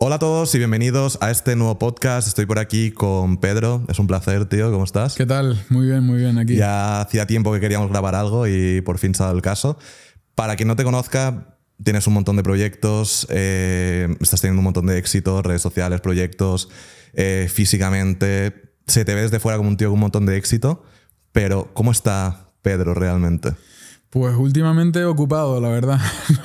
[0.00, 2.28] Hola a todos y bienvenidos a este nuevo podcast.
[2.28, 3.84] Estoy por aquí con Pedro.
[3.88, 4.70] Es un placer, tío.
[4.70, 5.16] ¿Cómo estás?
[5.16, 5.60] ¿Qué tal?
[5.70, 6.54] Muy bien, muy bien aquí.
[6.54, 9.76] Ya hacía tiempo que queríamos grabar algo y por fin se ha dado el caso.
[10.36, 14.86] Para quien no te conozca, tienes un montón de proyectos, eh, estás teniendo un montón
[14.86, 16.68] de éxitos, redes sociales, proyectos,
[17.14, 18.76] eh, físicamente.
[18.86, 20.84] Se te ves de fuera como un tío con un montón de éxito,
[21.32, 23.50] pero ¿cómo está Pedro realmente?
[24.10, 26.00] Pues últimamente ocupado, la verdad.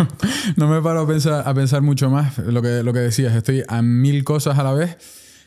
[0.58, 2.38] no me paro a pensar, a pensar mucho más.
[2.40, 4.98] Lo que, lo que decías, estoy a mil cosas a la vez.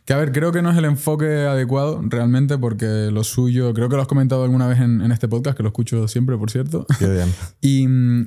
[0.07, 3.89] Que a ver, creo que no es el enfoque adecuado realmente, porque lo suyo, creo
[3.89, 6.51] que lo has comentado alguna vez en, en este podcast, que lo escucho siempre, por
[6.51, 6.87] cierto.
[6.99, 7.35] Qué bien.
[7.61, 7.87] y,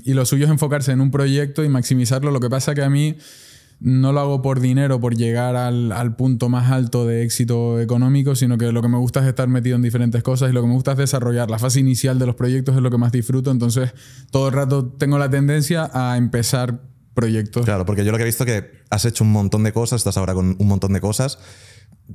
[0.10, 2.32] y lo suyo es enfocarse en un proyecto y maximizarlo.
[2.32, 3.16] Lo que pasa que a mí
[3.80, 8.36] no lo hago por dinero, por llegar al, al, punto más alto de éxito económico,
[8.36, 10.68] sino que lo que me gusta es estar metido en diferentes cosas y lo que
[10.68, 11.50] me gusta es desarrollar.
[11.50, 13.94] La fase inicial de los proyectos es lo que más disfruto, entonces
[14.32, 16.82] todo el rato tengo la tendencia a empezar
[17.14, 17.66] proyectos.
[17.66, 20.02] Claro, porque yo lo que he visto es que has hecho un montón de cosas,
[20.02, 21.40] estás ahora con un montón de cosas.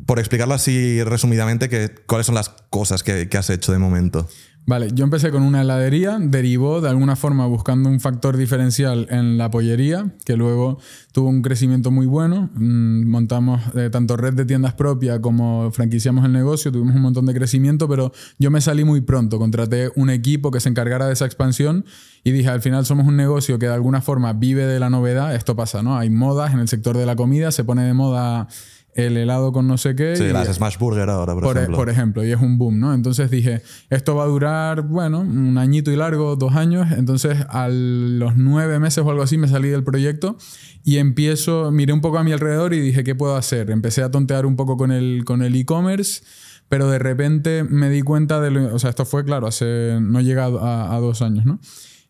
[0.06, 4.28] Por explicarlo así resumidamente, ¿cuáles son las cosas que, que has hecho de momento?
[4.66, 9.36] Vale, yo empecé con una heladería, derivó de alguna forma buscando un factor diferencial en
[9.36, 10.78] la pollería, que luego
[11.12, 12.48] tuvo un crecimiento muy bueno.
[12.54, 17.26] Mm, montamos eh, tanto red de tiendas propias como franquiciamos el negocio, tuvimos un montón
[17.26, 21.12] de crecimiento, pero yo me salí muy pronto, contraté un equipo que se encargara de
[21.12, 21.84] esa expansión
[22.22, 25.34] y dije, al final somos un negocio que de alguna forma vive de la novedad,
[25.34, 25.98] esto pasa, ¿no?
[25.98, 28.48] Hay modas en el sector de la comida, se pone de moda
[28.94, 30.16] el helado con no sé qué.
[30.16, 31.76] Sí, las Smash Burger ahora, por, por, ejemplo.
[31.76, 32.94] Por ejemplo, y es un boom, ¿no?
[32.94, 36.88] Entonces dije, esto va a durar, bueno, un añito y largo, dos años.
[36.96, 40.36] Entonces, a los nueve meses o algo así me salí del proyecto
[40.84, 43.70] y empiezo, miré un poco a mi alrededor y dije, ¿qué puedo hacer?
[43.70, 46.22] Empecé a tontear un poco con el con el e-commerce.
[46.68, 50.20] pero de repente me di cuenta de lo, o sea, esto fue, claro, hace, no
[50.20, 51.60] llega a, a dos años, ¿no?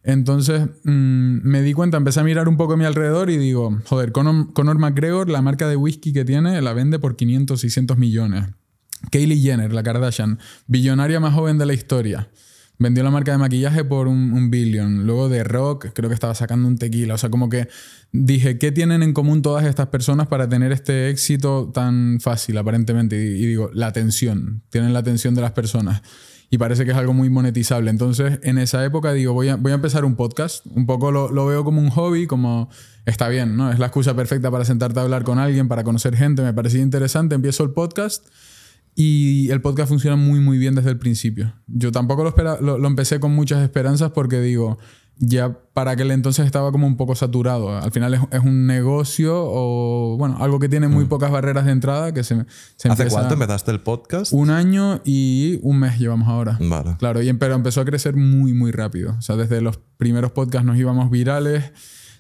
[0.05, 3.79] Entonces mmm, me di cuenta, empecé a mirar un poco a mi alrededor y digo,
[3.87, 7.97] joder, Conor, Conor, McGregor, la marca de whisky que tiene, la vende por 500, 600
[7.97, 8.45] millones.
[9.11, 12.29] Kylie Jenner, la Kardashian, billonaria más joven de la historia.
[12.79, 15.07] Vendió la marca de maquillaje por un, un billón.
[15.07, 17.15] Luego de rock, creo que estaba sacando un tequila.
[17.15, 17.69] O sea, como que
[18.13, 23.17] dije, ¿qué tienen en común todas estas personas para tener este éxito tan fácil, aparentemente?
[23.17, 24.65] Y, y digo, la atención.
[24.71, 26.03] Tienen la atención de las personas
[26.55, 27.91] y parece que es algo muy monetizable.
[27.91, 30.65] Entonces, en esa época digo, voy a, voy a empezar un podcast.
[30.67, 32.71] Un poco lo, lo, veo como un hobby, como
[33.07, 33.73] está bien, ¿no?
[33.73, 36.43] Es la excusa perfecta para sentarte a hablar con alguien, para conocer gente.
[36.43, 37.35] Me parecía interesante.
[37.35, 38.25] Empiezo el podcast
[38.95, 41.53] y el podcast funciona muy, muy bien desde el principio.
[41.67, 44.79] Yo tampoco lo, espera, lo, lo empecé con muchas esperanzas porque digo,
[45.19, 47.77] ya para aquel entonces estaba como un poco saturado.
[47.77, 51.09] Al final es, es, un negocio o, bueno, algo que tiene muy mm.
[51.09, 52.45] pocas barreras de entrada que se,
[52.77, 54.33] se ¿Hace cuánto empezaste el podcast?
[54.33, 56.59] Un año y un mes llevamos ahora.
[56.61, 56.97] Vale.
[56.99, 59.17] Claro, y, pero empezó a crecer muy, muy rápido.
[59.19, 61.73] O sea, desde los primeros podcasts nos íbamos virales.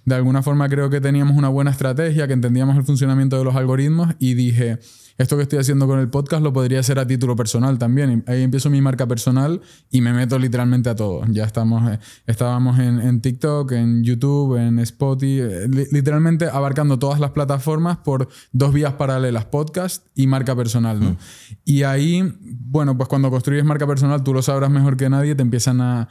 [0.05, 3.57] De alguna forma creo que teníamos una buena estrategia, que entendíamos el funcionamiento de los
[3.57, 4.79] algoritmos y dije
[5.17, 8.25] esto que estoy haciendo con el podcast lo podría hacer a título personal también.
[8.27, 9.61] Ahí empiezo mi marca personal
[9.91, 11.25] y me meto literalmente a todo.
[11.29, 17.21] Ya estamos, eh, estábamos en, en, TikTok, en YouTube, en Spotify, eh, literalmente abarcando todas
[17.21, 20.99] las plataformas por dos vías paralelas, podcast y marca personal.
[20.99, 21.11] ¿no?
[21.11, 21.17] Mm.
[21.65, 25.43] Y ahí, bueno, pues cuando construyes marca personal, tú lo sabrás mejor que nadie, te
[25.43, 26.09] empiezan a...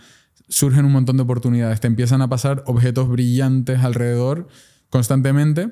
[0.48, 4.48] surgen un montón de oportunidades, te empiezan a pasar objetos brillantes alrededor
[4.90, 5.72] constantemente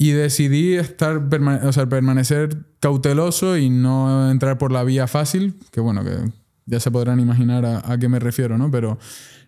[0.00, 1.20] y decidí estar,
[1.64, 6.16] o sea, permanecer cauteloso y no entrar por la vía fácil, que bueno, que
[6.66, 8.70] ya se podrán imaginar a, a qué me refiero, ¿no?
[8.70, 8.96] Pero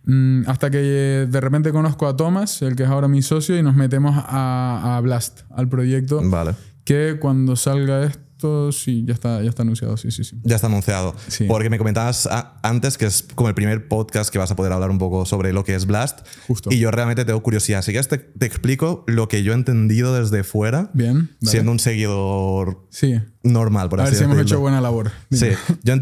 [0.07, 3.63] mmm, hasta que de repente conozco a Thomas, el que es ahora mi socio, y
[3.63, 6.21] nos metemos a, a Blast, al proyecto.
[6.29, 6.57] Vale.
[6.83, 8.30] Que cuando salga esto
[8.73, 10.39] sí, ya está, ya está anunciado, sí, sí, sí.
[10.43, 11.15] Ya está anunciado.
[11.29, 11.45] Sí.
[11.47, 12.29] Porque me comentabas
[12.63, 15.53] antes que es como el primer podcast que vas a poder hablar un poco sobre
[15.53, 16.21] lo que es Blast.
[16.47, 16.71] Justo.
[16.73, 17.81] Y yo realmente tengo curiosidad.
[17.81, 20.91] Así que te, te explico lo que yo he entendido desde fuera.
[20.95, 21.31] Bien.
[21.43, 23.21] Siendo un seguidor sí.
[23.43, 24.41] normal, por a así ver si decirlo.
[24.41, 25.11] hemos hecho buena labor.
[25.31, 25.57] Dime.
[25.57, 25.77] Sí.
[25.83, 25.95] Yo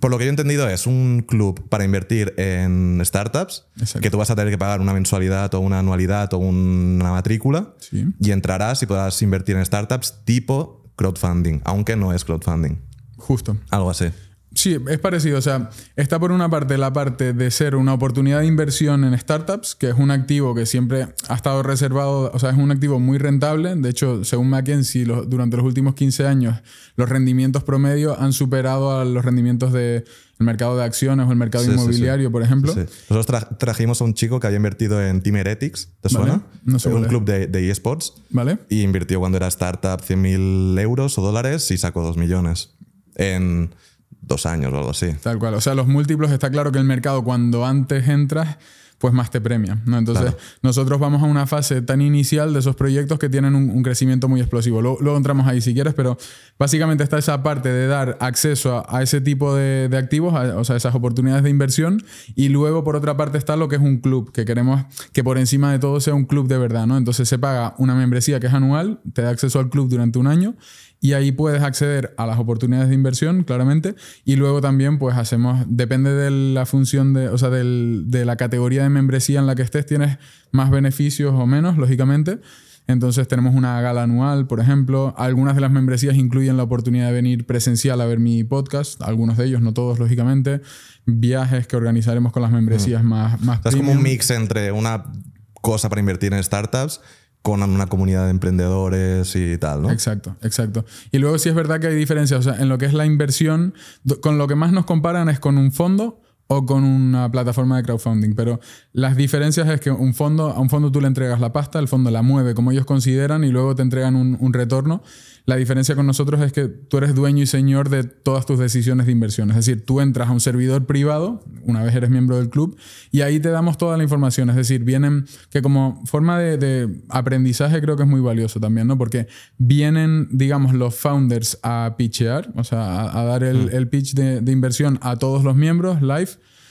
[0.00, 4.00] por lo que yo he entendido es un club para invertir en startups Exacto.
[4.00, 7.74] que tú vas a tener que pagar una mensualidad o una anualidad o una matrícula
[7.78, 8.06] sí.
[8.18, 12.80] y entrarás y podrás invertir en startups tipo crowdfunding, aunque no es crowdfunding.
[13.16, 13.56] Justo.
[13.70, 14.06] Algo así.
[14.54, 15.38] Sí, es parecido.
[15.38, 19.18] O sea, está por una parte la parte de ser una oportunidad de inversión en
[19.18, 23.00] startups, que es un activo que siempre ha estado reservado, o sea, es un activo
[23.00, 23.74] muy rentable.
[23.74, 26.62] De hecho, según McKinsey, los, durante los últimos 15 años,
[26.96, 30.04] los rendimientos promedio han superado a los rendimientos del
[30.38, 32.32] de mercado de acciones o el mercado sí, inmobiliario, sí, sí.
[32.32, 32.74] por ejemplo.
[32.74, 36.32] Nosotros tra trajimos a un chico que había invertido en Team Heretics, ¿te suena?
[36.32, 36.42] Vale.
[36.64, 37.08] No sé un vale.
[37.08, 38.14] club de, de eSports.
[38.30, 38.58] Vale.
[38.68, 42.74] Y invirtió cuando era startup 100.000 euros o dólares y sacó 2 millones.
[43.16, 43.74] En
[44.22, 45.12] dos años o algo así.
[45.22, 45.54] Tal cual.
[45.54, 48.58] O sea, los múltiplos está claro que el mercado cuando antes entras
[49.04, 49.82] pues más te premia.
[49.84, 49.98] ¿no?
[49.98, 54.28] Entonces, nosotros vamos a una fase tan inicial de esos proyectos que tienen un, crecimiento
[54.28, 54.80] muy explosivo.
[54.80, 56.16] Luego, entramos ahí si quieres, pero
[56.58, 60.94] básicamente está esa parte de dar acceso a, ese tipo de, activos, o sea, esas
[60.94, 62.02] oportunidades de inversión.
[62.34, 64.82] Y luego, por otra parte, está lo que es un club, que queremos
[65.12, 66.86] que por encima de todo sea un club de verdad.
[66.86, 66.96] ¿no?
[66.96, 70.28] Entonces, se paga una membresía que es anual, te da acceso al club durante un
[70.28, 70.54] año
[71.04, 75.62] y ahí puedes acceder a las oportunidades de inversión, claramente, y luego también pues hacemos,
[75.68, 79.60] depende de la función, de, o sea, de la categoría de membresía en la que
[79.60, 80.16] estés, tienes
[80.50, 82.40] más beneficios o menos, lógicamente.
[82.86, 85.14] Entonces tenemos una gala anual, por ejemplo.
[85.18, 89.36] Algunas de las membresías incluyen la oportunidad de venir presencial a ver mi podcast, algunos
[89.36, 90.62] de ellos, no todos, lógicamente.
[91.04, 93.06] Viajes que organizaremos con las membresías mm.
[93.06, 95.04] más, más Es como un mix entre una
[95.52, 97.02] cosa para invertir en startups
[97.44, 99.90] con una comunidad de emprendedores y tal, ¿no?
[99.90, 100.86] Exacto, exacto.
[101.12, 103.04] Y luego sí es verdad que hay diferencias, o sea, en lo que es la
[103.04, 103.74] inversión,
[104.22, 107.82] con lo que más nos comparan es con un fondo o con una plataforma de
[107.82, 108.60] crowdfunding, pero
[108.94, 111.86] las diferencias es que un fondo, a un fondo tú le entregas la pasta, el
[111.86, 115.02] fondo la mueve como ellos consideran y luego te entregan un, un retorno
[115.46, 119.04] la diferencia con nosotros es que tú eres dueño y señor de todas tus decisiones
[119.04, 119.50] de inversión.
[119.50, 122.78] Es decir, tú entras a un servidor privado, una vez eres miembro del club,
[123.10, 124.48] y ahí te damos toda la información.
[124.48, 128.96] Es decir, vienen, que como forma de, aprendizaje creo que es muy valioso también, ¿no?
[128.96, 129.26] Porque
[129.58, 133.88] vienen, digamos, los founders a pitchear, o sea, a, dar el, mm.
[133.90, 136.30] pitch de, de inversión a todos los miembros live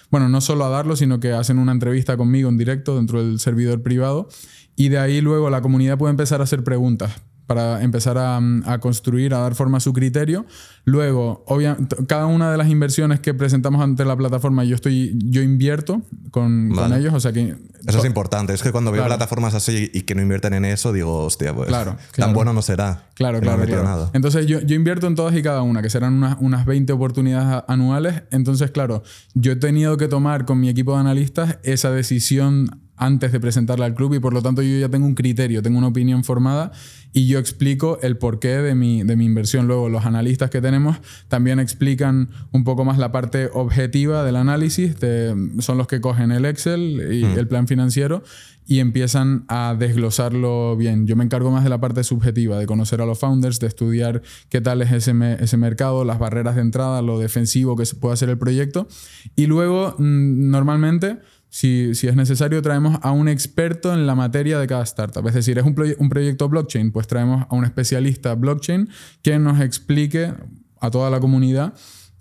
[0.09, 3.39] bueno, no solo a darlo, sino que hacen una entrevista conmigo en directo dentro del
[3.39, 4.27] servidor privado
[4.75, 7.19] y de ahí luego la comunidad puede empezar a hacer preguntas
[7.53, 10.45] para empezar a, construir, a dar forma a su criterio.
[10.85, 11.45] Luego,
[12.07, 16.01] cada una de las inversiones que presentamos ante la plataforma, yo estoy, yo invierto
[16.31, 17.55] con, ellos, o sea que...
[17.85, 20.91] Eso es importante, es que cuando veo plataformas así y que no invierten en eso,
[20.93, 21.69] digo, hostia, pues
[22.15, 23.09] tan bueno no será.
[23.13, 26.65] Claro, claro, Entonces yo, yo, invierto en todas y cada una, que serán unas, unas
[26.65, 28.23] 20 oportunidades anuales.
[28.31, 29.03] Entonces, claro,
[29.35, 33.85] yo he tenido que tomar con mi equipo de analistas esa decisión antes de presentarla
[33.85, 36.71] al club y por lo tanto yo ya tengo un criterio, tengo una opinión formada
[37.11, 39.67] y yo explico el porqué de mi, de mi inversión.
[39.67, 40.97] Luego los analistas que tenemos
[41.27, 44.95] también explican un poco más la parte objetiva del análisis,
[45.59, 47.37] son los que cogen el Excel y hmm.
[47.37, 48.23] el plan financiero
[48.65, 51.05] y empiezan a desglosarlo bien.
[51.05, 54.21] Yo me encargo más de la parte subjetiva, de conocer a los founders, de estudiar
[54.49, 58.29] qué tal es ese, ese mercado, las barreras de entrada, lo defensivo que puede hacer
[58.29, 58.87] el proyecto.
[59.35, 61.19] Y luego, mm, normalmente,
[61.53, 65.27] si, es necesario, traemos a un experto en la materia de cada startup.
[65.27, 68.89] Es decir, es un, un proyecto blockchain, pues traemos a un especialista blockchain
[69.21, 70.33] que nos explique
[70.81, 71.75] a toda la comunidad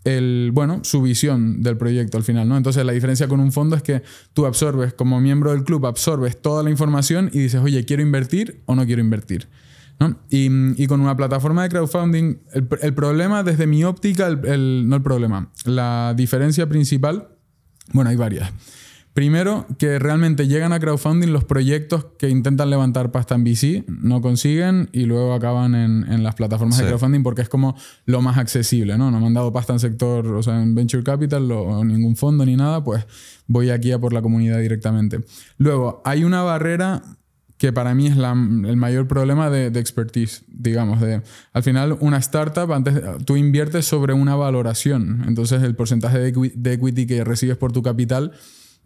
[0.04, 2.58] el, bueno, su visión del proyecto al final, ¿no?
[2.58, 4.02] Entonces la diferencia con un fondo es que
[4.34, 8.62] tú absorbes, como miembro del club, absorbes toda la información y dices, oye, ¿quiero invertir
[8.66, 9.48] o no quiero invertir?
[9.98, 10.18] ¿no?
[10.28, 15.50] Y, con una plataforma de crowdfunding, el, problema desde mi óptica, el, no el problema,
[15.64, 17.28] la diferencia principal,
[17.94, 18.52] bueno, hay varias.
[19.14, 24.22] Primero, que realmente llegan a crowdfunding los proyectos que intentan levantar pasta en VC, no
[24.22, 27.76] consiguen y luego acaban en, las plataformas de crowdfunding porque es como
[28.06, 29.10] lo más accesible, ¿no?
[29.10, 32.46] No me han dado pasta en sector, o sea, en Venture Capital o ningún fondo
[32.46, 33.04] ni nada, pues
[33.46, 35.20] voy aquí a por la comunidad directamente.
[35.58, 37.02] Luego, hay una barrera
[37.58, 41.00] que para mí es el mayor problema de, expertise, digamos.
[41.00, 41.22] De,
[41.52, 42.94] al final, una startup, antes
[43.24, 48.32] tú inviertes sobre una valoración, entonces el porcentaje de equity que recibes por tu capital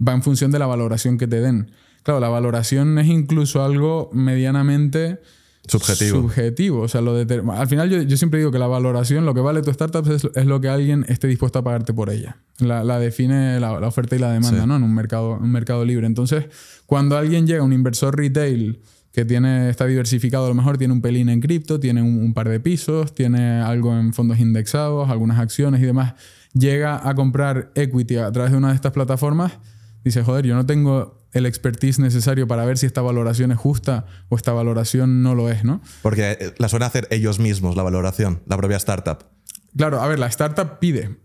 [0.06, 1.70] va en función de la valoración que te den.
[2.02, 5.18] Claro, la valoración es incluso algo medianamente
[5.66, 6.22] subjetivo.
[6.22, 6.80] subjetivo.
[6.82, 9.70] O sea, lo al final yo, siempre digo que la valoración, lo que vale tu
[9.70, 12.36] startup es, lo que alguien esté dispuesto a pagarte por ella.
[12.58, 14.76] La, define la, oferta y la demanda, ¿no?
[14.76, 16.06] En un mercado, un mercado libre.
[16.06, 16.44] Entonces,
[16.86, 18.80] cuando alguien llega, un inversor retail
[19.12, 22.48] que tiene, está diversificado, a lo mejor tiene un pelín en cripto, tiene un par
[22.48, 26.14] de pisos, tiene algo en fondos indexados, algunas acciones y demás,
[26.52, 29.58] llega a comprar equity a través de una de estas plataformas
[30.06, 34.06] dice, joder, yo no tengo el expertise necesario para ver si esta valoración es justa
[34.28, 35.80] o esta valoración no lo es, ¿no?
[36.00, 39.24] Porque eh, la suelen hacer ellos mismos, la valoración, la propia startup.
[39.76, 41.16] Claro, a ver, la startup pide.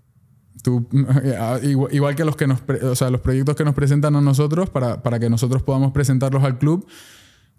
[0.63, 0.89] Tú,
[1.91, 5.03] igual que los, que nos, o sea, los proyectos que nos presentan a nosotros para,
[5.03, 6.87] para que nosotros podamos presentarlos al club.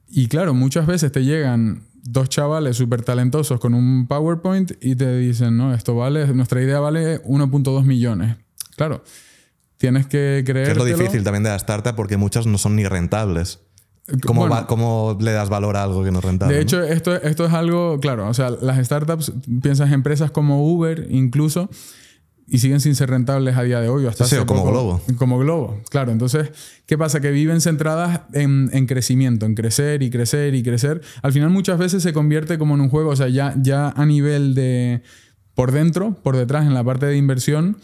[0.08, 5.18] Y claro, muchas veces te llegan dos chavales súper talentosos con un PowerPoint y te
[5.18, 8.38] dicen, no, esto vale, nuestra idea vale 1.2 millones.
[8.76, 9.04] Claro,
[9.82, 10.68] Tienes que creer.
[10.68, 13.58] es lo difícil también de la startup porque muchas no son ni rentables.
[14.24, 16.54] ¿Cómo, ¿Cómo, le das valor a algo que no es rentable?
[16.54, 20.64] De hecho, esto, esto es algo, claro, o sea, las startups, piensas en empresas como
[20.64, 21.68] Uber incluso,
[22.46, 24.06] y siguen sin ser rentables a día de hoy.
[24.06, 25.02] Hasta sí, como Globo.
[25.16, 26.12] Como Globo, claro.
[26.12, 26.52] Entonces,
[26.86, 27.20] ¿qué pasa?
[27.20, 31.00] Que viven centradas en, en, crecimiento, en crecer y crecer y crecer.
[31.22, 34.06] Al final muchas veces se convierte como en un juego, o sea, ya, ya a
[34.06, 35.02] nivel de,
[35.56, 37.78] por dentro, por detrás, en la parte de inversión,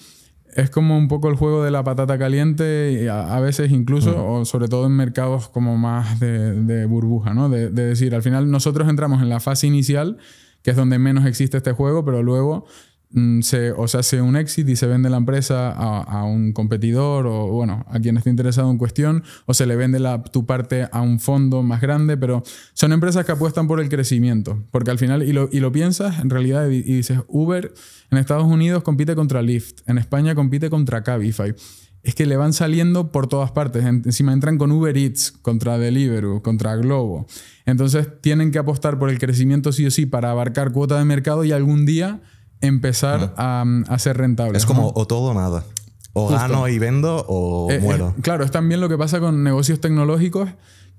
[0.59, 4.67] es como un poco el juego de la patata caliente, a, veces incluso, o sobre
[4.67, 7.49] todo en mercados como más de, burbuja, ¿no?
[7.49, 10.19] De, de, decir, al final nosotros entramos en la fase inicial,
[10.63, 12.67] que es donde menos existe este juego, pero luego
[13.11, 17.27] Mm, se, o se hace un exit y se vende la empresa a, un competidor
[17.27, 20.89] o bueno, a quien esté interesado en cuestión, o se le vende la, tu parte
[20.93, 22.43] a un fondo más grande, pero
[22.75, 26.21] son empresas que apuestan por el crecimiento, porque al final, y lo, y lo piensas
[26.21, 27.73] en realidad y, dices, Uber
[28.11, 31.55] en Estados Unidos compite contra Lyft, en España compite contra Cabify.
[32.03, 33.85] Es que le van saliendo por todas partes.
[33.85, 37.27] Encima entran con Uber Eats, contra Deliveroo, contra Globo.
[37.67, 41.45] Entonces tienen que apostar por el crecimiento sí o sí para abarcar cuota de mercado
[41.45, 42.23] y algún día
[42.61, 44.59] empezar a, ser rentable.
[44.59, 45.65] Es como o todo o nada.
[46.13, 48.15] O gano y vendo o eh, muero.
[48.23, 50.49] claro, es también lo que pasa con negocios tecnológicos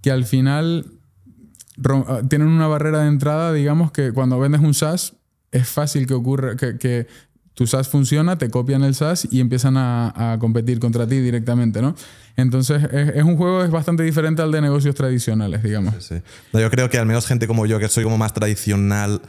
[0.02, 0.94] que al final
[1.84, 5.16] ah, tienen una barrera de entrada, digamos que cuando vendes un SaaS
[5.52, 7.08] es fácil que ocurra que,
[7.56, 11.94] tu SaaS funciona, te copian el SaaS y empiezan a, competir contra ti directamente, ¿no?
[12.38, 16.10] Entonces es, un juego es bastante diferente al de negocios tradicionales, digamos.
[16.54, 19.22] yo creo que al menos gente como yo, que soy como más tradicional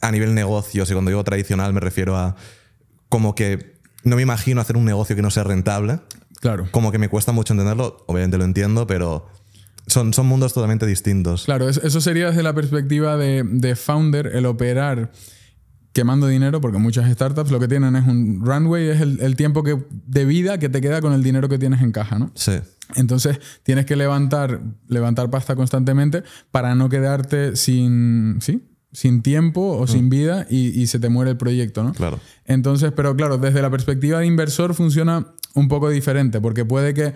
[0.00, 2.36] a nivel negocios, y cuando digo tradicional me refiero a
[3.08, 6.00] como que no me imagino hacer un negocio que no sea rentable.
[6.40, 6.68] Claro.
[6.70, 9.28] Como que me cuesta mucho entenderlo, obviamente lo entiendo, pero
[9.86, 11.44] son, son mundos totalmente distintos.
[11.44, 15.12] Claro, eso sería desde la perspectiva de, de founder, el operar
[15.92, 19.62] quemando dinero, porque muchas startups lo que tienen es un runway, es el, el, tiempo
[19.62, 22.30] que, de vida que te queda con el dinero que tienes en caja, ¿no?
[22.34, 22.52] Sí.
[22.94, 28.69] Entonces tienes que levantar, levantar pasta constantemente para no quedarte sin, ¿sí?
[28.92, 30.10] Sin tiempo o sin mm.
[30.10, 31.92] vida y, se te muere el proyecto, ¿no?
[31.92, 32.18] Claro.
[32.46, 37.14] Entonces, pero claro, desde la perspectiva de inversor funciona un poco diferente, porque puede que,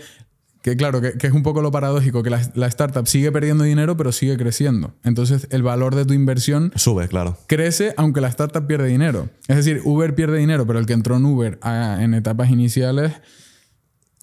[0.63, 4.13] que claro, que, es un poco lo paradójico, que la, startup sigue perdiendo dinero, pero
[4.13, 4.95] sigue creciendo.
[5.03, 7.37] Entonces, el valor de tu inversión sube, claro.
[7.47, 9.29] Crece aunque la startup pierde dinero.
[9.49, 13.13] Es decir, Uber pierde dinero, pero el que entró en Uber en etapas iniciales...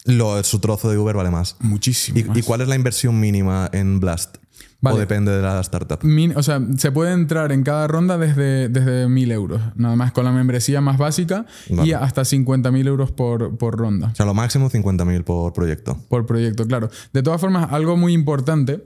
[0.06, 1.58] Lo, su trozo de Uber vale más.
[1.60, 2.18] Muchísimo.
[2.18, 4.38] ¿Y, ¿Y cuál es la inversión mínima en Blast?
[4.84, 6.00] ¿O depende de la startup?
[6.36, 10.26] o sea, se puede entrar en cada ronda desde, desde 1.000 euros, nada más con
[10.26, 14.10] la membresía más básica y hasta 50.000 euros por, por ronda.
[14.12, 15.98] O sea, lo máximo 50.000 por proyecto.
[16.10, 16.90] Por proyecto, claro.
[17.14, 18.84] De todas formas, algo muy importante,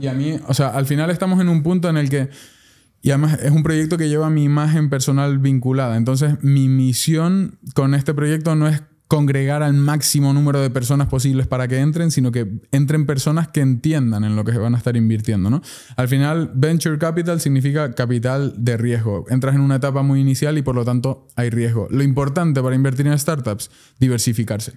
[0.00, 2.30] y a mí, o sea, al final estamos en un punto en el que,
[3.02, 7.94] y además es un proyecto que lleva mi imagen personal vinculada, entonces mi misión con
[7.94, 12.30] este proyecto no es congregar al máximo número de personas posibles para que entren, sino
[12.30, 15.48] que entren personas que entiendan en lo que van a estar invirtiendo.
[15.48, 15.62] ¿no?
[15.96, 19.24] Al final, venture capital significa capital de riesgo.
[19.30, 21.88] Entras en una etapa muy inicial y por lo tanto hay riesgo.
[21.90, 24.74] Lo importante para invertir en startups, diversificarse.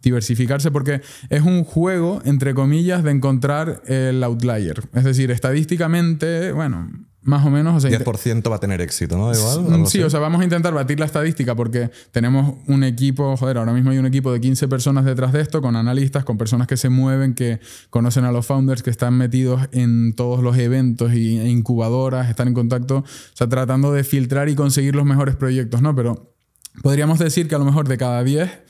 [0.00, 4.88] Diversificarse porque es un juego, entre comillas, de encontrar el outlier.
[4.94, 6.88] Es decir, estadísticamente, bueno,
[7.22, 7.84] más o menos.
[7.84, 9.32] O 10% va a tener éxito, ¿no?
[9.32, 13.36] Igual, mm, sí, o sea, vamos a intentar batir la estadística porque tenemos un equipo,
[13.36, 16.38] joder, ahora mismo hay un equipo de 15 personas detrás de esto, con analistas, con
[16.38, 17.60] personas que se mueven, que
[17.90, 22.54] conocen a los founders, que están metidos en todos los eventos e incubadoras, están en
[22.54, 25.94] contacto, o sea, tratando de filtrar y conseguir los mejores proyectos, ¿no?
[25.94, 26.34] Pero
[26.82, 28.67] podríamos decir que a lo mejor de cada 10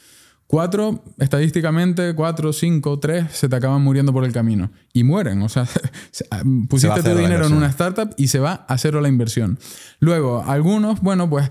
[0.48, 4.70] Cuatro, estadísticamente, cuatro, cinco, tres, se te acaban muriendo por el camino.
[4.94, 5.42] Y mueren.
[5.42, 5.68] O sea,
[6.30, 9.58] ah, pusiste tu dinero en una startup y se va a cero la inversión.
[10.00, 11.50] Luego, algunos, bueno, pues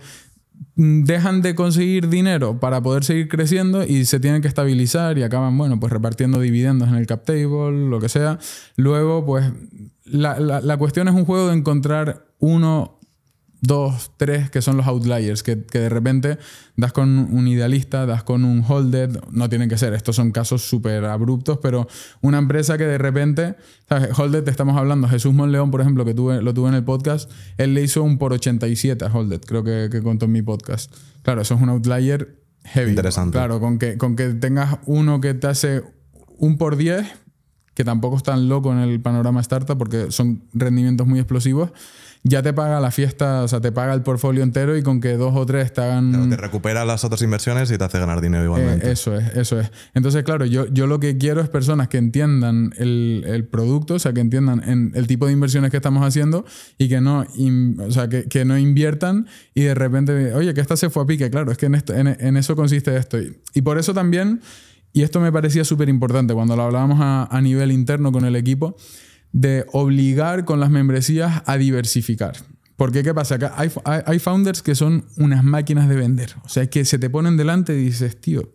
[0.78, 5.22] mm, dejan de conseguir dinero para poder seguir creciendo y se tienen que estabilizar y
[5.22, 8.40] acaban, bueno, pues repartiendo dividendos en el cap table, lo que sea.
[8.78, 9.46] Luego, pues
[10.06, 12.97] la, la cuestión es un juego de encontrar uno
[13.62, 16.38] dos, tres que son los outliers, que, de repente
[16.76, 20.68] das con un idealista, das con un holded, no tienen que ser, estos son casos
[20.68, 21.88] súper abruptos, pero
[22.22, 23.56] una empresa que de repente,
[23.90, 24.18] ¿sabes?
[24.18, 27.74] Holded, estamos hablando, Jesús Monleón, por ejemplo, que tuve, lo tuve en el podcast, él
[27.74, 30.94] le hizo un por 87 a Holded, creo que, que contó en mi podcast.
[31.24, 32.92] Claro, eso es un outlier heavy.
[32.92, 33.38] Interesante.
[33.38, 35.84] Claro, con que, con que tengas uno que te hace
[36.38, 37.06] un por 10,
[37.74, 41.72] que tampoco es tan loco en el panorama startup porque son rendimientos muy explosivos
[42.24, 45.18] ya te paga la fiesta, o sea, te paga el portfolio entero y con que
[45.18, 46.30] dos o tres te hagan...
[46.30, 48.88] te recupera las otras inversiones y te hace ganar dinero igualmente.
[48.88, 49.72] Eh, eso es, eso es.
[49.94, 54.14] Entonces, claro, yo, yo lo que quiero es personas que entiendan el, producto, o sea,
[54.14, 56.46] que entiendan en el tipo de inversiones que estamos haciendo
[56.78, 57.26] y que no,
[57.80, 61.30] o sea, que, no inviertan y de repente, oye, que esta se fue a pique.
[61.30, 63.18] Claro, es que en, esto, en, eso consiste esto.
[63.54, 64.42] Y, por eso también,
[64.94, 68.36] y esto me parecía súper importante cuando lo hablábamos a, a nivel interno con el
[68.36, 68.76] equipo,
[69.32, 72.36] de obligar con las membresías a diversificar.
[72.76, 73.36] Porque, ¿qué pasa?
[73.36, 76.36] Acá hay, hay, founders que son unas máquinas de vender.
[76.46, 78.54] O sea, que se te ponen delante y dices, tío.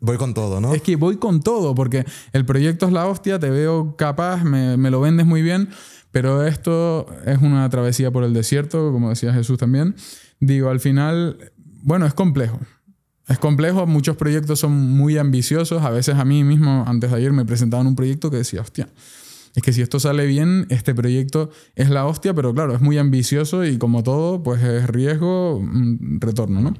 [0.00, 0.74] Voy con todo, ¿no?
[0.74, 4.76] Es que voy con todo, porque el proyecto es la hostia, te veo capaz, me,
[4.76, 5.70] me lo vendes muy bien,
[6.10, 9.96] pero esto es una travesía por el desierto, como decía Jesús también.
[10.40, 11.52] Digo, al final,
[11.82, 12.60] bueno, es complejo.
[13.28, 15.82] Es complejo, muchos proyectos son muy ambiciosos.
[15.82, 18.88] A veces a mí mismo, antes de ayer, me presentaban un proyecto que decía, hostia,
[19.54, 22.98] es que si esto sale bien, este proyecto es la hostia, pero claro, es muy
[22.98, 26.74] ambicioso y como todo, pues es riesgo, mm, retorno, ¿no?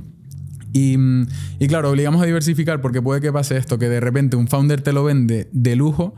[0.72, 1.28] Y, mm,
[1.60, 4.80] y, claro, obligamos a diversificar porque puede que pase esto, que de repente un founder
[4.80, 6.16] te lo vende de lujo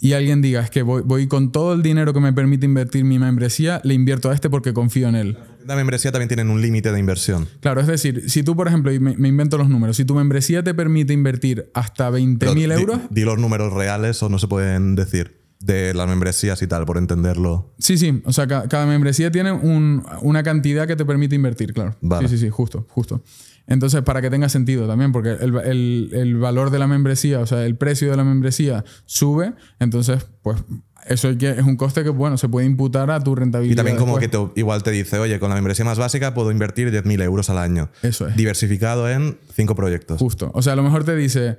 [0.00, 3.04] y alguien diga, es que voy, voy con todo el dinero que me permite invertir
[3.04, 5.38] mi membresía, le invierto a este porque confío en él.
[5.66, 7.46] La membresía también tiene un límite de inversión.
[7.60, 10.14] Claro, es decir, si tú, por ejemplo, y me, me invento los números, si tu
[10.14, 13.00] membresía te permite invertir hasta 20.000 euros...
[13.10, 16.86] Di, di los números reales o no se pueden decir de las membresías y tal,
[16.86, 17.72] por entenderlo.
[17.78, 18.22] Sí, sí.
[18.24, 21.96] O sea, ca- cada, membresía tiene un- una cantidad que te permite invertir, claro.
[22.00, 22.28] Vale.
[22.28, 23.22] Sí, sí, sí, justo, justo.
[23.66, 27.46] Entonces, para que tenga sentido también, porque el, el- el valor de la membresía, o
[27.46, 30.56] sea, el precio de la membresía sube, entonces, pues
[31.06, 33.72] eso es un coste que, bueno, se puede imputar a tu rentabilidad.
[33.74, 36.50] Y también como que te- igual te dice, oye, con la membresía más básica puedo
[36.50, 37.90] invertir 10.000 euros al año.
[38.02, 38.34] Eso es.
[38.36, 40.18] Diversificado en cinco proyectos.
[40.18, 40.50] Justo.
[40.54, 41.58] O sea, a lo mejor te dice,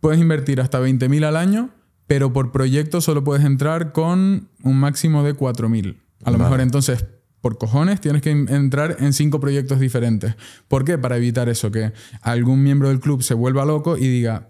[0.00, 1.70] puedes invertir hasta 20.000 al año,
[2.10, 5.96] pero por proyecto solo puedes entrar con un máximo de 4.000.
[6.24, 6.42] A lo Vale.
[6.42, 7.04] mejor entonces,
[7.40, 10.34] por cojones, tienes que en- entrar en cinco proyectos diferentes.
[10.66, 10.98] ¿Por qué?
[10.98, 14.48] Para evitar eso, que algún miembro del club se vuelva loco y diga,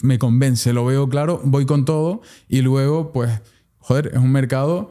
[0.00, 3.30] me convence, lo veo claro, voy con todo y luego, pues,
[3.76, 4.90] joder, es un mercado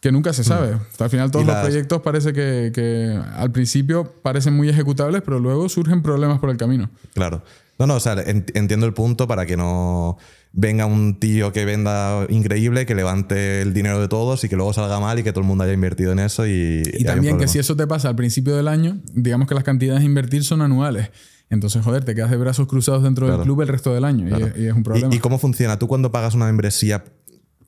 [0.00, 0.78] que nunca se sabe.
[0.98, 1.48] Al final todos Mm.
[1.48, 6.48] Los proyectos parece que, que al principio parecen muy ejecutables, pero luego surgen problemas por
[6.48, 6.88] el camino.
[7.12, 7.42] Claro.
[7.78, 10.16] No, no, o sea, en- entiendo el punto para que no
[10.56, 14.72] venga un tío que venda increíble, que levante el dinero de todos y que luego
[14.72, 16.82] salga mal y que todo el mundo haya invertido en eso y...
[16.94, 20.02] Y también que si eso te pasa al principio del año, digamos que las cantidades
[20.02, 21.10] a invertir son anuales.
[21.50, 23.38] Entonces, joder, te quedas de brazos cruzados dentro Claro.
[23.40, 24.28] del club el resto del año.
[24.28, 25.12] Y es- Y, es un problema.
[25.12, 25.78] ¿Y, y cómo funciona?
[25.78, 27.04] ¿Tú cuando pagas una membresía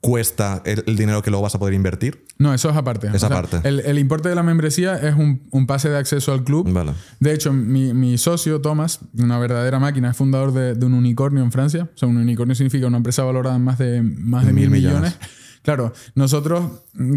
[0.06, 2.24] cuesta el, el dinero que luego vas a poder invertir?
[2.38, 3.08] No, eso es aparte.
[3.12, 3.60] Es aparte.
[3.64, 6.70] El, el importe de la membresía es un, un pase de acceso al club.
[6.72, 6.92] Vale.
[7.18, 11.42] De hecho, mi, mi socio, Thomas, una verdadera máquina, es fundador de, de un unicornio
[11.42, 11.90] en Francia.
[11.94, 14.80] O sea, un unicornio significa una empresa valorada en más de, más de mil, Mil
[14.80, 15.00] millones.
[15.00, 15.18] millones.
[15.62, 16.62] Claro, nosotros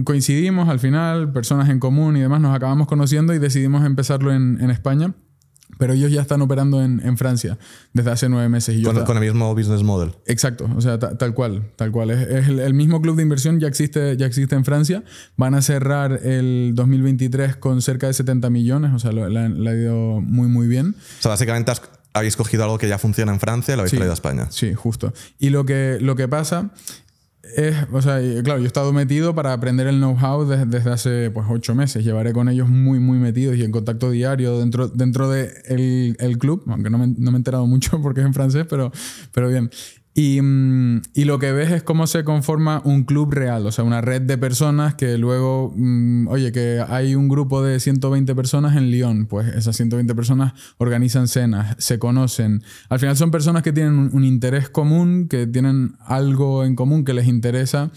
[0.05, 4.57] coincidimos al final, personas en común y demás, nos acabamos conociendo y decidimos empezarlo en,
[4.59, 5.13] en España.
[5.79, 7.57] Pero ellos ya están operando en, en Francia
[7.93, 8.75] desde hace nueve meses.
[8.75, 10.11] Y yo Con, con el mismo business model.
[10.27, 12.11] Exacto, o sea, ta- tal cual, tal cual.
[12.11, 15.03] Es, es el, el mismo club de inversión, ya existe, ya existe en Francia.
[15.37, 19.71] Van a cerrar el 2023 con cerca de 70 millones, o sea, lo- la, la
[19.71, 20.95] ha ido muy, muy bien.
[21.19, 21.81] O sea, básicamente has-
[22.13, 23.95] habéis cogido algo que ya funciona en Francia y lo habéis Sí.
[23.97, 24.47] traído a España.
[24.51, 25.13] Sí, justo.
[25.39, 26.71] Y lo que, lo que pasa
[27.55, 31.31] es, o sea, claro, yo he estado metido para aprender el know-how des- desde hace
[31.31, 32.03] pues ocho meses.
[32.03, 36.37] Llevaré con ellos muy, muy metidos y en contacto diario dentro, dentro del de el
[36.37, 38.91] club, aunque no me, no me he enterado mucho porque es en francés, pero,
[39.33, 39.69] pero bien.
[40.15, 43.83] Y, mm, y lo que ves es cómo se conforma un club real, o sea,
[43.83, 48.75] una red de personas que luego, mm, oye, que hay un grupo de 120 personas
[48.75, 52.63] en Lyon, pues esas 120 personas organizan cenas, se conocen.
[52.89, 57.05] Al final son personas que tienen un, un interés común, que tienen algo en común
[57.05, 57.91] que les interesa.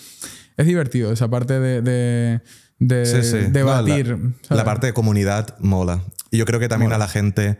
[0.57, 2.41] Es divertido esa parte de, de,
[2.79, 3.37] de Sí, sí.
[3.51, 4.19] debatir.
[4.19, 6.03] No, la, parte de comunidad mola.
[6.31, 7.59] Y yo creo que también a la gente,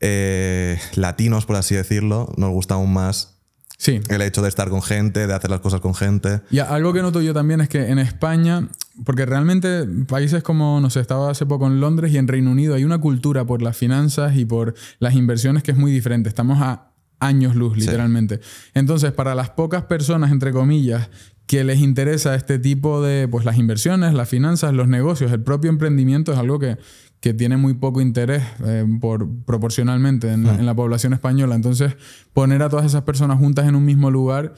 [0.00, 3.38] eh, latinos, por así decirlo, nos gusta aún más
[3.82, 4.00] Sí.
[4.10, 6.40] el hecho de estar con gente, de hacer las cosas con gente.
[6.52, 8.68] Y algo que noto yo también es que en España,
[9.04, 12.76] porque realmente países como, no sé, estaba hace poco en Londres y en Reino Unido,
[12.76, 16.28] hay una cultura por las finanzas y por las inversiones que es muy diferente.
[16.28, 18.38] Estamos a años luz, literalmente.
[18.74, 21.10] Entonces, para las pocas personas, entre comillas,
[21.46, 25.70] que les interesa este tipo de, pues las inversiones, las finanzas, los negocios, el propio
[25.70, 26.78] emprendimiento es algo que,
[27.22, 31.54] que tiene muy poco interés eh, por, proporcionalmente en, la, en la población española.
[31.54, 31.94] Entonces,
[32.34, 34.54] poner a todas esas personas juntas en un mismo lugar,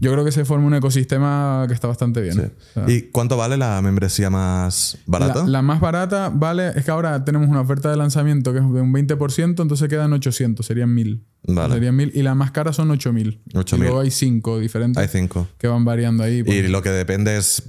[0.00, 2.36] yo creo que se forma un ecosistema que está bastante bien.
[2.38, 2.42] O
[2.74, 5.44] sea, ¿Y cuánto vale la membresía más barata?
[5.44, 8.64] la, la más barata vale, es que ahora tenemos una oferta de lanzamiento que es
[8.64, 11.24] de un 20%, entonces quedan 800, serían 1000.
[11.46, 11.74] Vale.
[11.74, 13.42] Serían 1000 y la más cara son 8000.
[13.54, 13.76] 8.000.
[13.76, 15.46] Y luego hay 5 diferentes Hay cinco.
[15.56, 16.42] que van variando ahí.
[16.44, 17.62] Y lo que depende es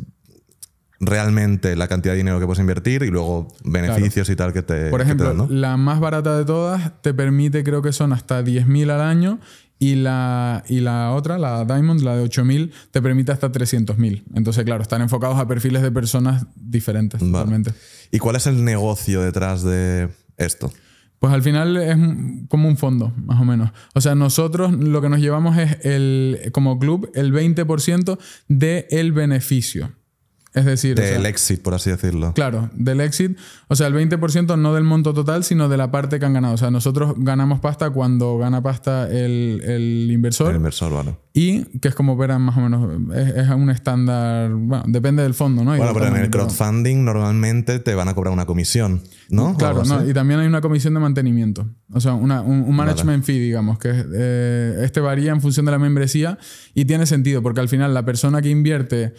[1.00, 4.90] realmente la cantidad de dinero que puedes invertir y luego beneficios y tal que te,
[4.90, 5.48] Por te ejemplo, dan, ¿no?
[5.50, 9.40] la más barata de todas te permite, creo que son hasta 10.000 al año.
[9.82, 14.24] Y la, y la otra, la Diamond, la de 8.000, te permite hasta 300.000.
[14.36, 17.32] Entonces, claro, están enfocados a perfiles de personas diferentes Vale.
[17.32, 17.72] totalmente.
[18.12, 20.70] ¿Y cuál es el negocio detrás de esto?
[21.20, 21.96] Pues al final es
[22.50, 23.72] como un fondo, más o menos.
[23.94, 28.18] O sea, nosotros lo que nos llevamos es el, como club el 20%
[28.50, 29.92] del beneficio.
[30.52, 32.34] Es decir, o Del sea, exit, por así decirlo.
[32.34, 33.38] Claro, del exit.
[33.68, 36.56] O sea, el 20% no del monto total, sino de la parte que han ganado.
[36.56, 40.50] O sea, nosotros ganamos pasta cuando gana pasta el, el inversor.
[40.50, 41.16] El inversor, vale.
[41.34, 45.36] Y que es como verán más o menos, es, es un estándar, bueno, depende del
[45.36, 45.76] fondo, ¿no?
[45.76, 49.56] Y Bueno, pero en el crowdfunding normalmente te van a cobrar una comisión, ¿no?
[49.56, 51.68] Claro, no, y también hay una comisión de mantenimiento.
[51.94, 55.72] O sea, una- un, un management fee, digamos, que eh, este varía en función de
[55.74, 56.40] la membresía
[56.74, 59.14] y tiene sentido, porque al final la persona que invierte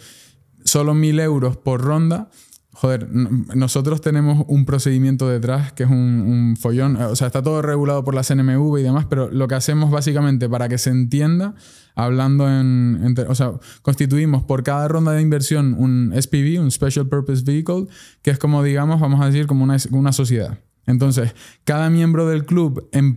[0.65, 2.29] solo mil euros por ronda,
[2.73, 6.95] joder, nosotros tenemos un procedimiento detrás que es un, un follón.
[6.95, 10.47] O sea, está todo regulado por la CNMV y demás, pero lo que hacemos básicamente
[10.49, 11.53] para que se entienda,
[11.95, 12.99] hablando en.
[13.03, 17.87] en o sea, constituimos por cada ronda de inversión un SPV, un Special Purpose Vehicle,
[18.21, 20.57] que es como, digamos, vamos a decir, como una, una sociedad.
[20.87, 23.15] Entonces, cada miembro del club en-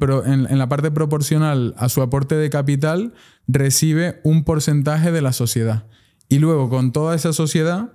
[0.50, 3.14] en la parte proporcional a su aporte de capital
[3.48, 5.86] recibe un porcentaje de la sociedad.
[6.28, 7.92] Y luego, con toda esa sociedad,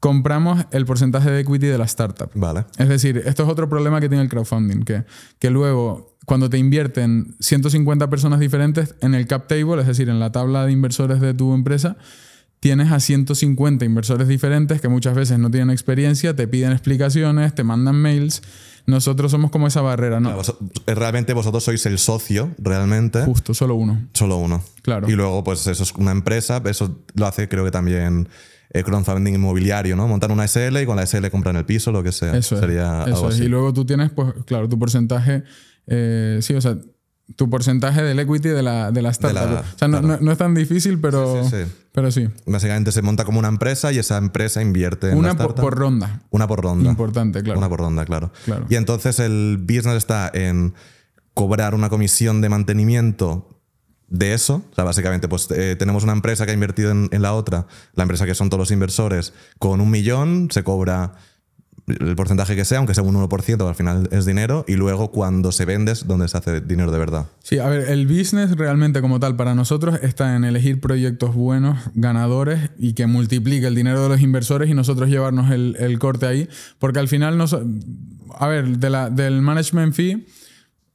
[0.00, 2.30] compramos el porcentaje de equity de la startup.
[2.34, 2.64] Vale.
[2.78, 5.04] Es decir, esto es otro problema que tiene el crowdfunding, que,
[5.38, 10.20] que luego cuando te invierten 150 personas diferentes en el cap table, es decir, en
[10.20, 11.96] la tabla de inversores de tu empresa,
[12.60, 17.64] tienes a 150 inversores diferentes que muchas veces no tienen experiencia, te piden explicaciones, te
[17.64, 18.42] mandan mails.
[18.90, 20.28] Nosotros somos como esa barrera, ¿no?
[20.34, 23.22] Claro, vos- eh, realmente vosotros sois el socio, realmente.
[23.24, 24.08] Justo, solo uno.
[24.12, 24.62] Solo uno.
[24.82, 25.08] Claro.
[25.08, 28.28] Y luego, pues eso es una empresa, eso lo hace creo que también
[28.72, 30.06] el crowdfunding inmobiliario, ¿no?
[30.06, 32.36] Montan una SL y con la SL compran el piso, lo que sea.
[32.36, 32.60] Eso es.
[32.60, 33.34] Sería eso es.
[33.36, 33.44] así.
[33.44, 35.42] Y luego tú tienes, pues, claro, tu porcentaje.
[35.86, 36.76] eh, sí, o sea,
[37.36, 39.50] tu porcentaje del equity de la, de la startup.
[39.50, 40.16] la- o sea, no, claro.
[40.16, 41.72] no- no es tan difícil, pero Sí, sí, sí.
[41.92, 42.28] Pero sí.
[42.46, 46.22] Básicamente se monta como una empresa y esa empresa invierte en Una la por, ronda.
[46.30, 46.88] Una por ronda.
[46.90, 47.58] Importante, claro.
[47.58, 48.32] Una por ronda, claro.
[48.44, 48.66] Claro.
[48.68, 50.74] Y entonces el business está en
[51.34, 53.48] cobrar una comisión de mantenimiento
[54.08, 54.62] de eso.
[54.70, 57.66] O sea, básicamente, pues eh, tenemos una empresa que ha invertido en, en la otra,
[57.94, 61.14] la empresa que son todos los inversores, con un millón se cobra
[61.98, 65.52] el porcentaje que sea, aunque sea un 1%, al final es dinero, y luego cuando
[65.52, 67.26] se vende es donde se hace dinero de verdad.
[67.42, 71.78] Sí, a ver, el business realmente como tal para nosotros está en elegir proyectos buenos,
[71.94, 76.26] ganadores y que multiplique el dinero de los inversores y nosotros llevarnos el, el corte
[76.26, 76.48] ahí.
[76.78, 80.26] Porque al final, nos, a ver, de del management fee,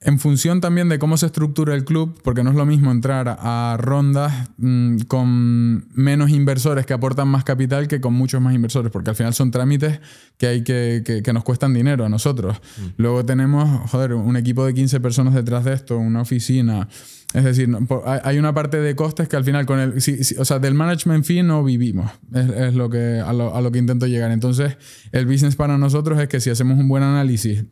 [0.05, 3.37] en función también de cómo se estructura el club, porque no es lo mismo entrar
[3.39, 8.91] a rondas mm, con menos inversores que aportan más capital que con muchos más inversores,
[8.91, 9.99] porque al final son trámites
[10.37, 12.61] que, hay que, que, que nos cuestan dinero a nosotros.
[12.97, 16.87] Luego tenemos, joder, un equipo de 15 personas detrás de esto, una oficina.
[17.33, 20.01] Es decir, no- por- hay- una parte de costes que al final con el...
[20.01, 22.11] sí, sí, o sea, del management fee no vivimos.
[22.33, 24.31] Es, es lo que, a, lo, a lo que intento llegar.
[24.31, 24.77] Entonces,
[25.11, 27.65] el business para nosotros es que si hacemos un buen análisis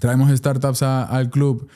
[0.00, 1.68] traemos startups a- al club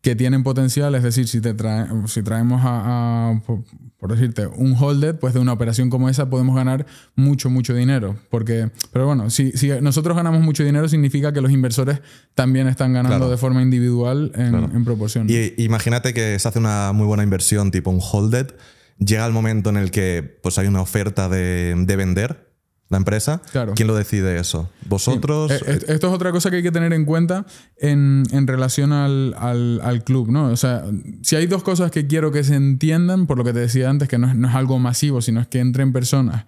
[0.00, 3.64] que tienen potencial, es decir, si, te trae- si traemos a, a, por,
[3.98, 8.16] por decirte, un holded, pues de una operación como esa podemos ganar mucho, mucho dinero.
[8.30, 12.00] Porque, pero bueno, si, si nosotros ganamos mucho dinero, significa que los inversores
[12.36, 13.30] también están ganando Claro.
[13.30, 14.70] de forma individual en, Claro.
[14.72, 15.26] en proporción.
[15.28, 18.54] Y imagínate que se hace una muy buena inversión, tipo un holded,
[18.98, 22.47] llega el momento en el que pues, hay una oferta de, de vender
[22.90, 23.42] la empresa.
[23.52, 23.74] Claro.
[23.76, 24.70] ¿Quién lo decide eso?
[24.86, 25.50] ¿Vosotros?
[25.50, 27.44] Eh, est- Esto es otra cosa que hay que tener en cuenta
[27.76, 30.46] en, en relación al, al- al club, ¿no?
[30.50, 30.84] O sea,
[31.22, 34.08] si hay dos cosas que quiero que se entiendan, por lo que te decía antes,
[34.08, 36.46] que no es, no es algo masivo, sino es que entren personas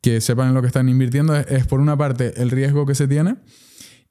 [0.00, 2.94] que sepan en lo que están invirtiendo, es, es por una parte el riesgo que
[2.94, 3.36] se tiene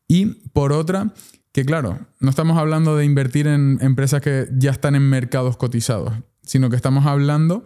[0.08, 1.14] y por otra,
[1.54, 6.14] que claro, no estamos hablando de invertir en empresas que ya están en mercados cotizados,
[6.44, 7.64] sino que estamos hablando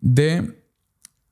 [0.00, 0.63] de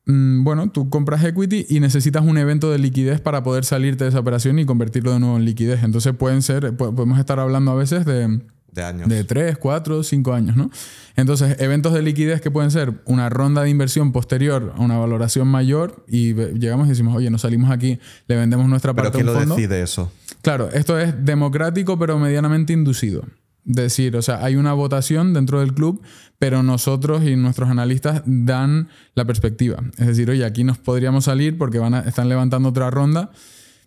[0.06, 4.18] bueno, tú compras equity y necesitas un evento de liquidez para poder salirte de esa
[4.20, 5.82] operación y convertirlo de nuevo en liquidez.
[5.84, 8.40] Entonces pueden ser, po- podemos estar hablando a veces de,
[8.72, 9.08] de años.
[9.08, 10.70] de 3, 4, 5 años, ¿no?
[11.14, 15.46] Entonces, eventos de liquidez que pueden ser una ronda de inversión posterior a una valoración
[15.46, 19.20] mayor y llegamos y decimos, oye, nos salimos aquí, le vendemos nuestra ¿Pero parte a
[19.20, 19.54] quién un lo fondo.
[19.56, 20.10] decide eso?
[20.40, 23.22] Claro, esto es democrático pero medianamente inducido.
[23.64, 26.02] Decir, o sea, hay una votación dentro del club,
[26.38, 29.82] pero nosotros y nuestros analistas dan la perspectiva.
[29.98, 33.30] Es decir, oye, aquí nos podríamos salir porque van a, están levantando otra ronda,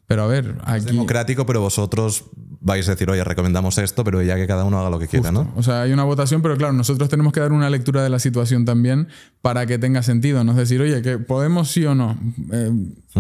[0.08, 0.86] pero a ver, Es aquí...
[0.86, 2.26] democrático, pero vosotros
[2.62, 5.32] vais a decir, oye, recomendamos esto, pero ya que cada uno haga lo que quiera,
[5.32, 5.52] ¿no?
[5.56, 8.18] O sea, hay una votación, pero claro, nosotros tenemos que dar una lectura de la
[8.20, 9.08] situación también
[9.42, 10.44] para que tenga sentido.
[10.44, 12.18] No es decir, oye, que podemos sí o no.
[12.52, 12.72] Eh,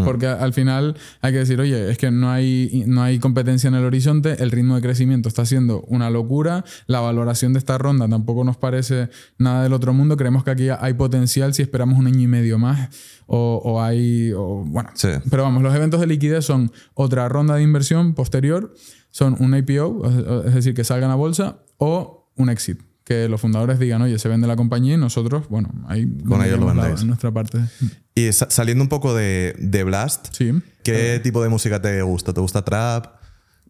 [0.03, 3.75] Porque al final hay que decir, oye, es que no hay, no hay competencia en
[3.75, 8.07] el horizonte, el ritmo de crecimiento está siendo una locura, la valoración de esta ronda
[8.09, 10.17] tampoco nos parece nada del otro mundo.
[10.17, 12.89] Creemos que aquí hay potencial si esperamos un año y medio más
[13.25, 15.07] o, o hay, o, bueno, Sí.
[15.29, 18.73] pero vamos, los eventos de liquidez son otra ronda de inversión posterior,
[19.11, 22.81] son un IPO, es- es decir, que salgan a bolsa, o un exit.
[23.05, 26.59] Que los fundadores digan, oye, se vende la compañía y nosotros, bueno, ahí Con ellos
[26.59, 27.03] lo vendéis.
[27.05, 27.59] nuestra parte.
[28.15, 30.51] Y sa- saliendo un poco de, de Blast, Sí.
[30.83, 32.33] ¿qué tipo de música te gusta?
[32.33, 33.05] ¿Te gusta trap?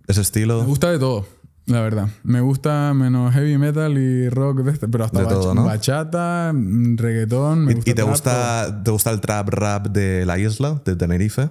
[0.07, 0.61] ¿Ese estilo?
[0.61, 1.27] Me gusta de todo,
[1.65, 2.07] la verdad.
[2.23, 5.65] Me gusta menos heavy metal y rock de este, pero hasta De bach- todo, ¿no?
[5.65, 7.65] bachata, mm, reggaetón.
[7.65, 10.81] Me ¿Y, gusta y te, trap, gusta, te gusta el trap rap de la isla,
[10.85, 11.49] de Tenerife?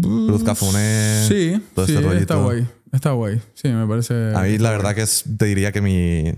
[0.00, 1.24] Cruz Cafuné.
[1.26, 2.20] Sí, todo sí, este rollito.
[2.22, 2.68] está guay.
[2.92, 3.40] Está guay.
[3.54, 4.34] Sí, me parece.
[4.34, 6.34] A mí la verdad que es, te diría que mi,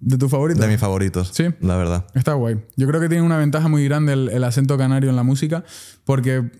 [0.00, 0.60] ¿De tu favorito?
[0.60, 1.30] de mis favoritos.
[1.32, 1.44] Sí.
[1.60, 2.06] La verdad.
[2.14, 2.56] Está guay.
[2.76, 5.64] Yo creo que tiene una ventaja muy grande el, el acento canario en la música,
[6.04, 6.50] porque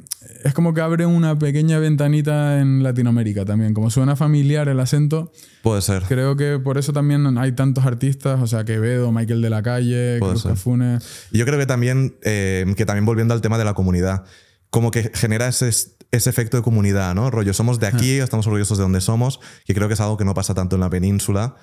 [0.42, 3.74] es como que abre una pequeña ventanita en Latinoamérica también.
[3.74, 6.02] Como suena familiar el acento, Puede ser.
[6.04, 10.18] creo que por eso también hay tantos artistas, o sea, Quevedo, Michael de la Calle,
[10.18, 10.52] Puede Cruz ser.
[10.52, 10.98] Cafune.
[11.30, 14.24] Y yo creo que también, eh, que también volviendo al tema de la comunidad,
[14.70, 15.68] como que genera ese,
[16.10, 17.30] ese efecto de comunidad, ¿no?
[17.30, 20.24] Rollo, somos de aquí, estamos orgullosos de donde somos, que creo que es algo que
[20.24, 21.54] no pasa tanto en la península.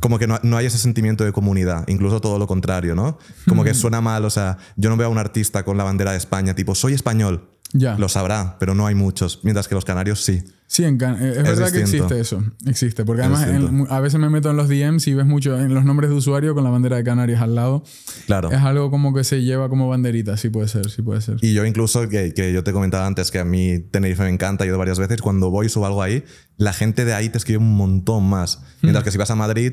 [0.00, 3.18] Como que no, no hay ese sentimiento de comunidad, incluso todo lo contrario, ¿no?
[3.48, 6.12] Como que suena mal, o sea, yo no veo a un artista con la bandera
[6.12, 7.48] de España, tipo, soy español.
[7.72, 7.98] Ya.
[7.98, 10.42] Lo sabrá, pero no hay muchos, mientras que los canarios sí.
[10.68, 12.42] Sí, en Can- eh, es, verdad que existe eso.
[12.64, 13.04] Existe.
[13.04, 15.84] Porque además en- a veces me meto en los DMs y ves mucho en los
[15.84, 17.84] nombres de usuario con la bandera de Canarias al lado.
[18.26, 18.50] Claro.
[18.50, 20.36] Es algo como que se lleva como banderita.
[20.36, 21.36] Sí puede ser, sí puede ser.
[21.40, 24.64] Y yo incluso, que, que yo te comentaba antes que a mí Tenerife me encanta,
[24.64, 26.24] he ido varias veces, cuando voy subo algo ahí,
[26.56, 28.60] la gente de ahí te escribe un montón más.
[28.82, 29.72] Mientras que si vas a Madrid,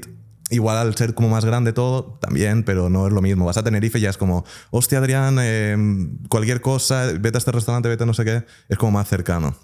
[0.49, 3.45] igual al ser como más grande todo, también, pero no es lo mismo.
[3.45, 5.75] Vas a Tenerife y ya es como, hostia Adrián, eh,
[6.29, 9.55] cualquier cosa, vete a este restaurante, vete a no sé qué, es como más cercano.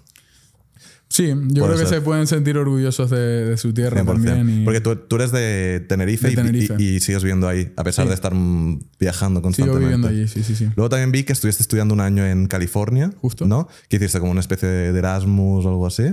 [1.12, 1.88] Sí, yo Puede creo que ser.
[1.88, 4.06] se pueden sentir orgullosos de, de su tierra 100%.
[4.06, 4.60] también.
[4.60, 6.74] y- Porque tú, tú eres de Tenerife, De y- Tenerife.
[6.78, 8.10] Y, y sigues viviendo ahí, a pesar Sí.
[8.10, 9.80] de estar viajando Sigo constantemente.
[9.86, 10.68] viviendo allí, sí, sí, sí.
[10.76, 13.10] Luego también vi que estuviste estudiando un año en California.
[13.20, 13.44] Justo.
[13.48, 13.66] ¿No?
[13.88, 16.04] Que hiciste como una especie de Erasmus o algo así.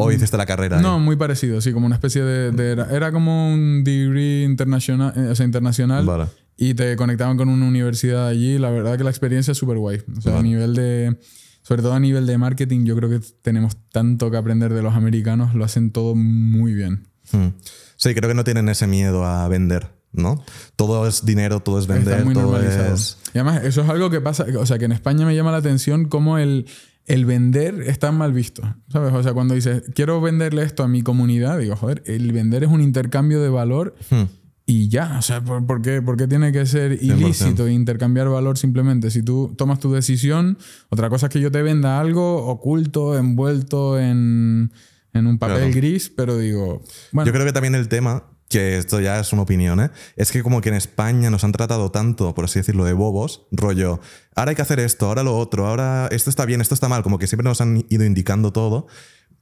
[0.00, 0.76] ¿O hiciste la carrera?
[0.76, 0.82] ahí?
[0.82, 0.86] Mm.
[0.86, 2.50] No, muy parecido, sí, como una especie de...
[2.52, 6.26] de- era, era como un degree internacional, eh, o sea, internacional Vale.
[6.56, 8.58] y te conectaban con una universidad allí.
[8.58, 10.00] La verdad que la experiencia es súper guay.
[10.16, 11.18] O sea, a nivel de...
[11.64, 14.94] Sobre todo a nivel de marketing, yo creo que tenemos tanto que aprender de los
[14.94, 15.54] americanos.
[15.54, 17.06] Lo hacen todo muy bien.
[17.30, 17.48] Hmm.
[17.96, 20.42] Sí, creo que no tienen ese miedo a vender, ¿no?
[20.74, 23.16] Todo es dinero, todo es vender, todo es...
[23.32, 25.58] Y además, eso es algo que pasa, o sea, que en España me llama la
[25.58, 26.66] atención cómo el,
[27.06, 29.12] el vender está mal visto, ¿sabes?
[29.12, 32.70] O sea, cuando dices, quiero venderle esto a mi comunidad, digo, joder, el vender es
[32.70, 34.24] un intercambio de valor Hmm.
[34.66, 38.56] y ya, o sea, ¿por, por qué, por qué tiene que ser ilícito intercambiar valor
[38.56, 39.10] simplemente?
[39.10, 40.56] Si tú tomas tu decisión,
[40.90, 44.70] otra cosa es que yo te venda algo oculto, envuelto en,
[45.12, 45.74] en un papel Claro.
[45.74, 49.42] gris, pero digo, bueno, Yo creo que también el tema, que esto ya es una
[49.42, 49.90] opinión, ¿eh?
[50.16, 53.46] es que como que en España nos han tratado tanto, por así decirlo, de bobos,
[53.50, 53.98] rollo,
[54.36, 57.02] ahora hay que hacer esto, ahora lo otro, ahora esto está bien, esto está mal,
[57.02, 58.86] como que siempre nos han ido indicando todo.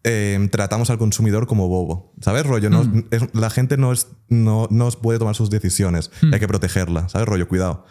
[0.02, 2.46] eh, tratamos al consumidor como bobo, ¿sabes?
[2.46, 3.04] Rollo, no- Mm.
[3.10, 6.32] es- la gente no, es, no, no puede tomar sus decisiones, Mm.
[6.32, 7.28] hay que protegerla, ¿sabes?
[7.28, 7.84] Rollo, cuidado.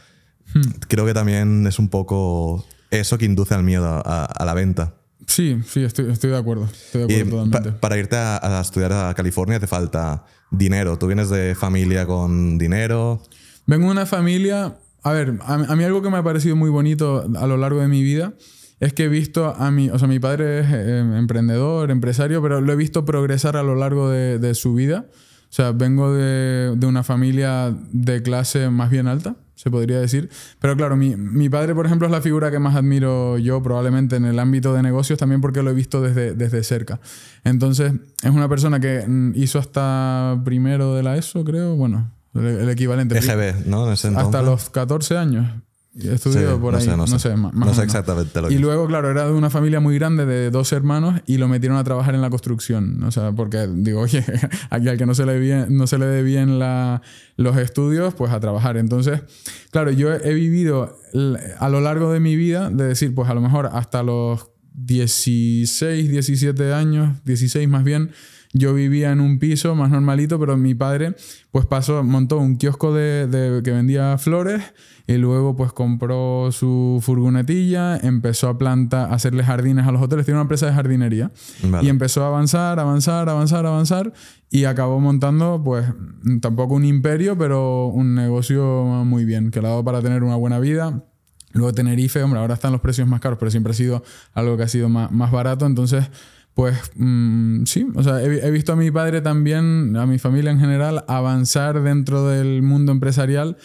[0.87, 4.55] Creo que también es un poco eso que induce al miedo a- a- a la
[4.55, 4.95] venta.
[5.29, 7.07] Sí, sí, estoy, estoy de acuerdo, estoy de
[7.51, 10.97] pa- para irte a, a estudiar a California te falta dinero.
[10.97, 13.21] Tú vienes de familia con dinero.
[13.65, 14.77] Vengo de una familia.
[15.03, 17.79] A ver, a, a mí algo que me ha parecido muy bonito a lo largo
[17.81, 18.33] de mi vida
[18.79, 19.89] es que he visto a mi.
[19.89, 23.75] O sea, mi padre es eh, emprendedor, empresario, pero lo he visto progresar a lo
[23.75, 25.05] largo de, de su vida.
[25.11, 30.29] O sea, vengo de, de una familia de clase más bien alta, se podría decir.
[30.59, 34.15] Pero claro, mi, mi padre, por ejemplo, es la figura que más admiro yo probablemente
[34.15, 37.01] en el ámbito de negocios, también porque lo he visto desde, desde cerca.
[37.43, 37.91] Entonces,
[38.23, 41.75] es una persona que mm, hizo hasta primero de la ESO, creo.
[41.75, 43.17] Bueno, el, el equivalente.
[43.17, 43.83] EGB, ¿no?
[43.89, 45.51] Hasta los 14 años.
[45.97, 46.07] Sí,
[46.61, 46.85] por no ahí.
[46.85, 47.35] sé, no sé.
[47.35, 50.25] más No sé exactamente lo que Y luego, claro, era de una familia muy grande
[50.25, 53.03] de dos hermanos y lo metieron a trabajar en la construcción.
[53.03, 54.23] O sea, porque digo, oye,
[54.69, 57.01] aquí al que no se le, bien, no se le dé bien la-
[57.37, 58.77] los estudios, pues a trabajar.
[58.77, 59.21] Entonces,
[59.71, 60.95] claro, yo he, vivido
[61.59, 66.09] a lo largo de mi vida, de decir, pues a lo mejor hasta los 16,
[66.09, 68.11] 17 años, 16 más bien,
[68.51, 71.15] yo vivía en un piso más normalito, pero mi padre
[71.51, 74.61] pues pasó, montó un kiosco de, de- que vendía flores
[75.05, 80.25] y luego pues compró su furgonetilla, empezó a plantar, a hacerle jardines a los hoteles,
[80.25, 81.31] tiene una empresa de jardinería
[81.63, 81.85] Vale.
[81.85, 84.13] y empezó a avanzar, avanzar, avanzar, avanzar
[84.49, 85.85] y acabó montando pues
[86.41, 90.35] tampoco un imperio, pero un negocio muy bien, que le ha dado para tener una
[90.35, 91.03] buena vida.
[91.51, 94.63] Luego Tenerife, hombre, ahora están los precios más caros, pero siempre ha sido algo que
[94.63, 95.65] ha sido más, más barato.
[95.65, 96.05] Entonces,
[96.59, 100.59] pues mm, sí, o sea, he, visto a mi padre también, a mi familia en
[100.59, 103.55] general, avanzar dentro del mundo empresarial,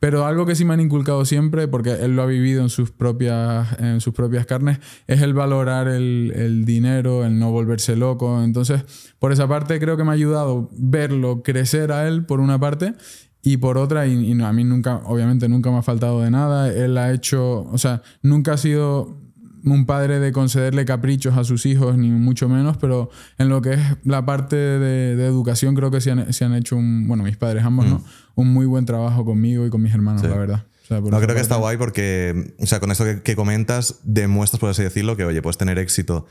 [0.00, 2.90] Pero algo que sí me han inculcado siempre, porque él lo ha vivido en sus
[2.90, 8.42] propias, en sus propias carnes, es el valorar el, dinero, el no volverse loco.
[8.42, 8.82] Entonces,
[9.20, 12.94] por esa parte creo que me ha ayudado verlo crecer a él, por una parte,
[13.42, 16.72] y por otra, y a mí nunca, obviamente nunca me ha faltado de nada.
[16.72, 19.20] Él ha hecho, o sea, nunca ha sido
[19.64, 23.74] un padre de concederle caprichos a sus hijos, ni mucho menos, pero en lo que
[23.74, 27.36] es la parte de, educación creo que se han, se han, hecho un, bueno, mis
[27.36, 27.98] padres ambos, ¿no?
[27.98, 28.04] Mm.
[28.36, 30.66] Un muy buen trabajo conmigo y con mis hermanos, la verdad.
[30.88, 34.70] no, creo que está guay porque, o sea, con eso que, que, comentas, demuestras, por
[34.70, 36.26] así decirlo, que, oye, puedes tener éxito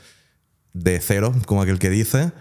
[0.74, 2.32] de cero, como aquel que dice,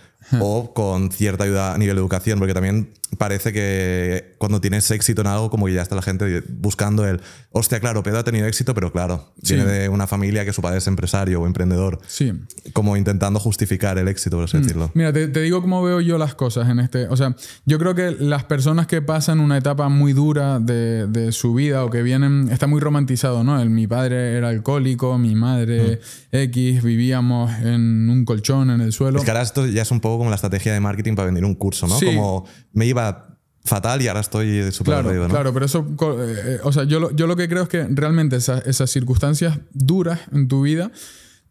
[0.40, 5.22] o con cierta ayuda a nivel de educación, porque también parece que cuando tienes éxito
[5.22, 8.46] en algo, como que ya está la gente buscando el, hostia, claro, Pedro ha tenido
[8.46, 11.98] éxito, pero claro, viene de una familia que su padre es empresario o emprendedor.
[12.06, 12.32] Sí.
[12.72, 14.62] Como intentando justificar el éxito, por así mm.
[14.62, 14.90] decirlo.
[14.94, 17.06] Mira, te, digo cómo veo yo las cosas en este.
[17.08, 21.32] O sea, yo creo que las personas que pasan una etapa muy dura de, de
[21.32, 23.60] su vida o que vienen, está muy romantizado, ¿no?
[23.60, 26.00] El, mi padre era alcohólico, mi madre
[26.32, 26.36] mm.
[26.36, 29.18] X, vivíamos en un colchón en el suelo.
[29.18, 31.44] Es que ahora esto ya es un poco como la estrategia de marketing para vender
[31.44, 31.98] un curso, ¿no?
[32.00, 33.28] Como me iba
[33.64, 35.28] fatal y ahora estoy súper claro, ¿no?
[35.28, 37.86] Claro, pero eso, eh, eh, o sea, yo lo, yo lo que creo es que
[37.90, 40.90] realmente esas, circunstancias duras en tu vida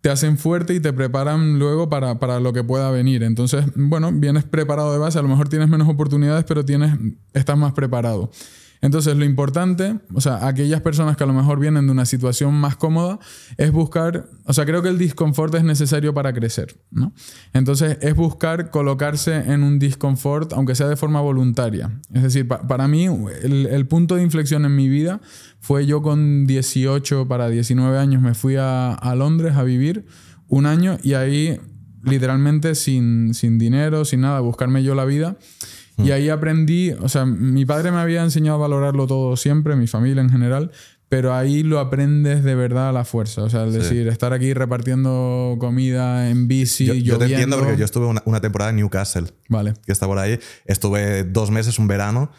[0.02, 3.24] te hacen fuerte y te preparan luego para, para, lo que pueda venir.
[3.24, 6.98] Entonces, bueno, vienes preparado de base, a lo mejor tienes menos oportunidades, pero tienes,
[7.34, 8.32] estás más preparado.
[8.82, 12.54] Entonces, lo importante, o sea, aquellas personas que a lo mejor vienen de una situación
[12.54, 13.20] más cómoda,
[13.58, 17.14] es buscar, o sea, creo que el disconfort es necesario para crecer, ¿no?
[17.54, 22.00] Entonces, es buscar colocarse en un disconfort, aunque sea de forma voluntaria.
[22.14, 23.08] Es decir, para mí,
[23.44, 25.22] el, punto de inflexión en mi vida
[25.60, 30.06] fue yo con 18 para 19 años, me fui a, a Londres a vivir
[30.50, 31.60] un año y ahí
[32.04, 35.38] literalmente sin, sin dinero, sin nada, buscarme yo la vida.
[35.98, 39.88] Y ahí aprendí, o sea, mi padre me había enseñado a valorarlo todo siempre, mi
[39.88, 40.72] familia en general,
[41.10, 43.44] pero ahí lo aprendes de verdad a la fuerza.
[43.44, 46.86] O sea, es decir, estar aquí repartiendo comida en bici.
[46.86, 49.74] Yo, yo te entiendo porque yo estuve una, una, temporada en Newcastle, vale.
[49.86, 50.38] que está por ahí.
[50.66, 52.32] Estuve dos meses, un verano,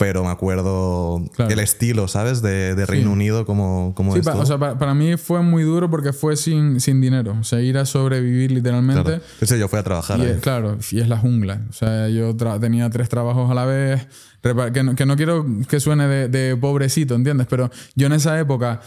[0.00, 2.40] pero me acuerdo el estilo, ¿sabes?
[2.40, 6.14] De, de Reino Unido como, como sí, o sea, para, mí fue muy duro porque
[6.14, 7.36] fue sin, sin dinero.
[7.38, 9.20] O sea, ir a sobrevivir literalmente.
[9.40, 9.56] Claro.
[9.58, 10.18] yo fui a trabajar.
[10.18, 11.60] Y claro, y es la jungla.
[11.68, 14.08] O sea, yo tenía tres trabajos a la vez.
[14.40, 17.46] Que no, que no quiero que suene de, de pobrecito, ¿entiendes?
[17.50, 18.80] Pero yo en esa época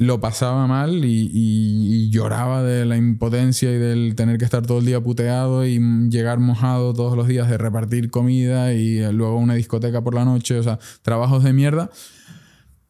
[0.00, 4.86] lo pasaba mal y, lloraba de la impotencia y del tener que estar todo el
[4.86, 10.00] día puteado y llegar mojado todos los días de repartir comida y luego una discoteca
[10.02, 11.90] por la noche, o sea, trabajos de mierda.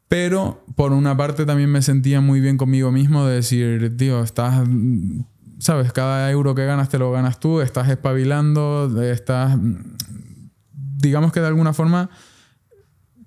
[0.06, 4.64] Pero por una parte también me sentía muy bien conmigo mismo de decir, tío, estás,
[5.58, 9.58] sabes, cada euro que ganas te lo ganas tú, estás espabilando, estás,
[10.98, 12.08] digamos que de alguna forma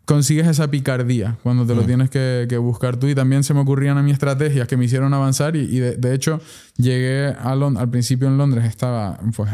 [0.05, 1.85] consigues esa picardía cuando te lo mm.
[1.85, 3.07] tienes que, buscar tú.
[3.07, 5.55] Y también se me ocurrían a mí estrategias que me hicieron avanzar.
[5.55, 6.39] Y, de, hecho,
[6.77, 9.51] llegué a al principio en Londres, estaba pues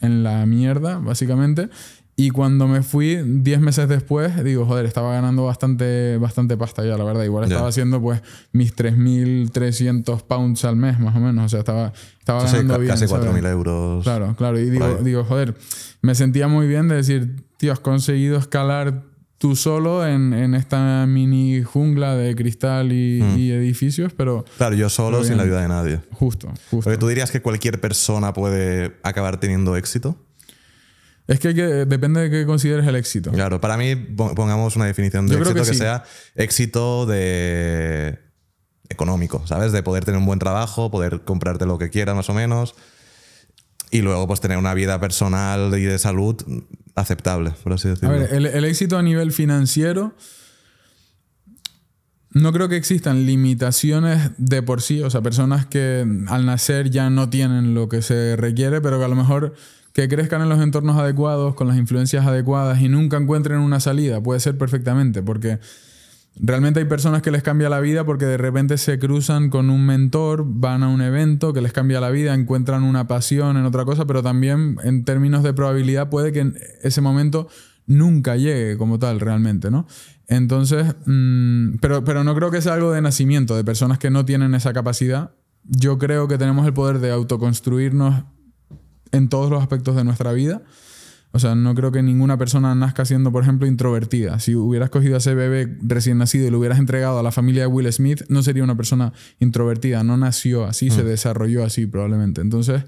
[0.00, 1.68] en la mierda, básicamente.
[2.16, 6.98] Y cuando me fui 10 meses después, digo, joder, estaba ganando bastante, bastante pasta ya,
[6.98, 7.24] la verdad.
[7.24, 8.20] Igual estaba haciendo pues
[8.52, 11.46] mis 3.300 pounds al mes, más o menos.
[11.46, 12.90] O sea, estaba, estaba ganando bien.
[12.90, 14.04] Casi 4.000 euros.
[14.04, 14.58] Claro, claro.
[14.58, 15.56] Y digo, digo, joder,
[16.02, 19.09] me sentía muy bien de decir, tío, has conseguido escalar
[19.40, 23.52] tú solo en, en, esta mini jungla de cristal y, mm.
[23.62, 24.44] edificios, pero...
[24.58, 26.00] Claro, yo solo sin la ayuda de nadie.
[26.12, 26.84] Justo, justo.
[26.84, 30.22] Porque tú dirías que cualquier persona puede acabar teniendo éxito.
[31.26, 33.32] Es que, depende de qué consideres el éxito.
[33.32, 38.18] Claro, para mí pongamos una definición de éxito que, sea éxito de
[38.90, 39.72] económico, ¿sabes?
[39.72, 42.74] De poder tener un buen trabajo, poder comprarte lo que quieras más o menos
[43.90, 46.36] y luego pues tener una vida personal y de salud
[47.00, 48.14] aceptable, por así decirlo.
[48.14, 50.14] A ver, el, éxito a nivel financiero,
[52.32, 57.10] no creo que existan limitaciones de por sí, o sea, personas que al nacer ya
[57.10, 59.54] no tienen lo que se requiere, pero que a lo mejor
[59.92, 64.22] que crezcan en los entornos adecuados, con las influencias adecuadas y nunca encuentren una salida,
[64.22, 65.58] puede ser perfectamente, porque
[66.42, 69.84] Realmente hay personas que les cambia la vida porque de repente se cruzan con un
[69.84, 73.84] mentor, van a un evento que les cambia la vida, encuentran una pasión en otra
[73.84, 77.48] cosa, pero también en términos de probabilidad puede que en ese momento
[77.86, 79.86] nunca llegue como tal realmente, ¿no?
[80.28, 84.24] Entonces, mm, pero, pero no creo que sea algo de nacimiento, de personas que no
[84.24, 85.32] tienen esa capacidad.
[85.64, 88.24] Yo creo que tenemos el poder de autoconstruirnos
[89.12, 90.62] en todos los aspectos de nuestra vida
[91.32, 94.40] o sea, no creo que ninguna persona nazca siendo, por ejemplo, introvertida.
[94.40, 97.62] Si hubieras cogido a ese bebé recién nacido y lo hubieras entregado a la familia
[97.62, 100.02] de Will Smith, no sería una persona introvertida.
[100.02, 101.06] No nació así, se mm.
[101.06, 102.40] desarrolló así probablemente.
[102.40, 102.82] Entonces,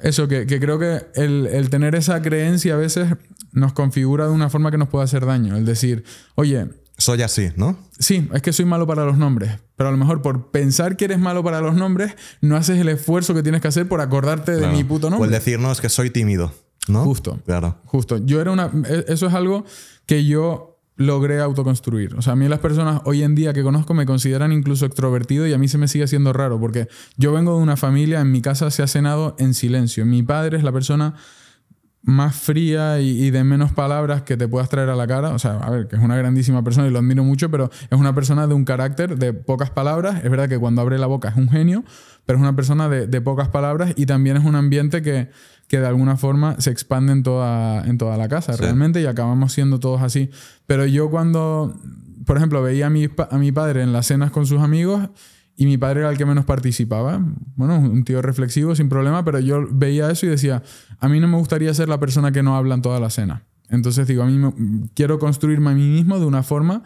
[0.00, 3.08] eso, que, creo que el, el, tener esa creencia a veces
[3.52, 5.56] nos configura de una forma que nos puede hacer daño.
[5.56, 6.04] El decir,
[6.36, 6.68] oye,
[6.98, 7.78] soy así, ¿no?
[7.98, 9.52] Sí, es que soy malo para los nombres.
[9.76, 12.88] Pero a lo mejor por pensar que eres malo para los nombres, no haces el
[12.88, 15.22] esfuerzo que tienes que hacer por acordarte de mi puto nombre.
[15.22, 16.52] O el decir, no, es que soy tímido,
[16.88, 17.04] ¿no?
[17.04, 17.38] Justo.
[17.44, 17.76] Claro.
[17.84, 18.18] Justo.
[18.18, 18.70] Yo era una.
[18.88, 19.64] e- Eso es algo
[20.06, 22.16] que yo logré autoconstruir.
[22.16, 25.46] O sea, a mí las personas hoy en día que conozco me consideran incluso extrovertido
[25.46, 28.32] y a mí se me sigue haciendo raro porque yo vengo de una familia, en
[28.32, 30.04] mi casa se ha cenado en silencio.
[30.04, 31.14] Mi padre es la persona
[32.02, 35.30] más fría y, y de menos palabras que te puedas traer a la cara.
[35.30, 37.98] O sea, a ver, que es una grandísima persona y lo admiro mucho, pero es
[37.98, 40.24] una persona de un carácter de pocas palabras.
[40.24, 41.84] Es verdad que cuando abre la boca es un genio,
[42.24, 45.28] pero es una persona de, de pocas palabras y también es un ambiente que,
[45.66, 48.62] que de alguna forma se expande en toda, en toda la casa Sí.
[48.62, 50.30] realmente y acabamos siendo todos así.
[50.66, 51.74] Pero yo cuando,
[52.24, 55.08] por ejemplo, veía a mi, a mi padre en las cenas con sus amigos
[55.60, 57.20] y mi padre era el que menos participaba.
[57.56, 60.62] Bueno, un tío reflexivo sin problema, pero yo veía eso y decía,
[61.00, 63.42] a mí no me gustaría ser la persona que no habla en toda la cena.
[63.68, 64.52] Entonces digo, a mí me-
[64.94, 66.84] quiero construirme a mí mismo de una forma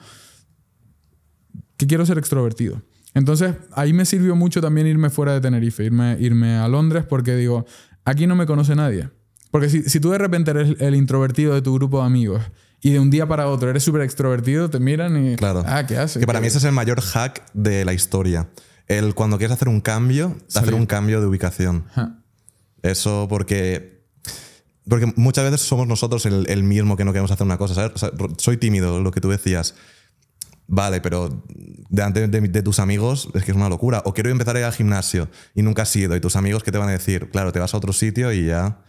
[1.77, 2.81] que quiero ser extrovertido.
[3.15, 7.37] Entonces, ahí me sirvió mucho también irme fuera de Tenerife, irme, irme a Londres, porque
[7.37, 7.67] digo,
[8.07, 9.11] aquí no me conoce nadie.
[9.51, 12.41] Porque si, si tú de repente eres el introvertido de tu grupo de amigos
[12.83, 15.37] y de un día para otro eres súper extrovertido, te miran y...
[15.37, 15.63] Claro.
[15.67, 16.19] Ah, ¿qué haces?
[16.21, 18.49] Que para ¿Qué- mí ese es el mayor hack de la historia.
[18.89, 21.87] El cuando quieres hacer un cambio, hacer un cambio de ubicación.
[22.83, 24.03] Eso porque.
[24.89, 27.75] Porque muchas veces somos nosotros el, el mismo que no queremos hacer una cosa.
[27.75, 27.93] ¿sabes?
[27.95, 29.77] O sea, ro- soy tímido, lo que tú decías.
[30.67, 31.45] Vale, pero
[31.89, 34.03] delante de, de tus amigos es que es una locura.
[34.05, 36.17] O quiero empezar a ir al gimnasio y nunca has ido.
[36.17, 37.31] Y tus amigos, ¿qué te van a decir?
[37.31, 38.81] Claro, te vas a otro sitio y ya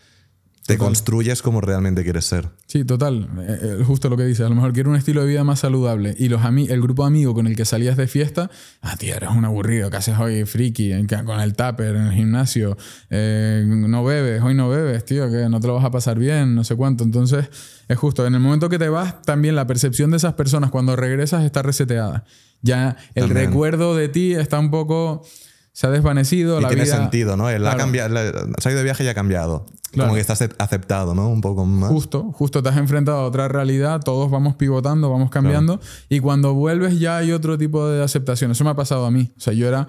[0.65, 0.87] te Total.
[0.87, 2.47] construyes como realmente quieres ser.
[2.67, 3.27] Sí, total.
[3.41, 4.45] Eh, eh, justo lo que dices.
[4.45, 6.15] A lo mejor quiero un estilo de vida más saludable.
[6.17, 8.49] Y los el grupo de amigos con el que salías de fiesta,
[8.81, 9.89] ah, tío, eres un aburrido.
[9.89, 10.91] ¿Qué haces hoy, friki?
[11.25, 12.77] Con el tupper, en el gimnasio.
[13.09, 16.55] Eh, no bebes, hoy no bebes, tío, que no te lo vas a pasar bien,
[16.55, 17.03] no sé cuánto.
[17.03, 17.49] Entonces,
[17.89, 18.25] es justo.
[18.25, 21.61] En el momento que te vas, también la percepción de esas personas cuando regresas está
[21.61, 22.23] reseteada.
[22.61, 23.47] Ya el También.
[23.47, 25.25] recuerdo de ti está un poco.
[25.73, 26.59] Se ha desvanecido.
[26.59, 27.49] Y la tiene vida- sentido, ¿no?
[27.49, 27.77] Él ha Claro.
[27.79, 28.15] cambiado,
[28.59, 29.65] se ha ido de viaje y ha cambiado.
[29.91, 30.07] Claro.
[30.09, 31.29] Como que estás aceptado, ¿no?
[31.29, 31.89] Un poco más.
[31.91, 36.53] Justo, justo te has enfrentado a otra realidad, todos vamos pivotando, vamos cambiando y cuando
[36.55, 38.49] vuelves ya hay otro tipo de aceptación.
[38.51, 39.31] Eso me ha pasado a mí.
[39.37, 39.87] O sea, yo era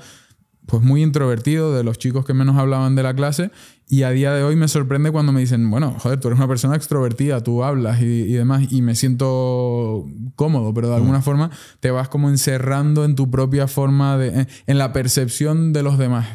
[0.67, 3.51] pues muy introvertido de los chicos que menos hablaban de la clase
[3.89, 6.49] y a día de hoy me sorprende cuando me dicen, bueno, joder, tú eres una
[6.49, 10.07] persona extrovertida, tú hablas y, y demás y me siento
[10.37, 14.49] cómodo, pero de alguna forma te vas como encerrando en tu propia forma de, en,
[14.67, 16.27] en la percepción de los demás.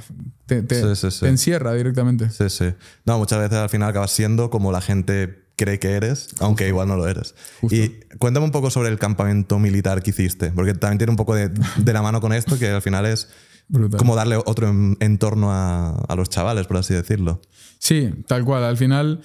[0.45, 1.19] Te, te- Sí, sí, sí.
[1.21, 2.29] te encierra directamente.
[2.29, 2.73] Sí, sí.
[3.05, 6.87] No, muchas veces al final acabas siendo como la gente cree que eres, aunque igual
[6.87, 7.35] no lo eres.
[7.69, 11.35] Y cuéntame un poco sobre el campamento militar que hiciste, porque también tiene un poco
[11.35, 13.27] de, de la mano con esto, que al final es
[13.69, 13.97] Brutal.
[13.99, 17.39] como darle otro en- entorno a, a los chavales, por así decirlo.
[17.77, 18.63] Sí, tal cual.
[18.63, 19.21] Al final,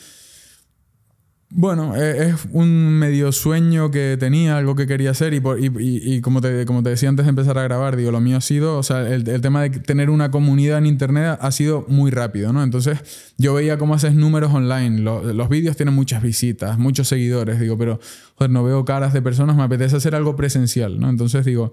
[1.56, 5.66] bueno, e- es un medio sueño que tenía, algo que quería hacer y, por- y-
[5.78, 8.36] y- y como, te, como te decía antes de empezar a grabar, digo, lo mío
[8.36, 11.84] ha sido, o sea, el, el tema de tener una comunidad en Internet ha sido
[11.88, 12.62] muy rápido, ¿no?
[12.64, 12.98] Entonces
[13.38, 17.78] yo veía cómo haces números online, lo- los vídeos tienen muchas visitas, muchos seguidores, digo,
[17.78, 18.00] pero,
[18.34, 21.08] joder, no veo caras de personas, me apetece hacer algo presencial, ¿no?
[21.08, 21.72] Entonces digo,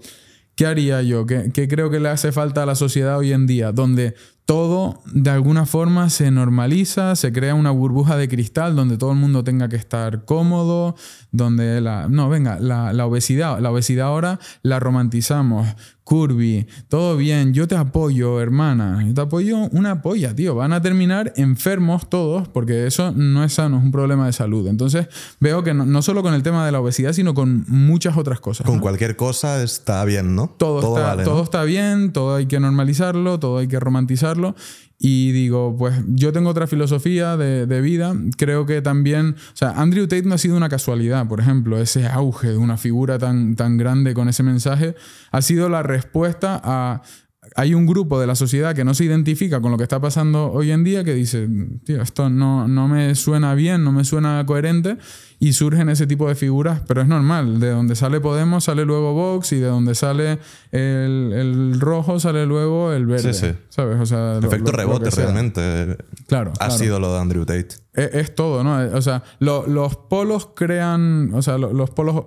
[0.62, 1.26] ¿Qué haría yo?
[1.26, 3.72] ¿Qué, qué creo que le hace falta a la sociedad hoy en día?
[3.72, 4.14] Donde
[4.44, 9.18] todo de alguna forma se normaliza, se crea una burbuja de cristal donde todo el
[9.18, 10.96] mundo tenga que estar cómodo,
[11.30, 12.08] donde la...
[12.08, 15.68] No, venga, la, la obesidad, la obesidad ahora la romantizamos.
[16.04, 20.56] Curvy, todo bien, yo te apoyo, hermana, yo te apoyo una polla, tío.
[20.56, 24.66] Van a terminar enfermos todos porque eso no es sano, es un problema de salud.
[24.66, 25.06] Entonces
[25.38, 28.40] veo que no, no solo con el tema de la obesidad, sino con muchas otras
[28.40, 28.66] cosas.
[28.66, 28.82] Con ¿no?
[28.82, 30.50] cualquier cosa está bien, ¿no?
[30.58, 31.30] todo, está, vale, ¿no?
[31.30, 34.31] todo está bien, todo hay que normalizarlo, todo hay que romantizarlo.
[34.98, 38.14] Y digo, pues yo tengo otra filosofía de, de vida.
[38.36, 42.06] Creo que también, o sea, Andrew Tate no ha sido una casualidad, por ejemplo, ese
[42.06, 44.94] auge de una figura tan, tan grande con ese mensaje
[45.30, 47.02] ha sido la respuesta a...
[47.54, 50.50] Hay un grupo de la sociedad que no se identifica con lo que está pasando
[50.52, 51.48] hoy en día que dice,
[51.84, 54.96] tío, esto no, no me suena bien, no me suena coherente
[55.38, 59.12] y surgen ese tipo de figuras, pero es normal, de donde sale Podemos sale luego
[59.12, 60.38] Vox y de donde sale
[60.70, 63.32] el, el rojo sale luego el verde.
[63.34, 63.54] Sí, sí.
[63.68, 63.98] ¿Sabes?
[64.00, 65.96] O sea, lo- Efecto lo- rebote, realmente.
[66.28, 66.52] Claro.
[66.54, 66.72] Ha claro.
[66.78, 67.68] sido lo de Andrew Tate.
[67.94, 68.76] Es, es todo, ¿no?
[68.96, 72.24] O sea, lo- los polos crean, o sea, lo- los polos,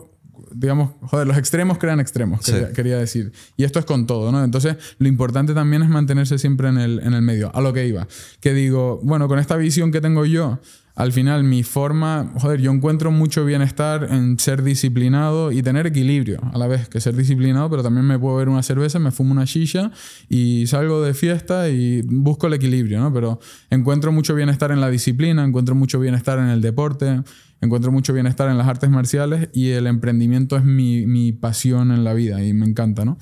[0.56, 2.52] digamos, joder, los extremos crean extremos, Sí.
[2.54, 3.32] quería, quería decir.
[3.58, 4.44] Y esto es con todo, ¿no?
[4.44, 7.52] Entonces, lo importante también es mantenerse siempre en el, en el medio.
[7.56, 8.08] A lo que iba.
[8.40, 10.60] Que digo, bueno, con esta visión que tengo yo,
[10.96, 16.40] al final mi forma, joder, yo encuentro mucho bienestar en ser disciplinado y tener equilibrio
[16.54, 19.34] a la vez que ser disciplinado, pero también me puedo ver una cerveza, me fumo
[19.34, 19.92] una shisha
[20.30, 23.14] y salgo de fiesta y busco el equilibrio, ¿no?
[23.14, 27.24] Pero encuentro mucho bienestar en la disciplina, encuentro mucho bienestar en el deporte,
[27.62, 32.04] encuentro mucho bienestar en las artes marciales y el emprendimiento es mi, mi pasión en
[32.04, 33.18] la vida y me encanta, ¿no?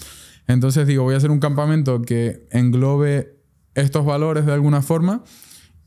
[0.48, 3.38] Entonces digo, voy a hacer un campamento que englobe
[3.76, 5.24] estos valores de alguna forma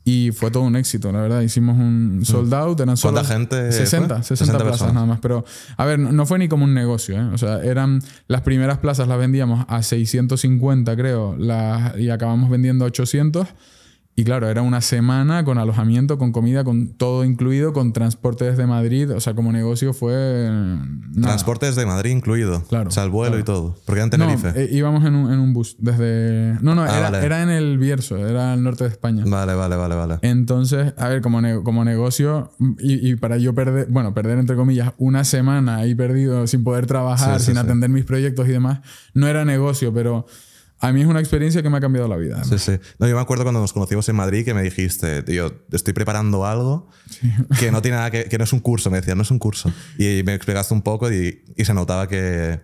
[0.07, 1.41] y fue todo un éxito, la verdad.
[1.41, 3.73] Hicimos un sold out, eran solo ¿Cuánta gente?
[3.73, 4.23] 60, fue?
[4.23, 4.93] 60, plazas personas.
[4.93, 5.19] nada más.
[5.19, 5.43] Pero,
[5.75, 7.29] a ver, no fue ni como un negocio, ¿eh?
[7.33, 12.85] O sea, eran las primeras plazas las vendíamos a 650, creo, las, y acabamos vendiendo
[12.85, 13.49] a 800.
[14.19, 18.65] Y claro, era una semana con alojamiento, con comida, con todo incluido, con transporte desde
[18.65, 19.11] Madrid.
[19.11, 20.49] O sea, como negocio fue.
[20.49, 21.27] nada.
[21.27, 22.63] Transportes de Madrid incluido.
[22.67, 23.41] Claro, O sea, el vuelo claro.
[23.41, 23.75] y todo.
[23.85, 24.59] Porque era en No, Tenerife.
[24.63, 26.57] eh, íbamos en un, en un bus desde.
[26.61, 27.25] No, no, Ah, era, vale.
[27.27, 29.23] era en el Bierzo, era el norte de España.
[29.27, 30.17] Vale, vale, vale, vale.
[30.23, 34.55] Entonces, a ver, como, ne- como negocio, y, y para yo perder, bueno, perder entre
[34.55, 37.59] comillas, una semana ahí perdido sin poder trabajar, Sí, sí, sin sí.
[37.59, 38.79] atender mis proyectos y demás,
[39.13, 40.25] no era negocio, pero
[40.79, 42.43] a mí es una experiencia que me ha cambiado la vida.
[42.43, 42.73] Sí, sí.
[42.99, 46.45] No, yo me acuerdo cuando nos conocimos en Madrid que me dijiste, tío, estoy preparando
[46.45, 46.89] algo
[47.59, 48.89] que no tiene nada que, que no es un curso.
[48.91, 49.71] Me decías, no es un curso.
[49.97, 52.59] Y me explicaste un poco y, y se notaba que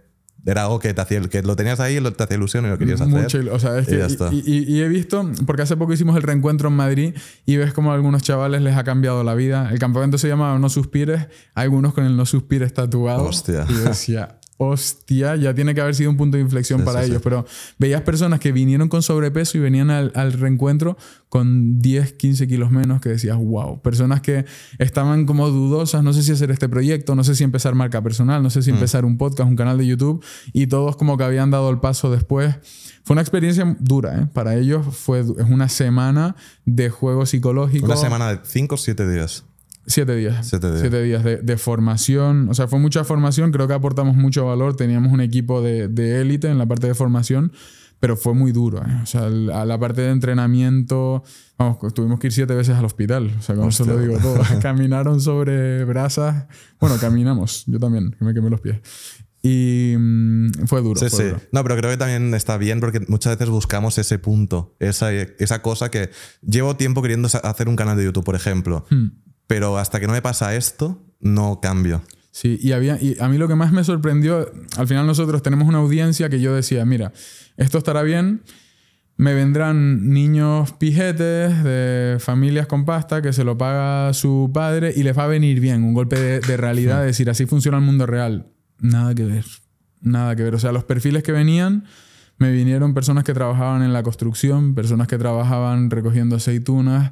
[0.46, 3.00] era algo que te hacía, que lo tenías ahí, te hacía ilusión y lo querías
[3.00, 3.14] hacer.
[3.14, 4.30] Mucho, il- o sea, es Y que ya y, está.
[4.34, 4.44] y-
[4.76, 7.96] y he visto, porque hace poco hicimos el reencuentro en Madrid y ves como a
[7.96, 9.70] algunos chavales les ha cambiado la vida.
[9.72, 13.24] El campamento se llama No Suspires, algunos con el No Suspires tatuado.
[13.24, 13.66] Hostia.
[13.70, 17.08] Y decía, hostia, ya tiene que haber sido un punto de inflexión Sí, para sí,
[17.10, 17.18] ellos.
[17.18, 17.24] sí.
[17.24, 17.46] Pero
[17.80, 20.98] veías personas que vinieron con sobrepeso y venían al, al reencuentro
[21.30, 23.82] con 10, 15 kilos menos que decías, wow.
[23.82, 24.46] Personas que
[24.78, 28.44] estaban como dudosas, no sé si hacer este proyecto, no sé si empezar marca personal,
[28.44, 28.64] no sé Mm.
[28.64, 30.24] si empezar un podcast, un canal de YouTube
[30.54, 32.56] y todos como que habían dado el paso después.
[33.04, 34.28] Fue una experiencia dura, ¿eh?
[34.32, 36.36] Para ellos fue es una semana
[36.66, 37.86] de juego psicológico.
[37.86, 39.44] Una semana de 5 o 7 días.
[39.86, 40.48] Siete días.
[40.48, 40.82] Siete días.
[40.82, 42.48] Siete días de, de formación.
[42.50, 43.52] O sea, fue mucha formación.
[43.52, 44.76] Creo que aportamos mucho valor.
[44.76, 47.52] Teníamos un equipo de de élite en la parte de formación,
[48.00, 48.80] pero fue muy duro.
[48.80, 49.00] ¿eh?
[49.04, 51.24] O sea, a la parte de entrenamiento,
[51.58, 53.32] vamos, tuvimos que ir siete veces al hospital.
[53.38, 54.08] O sea, con eso lo Hostia.
[54.08, 54.42] digo todo.
[54.62, 56.46] Caminaron sobre brasas.
[56.80, 57.64] Bueno, caminamos.
[57.68, 58.78] Yo también, que me quemé los pies.
[59.46, 60.98] Y mm, fue duro.
[60.98, 61.30] Sí, fue sí.
[61.32, 61.42] duro.
[61.52, 65.62] No, pero creo que también está bien porque muchas veces buscamos ese punto, esa, esa
[65.62, 66.10] cosa que
[66.42, 69.08] llevo tiempo queriendo hacer un canal de YouTube, por ejemplo, Hmm.
[69.48, 72.02] Pero hasta que no me pasa esto, no cambio.
[72.32, 75.68] Sí, y, había, y a mí lo que más me sorprendió, al final nosotros tenemos
[75.68, 77.14] una audiencia que yo decía, mira,
[77.58, 78.42] esto estará bien,
[79.18, 85.04] me vendrán niños pijetes de familias con pasta que se lo paga su padre y
[85.04, 88.08] les va a venir bien, un golpe de, realidad, de decir, así funciona el mundo
[88.08, 88.48] real.
[88.80, 89.46] Nada que ver,
[90.02, 90.56] nada que ver.
[90.56, 91.86] O sea, los perfiles que venían,
[92.38, 97.12] me vinieron personas que trabajaban en la construcción, personas que trabajaban recogiendo aceitunas,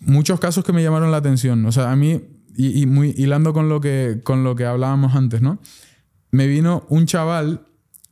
[0.00, 1.64] muchos casos que me llamaron la atención.
[1.66, 2.20] O sea, a mí,
[2.56, 5.58] y, y muy hilando con lo, que, con lo que hablábamos antes, ¿no?
[6.30, 7.66] Me vino un chaval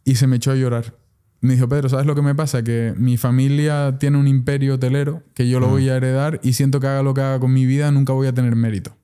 [0.05, 0.95] y se me echó a llorar.
[1.41, 2.64] Me dijo, Pedro, ¿sabes lo que me pasa?
[2.64, 6.81] Que mi familia tiene un imperio hotelero que yo lo voy a heredar y siento
[6.81, 8.97] que haga lo que haga con mi vida, nunca voy a tener mérito.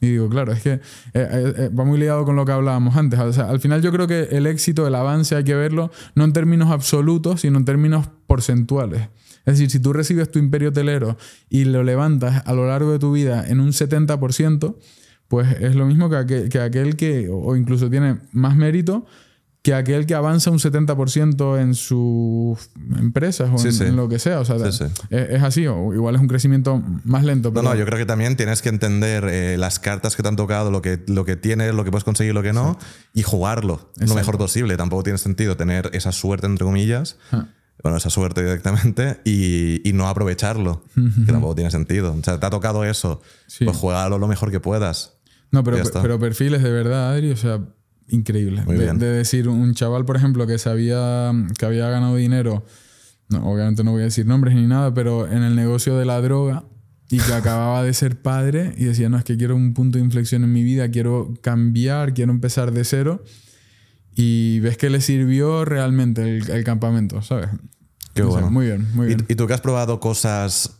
[0.00, 0.80] Y digo, claro, es que eh,
[1.14, 3.18] eh, eh, va muy ligado con lo que hablábamos antes.
[3.18, 6.24] O sea, al final yo creo que el éxito, el avance, hay que verlo no
[6.24, 9.08] en términos absolutos, sino en términos porcentuales.
[9.46, 11.16] Es decir, si tú recibes tu imperio hotelero
[11.50, 14.76] y lo levantas a lo largo de tu vida en un 70%,
[15.28, 19.06] pues es lo mismo que aquel que, aquel que o incluso tiene más mérito
[19.62, 22.58] que aquel que avanza un 70% en sus
[22.98, 23.84] empresas o Sí, en, sí.
[23.84, 24.40] en lo que sea.
[24.40, 24.84] O sea, Sí.
[25.08, 27.48] Es, es así, o igual es un crecimiento más lento.
[27.48, 30.28] No, Pero no, yo creo que también tienes que entender eh, las cartas que te
[30.28, 32.76] han tocado, lo que, lo que tienes, lo que puedes conseguir, lo que no,
[33.14, 34.14] y jugarlo lo Exacto.
[34.16, 34.76] mejor posible.
[34.76, 37.46] Tampoco tiene sentido tener esa suerte, entre comillas, Ah.
[37.84, 40.82] Bueno, esa suerte directamente, y, y no aprovecharlo,
[41.26, 42.12] que tampoco tiene sentido.
[42.18, 43.64] O sea, te ha tocado eso, Sí.
[43.64, 45.12] pues juégalo lo mejor que puedas.
[45.52, 47.60] No, pero, pero perfiles de verdad, Adri, o sea,
[48.08, 48.62] increíble.
[48.64, 48.98] Muy De, bien.
[48.98, 52.64] de decir, un chaval, por ejemplo, que sabía que había ganado dinero,
[53.28, 56.20] no, obviamente no voy a decir nombres ni nada, pero en el negocio de la
[56.20, 56.64] droga
[57.10, 60.04] y que acababa de ser padre y decía, no, es que quiero un punto de
[60.04, 63.22] inflexión en mi vida, quiero cambiar, quiero empezar de cero.
[64.16, 67.48] Y ves que le sirvió realmente el, el campamento, ¿sabes?
[68.14, 68.50] Qué bueno.
[68.50, 69.26] muy bien, muy ¿Y, bien.
[69.28, 70.78] y tú que has probado cosas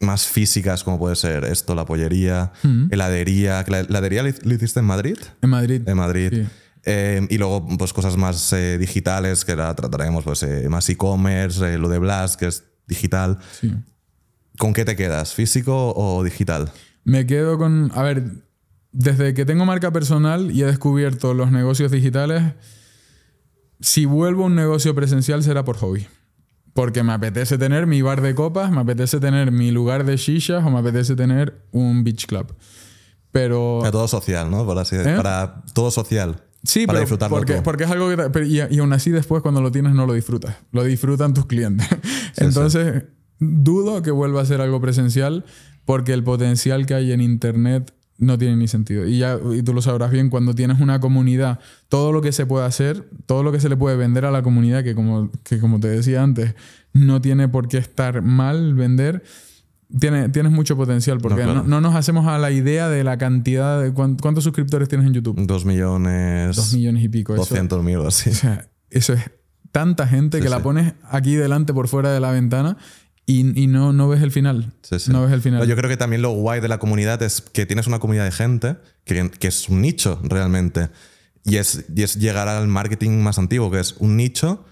[0.00, 2.52] más físicas, como puede ser esto, la pollería,
[2.90, 5.16] heladería, que la heladería lo lo hiciste en Madrid?
[5.40, 5.82] En Madrid.
[5.86, 6.30] En Madrid.
[6.32, 6.46] Sí.
[6.86, 11.74] Eh, y luego, pues cosas más eh, digitales, que la trataremos, pues eh, más e-commerce,
[11.74, 13.38] eh, lo de Blast, que es digital.
[13.58, 13.72] Sí.
[14.58, 15.32] ¿Con qué te quedas?
[15.32, 16.70] ¿Físico o digital?
[17.04, 17.90] Me quedo con.
[17.94, 18.24] A ver,
[18.92, 22.42] desde que tengo marca personal y he descubierto los negocios digitales,
[23.80, 26.06] si vuelvo a un negocio presencial será por hobby.
[26.74, 30.64] Porque me apetece tener mi bar de copas, me apetece tener mi lugar de shishas
[30.64, 32.54] o me apetece tener un beach club.
[33.30, 33.78] Pero...
[33.80, 34.66] Para todo social, ¿no?
[34.66, 35.14] Para, así, ¿Eh?
[35.16, 36.42] para todo social.
[36.64, 38.16] Sí, para pero disfrutarlo porque, porque es algo que...
[38.30, 40.56] pero y, y aún así después cuando lo tienes no lo disfrutas.
[40.72, 41.86] Lo disfrutan tus clientes.
[42.36, 43.04] Entonces,
[43.38, 45.44] dudo que vuelva a ser algo presencial
[45.84, 49.06] porque el potencial que hay en Internet no tiene ni sentido.
[49.06, 51.58] Y, ya, y tú lo sabrás bien, cuando tienes una comunidad,
[51.88, 54.42] todo lo que se puede hacer, todo lo que se le puede vender a la
[54.42, 56.54] comunidad, que como, que como te decía antes,
[56.92, 59.24] no tiene por qué estar mal vender,
[59.98, 61.68] tiene, tienes mucho potencial porque No, no, claro.
[61.68, 63.92] no nos hacemos a la idea de la cantidad de...
[63.92, 65.36] cuán- ¿Cuántos suscriptores tienes en YouTube?
[65.46, 66.56] Dos millones.
[66.56, 67.34] Dos millones y pico.
[67.34, 68.30] Eso, Doscientos mil o así.
[68.30, 69.30] o sea, eso es
[69.72, 72.76] tanta gente Sí, que la pones aquí delante por fuera de la ventana
[73.26, 74.72] y, y no, no ves el final.
[74.82, 75.10] Sí, sí.
[75.10, 75.60] No ves el final.
[75.60, 78.24] No, Yo creo que también lo guay de la comunidad es que tienes una comunidad
[78.24, 80.90] de gente que, que es un nicho realmente.
[81.44, 84.64] Y es, y es llegar al marketing más antiguo, que es un nicho,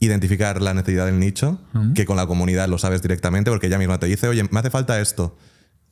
[0.00, 1.60] identificar la necesidad del nicho,
[1.94, 4.70] que con la comunidad lo sabes directamente porque ella misma te dice, oye, me hace
[4.70, 5.36] falta esto.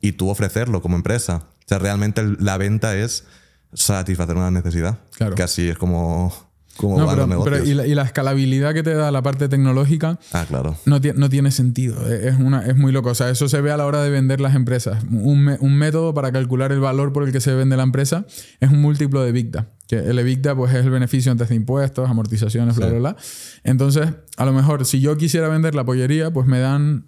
[0.01, 1.47] Y tú ofrecerlo como empresa.
[1.59, 3.25] O sea, realmente la venta es
[3.73, 4.99] satisfacer una necesidad.
[5.15, 5.35] Claro.
[5.35, 6.33] Que así es como,
[6.77, 7.59] como No, van pero, los negocios.
[7.59, 10.75] pero y, la, y la escalabilidad que te da la parte tecnológica Ah, claro.
[10.85, 12.11] no, tie- no tiene sentido.
[12.11, 13.09] Es, una, es muy loco.
[13.09, 15.03] O sea, eso se ve a la hora de vender las empresas.
[15.11, 18.25] Un, me- un método para calcular el valor por el que se vende la empresa
[18.59, 19.69] es un múltiplo de EBITDA.
[19.87, 22.91] Que el EBITDA pues, es el beneficio antes de impuestos, amortizaciones, bla, Sí.
[22.91, 23.17] bla, bla.
[23.63, 27.05] Entonces, a lo mejor, si yo quisiera vender la pollería, pues me dan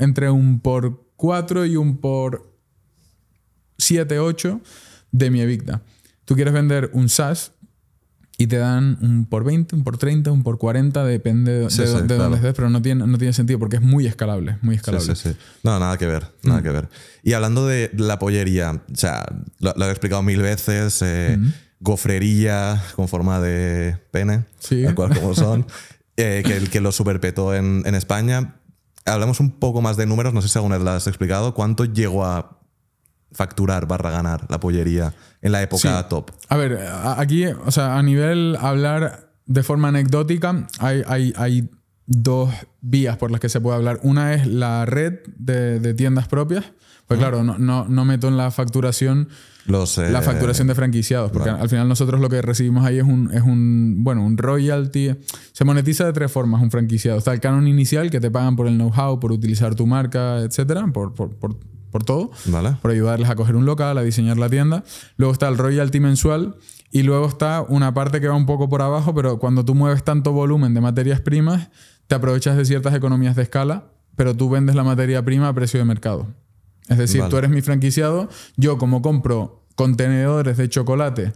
[0.00, 2.54] entre un por 4 y un por
[3.78, 4.60] 7, 8
[5.12, 5.82] de mi EBITDA.
[6.24, 7.52] Tú quieres vender un SaaS
[8.36, 11.82] y te dan un por 20, un por 30, un por 40, depende de, Sí,
[11.82, 12.22] de- sí, de claro.
[12.24, 15.14] dónde estés, pero no tiene, no tiene sentido porque es muy escalable, muy escalable.
[15.14, 15.36] sí, sí.
[15.62, 16.62] No, nada que ver, nada Mm.
[16.64, 16.88] que ver.
[17.22, 19.24] Y hablando de la pollería, o sea,
[19.60, 21.38] lo, lo he explicado mil veces, eh,
[21.94, 24.82] gofrería con forma de pene, Sí.
[24.84, 25.66] tal cual como son,
[26.16, 28.56] eh, que, que lo superpetó en, en España.
[29.06, 31.84] Hablamos un poco más de números, no sé si alguna vez lo has explicado, ¿cuánto
[31.84, 32.58] llegó a
[33.34, 35.12] facturar barra ganar la pollería
[35.42, 36.06] en la época Sí.
[36.08, 36.30] top?
[36.48, 36.78] A ver,
[37.18, 41.68] aquí, o sea, a nivel hablar de forma anecdótica, hay, hay, hay
[42.06, 44.00] dos vías por las que se puede hablar.
[44.02, 46.64] Una es la red de, de tiendas propias.
[47.06, 49.28] Pues claro, no, no, no meto en la facturación
[49.66, 53.04] Los, eh, la facturación de franquiciados, porque al final nosotros lo que recibimos ahí es
[53.04, 55.14] un, es un, bueno, un royalty.
[55.52, 57.18] Se monetiza de tres formas un franquiciado.
[57.18, 60.86] Está el canon inicial, que te pagan por el know-how, por utilizar tu marca, etcétera,
[60.94, 61.58] por, por, por,
[61.94, 62.74] por todo, ¿Vale?
[62.82, 64.82] por ayudarles a coger un local, a diseñar la tienda.
[65.16, 66.56] Luego está el royalty mensual
[66.90, 70.02] y luego está una parte que va un poco por abajo, pero cuando tú mueves
[70.02, 71.68] tanto volumen de materias primas,
[72.08, 75.78] te aprovechas de ciertas economías de escala, pero tú vendes la materia prima a precio
[75.78, 76.26] de mercado.
[76.88, 77.30] Es decir, Vale.
[77.30, 81.32] tú eres mi franquiciado, yo como compro contenedores de chocolate,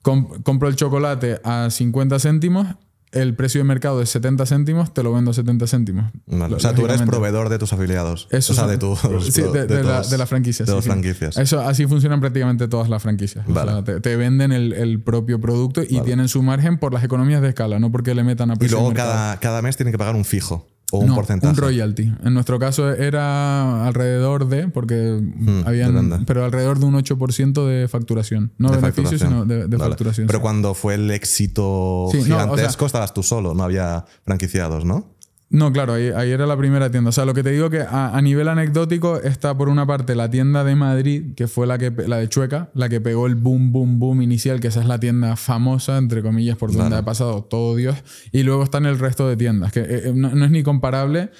[0.00, 2.66] com- compro el chocolate a 50 céntimos,
[3.12, 6.12] el precio de mercado es 70 céntimos, te lo vendo a 70 céntimos.
[6.26, 6.54] Vale.
[6.56, 8.28] O sea, tú eres proveedor de tus afiliados.
[8.30, 9.00] Eso o sea, de tus.
[9.30, 10.64] sí, de, de la, de la franquicia.
[10.64, 10.90] De sí, las sí.
[10.90, 11.36] franquicias.
[11.38, 13.46] Eso, así funcionan prácticamente todas las franquicias.
[13.48, 13.72] O Vale.
[13.72, 17.42] sea, te, te venden el, el propio producto y tienen su margen por las economías
[17.42, 19.92] de escala, no porque le metan a Y precio de luego cada, cada mes tienen
[19.92, 21.50] que pagar un fijo o un No, porcentaje.
[21.52, 22.12] Un royalty.
[22.24, 25.20] En nuestro caso era alrededor de, porque
[25.66, 26.24] habían, depende.
[26.26, 28.52] pero alrededor de un 8% de facturación.
[28.58, 29.30] No de beneficio, facturación.
[29.30, 29.90] sino de, de Vale.
[29.90, 30.26] facturación.
[30.26, 30.42] Pero sí.
[30.42, 34.84] cuando fue el éxito Sí, no, o sea- gigantesco, estabas tú solo, no había franquiciados,
[34.84, 35.14] ¿no?
[35.50, 37.08] No, claro, ahí, ahí era la primera tienda.
[37.08, 40.14] O sea, lo que te digo que a, a nivel anecdótico está por una parte
[40.14, 43.34] la tienda de Madrid, que fue la que la de Chueca, la que pegó el
[43.34, 47.04] boom, boom, boom inicial, que esa es la tienda famosa, entre comillas, por donde ha
[47.04, 47.96] pasado todo Dios.
[48.30, 51.30] Y luego están el resto de tiendas, que eh, eh, no, no es ni comparable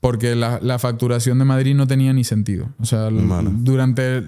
[0.00, 2.70] porque la, la facturación de Madrid no tenía ni sentido.
[2.78, 3.50] O sea, Vale.
[3.52, 4.24] durante...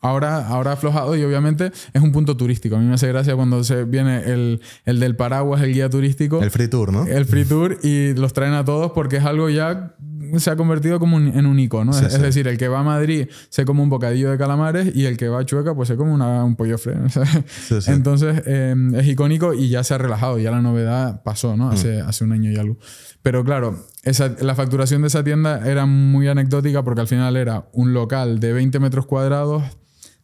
[0.00, 2.76] Ahora, ahora ha aflojado y obviamente es un punto turístico.
[2.76, 6.42] A mí me hace gracia cuando se viene el, el del paraguas, el guía turístico
[6.42, 7.04] El free tour, ¿no?
[7.06, 9.94] el free tour y los traen a todos porque es algo ya
[10.36, 11.92] se ha convertido como un- en un icono.
[11.94, 12.16] Sí, es, sí.
[12.16, 15.16] es decir, el que va a Madrid se come un bocadillo de calamares y el
[15.16, 16.94] que va a Chueca pues se come una- un pollo fre.
[17.68, 17.76] Sí.
[17.90, 20.38] Entonces eh, es icónico y ya se ha relajado.
[20.38, 21.66] Ya la novedad pasó, ¿no?
[21.68, 21.72] Mm.
[21.72, 22.76] Hace, hace un año y algo.
[23.22, 27.68] Pero claro, esa, la facturación de esa tienda era muy anecdótica porque al final era
[27.72, 29.64] un local de 20 metros cuadrados,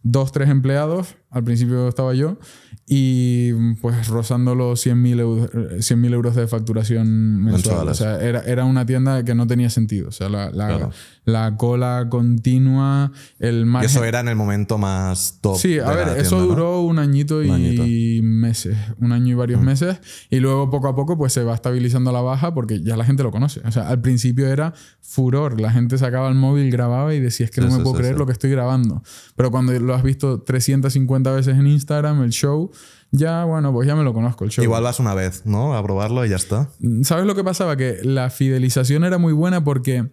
[0.02, 1.16] dos, tres empleados.
[1.34, 2.38] Al principio estaba yo.
[2.86, 7.88] Y pues rozando los 100.000 euros, 100.000 euros de facturación mensual.
[7.88, 10.08] O sea, era, era una tienda que no tenía sentido.
[10.08, 10.90] O sea, la, la, Claro.
[11.24, 13.90] la cola continua, el Y margen.
[13.90, 15.56] eso era en el momento más top.
[15.56, 16.46] Sí, a ver, eso tienda, ¿no?
[16.46, 17.82] duró un añito y Un añito.
[17.84, 18.26] Mm.
[18.40, 22.12] meses, un año y varios meses, y luego poco a poco pues se va estabilizando
[22.12, 23.60] la baja porque ya la gente lo conoce.
[23.66, 27.50] O sea, al principio era furor, la gente sacaba el móvil, grababa y decía, es
[27.50, 28.18] que Sí, no me sí, puedo sí, creer sí.
[28.18, 29.02] lo que estoy grabando.
[29.36, 32.70] Pero cuando lo has visto 350 veces en Instagram, el show,
[33.10, 34.64] ya, bueno, pues ya me lo conozco el show.
[34.64, 35.74] Igual vas una vez, ¿no?
[35.76, 36.68] A probarlo y ya está.
[37.02, 37.76] ¿Sabes lo que pasaba?
[37.76, 40.04] Que la fidelización era muy buena porque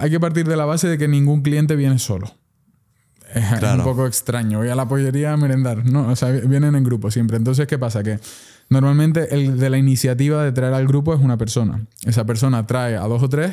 [0.00, 2.26] hay que partir de la base de que ningún cliente viene solo.
[3.34, 3.78] Es es Claro.
[3.78, 4.58] un poco extraño.
[4.58, 5.84] Voy a la pollería a merendar.
[5.84, 7.36] No, o sea, vienen en grupo siempre.
[7.36, 8.04] Entonces, ¿qué pasa?
[8.04, 8.20] Que
[8.68, 11.84] normalmente el de la iniciativa de traer al grupo es una persona.
[12.04, 13.52] Esa persona trae a dos o tres,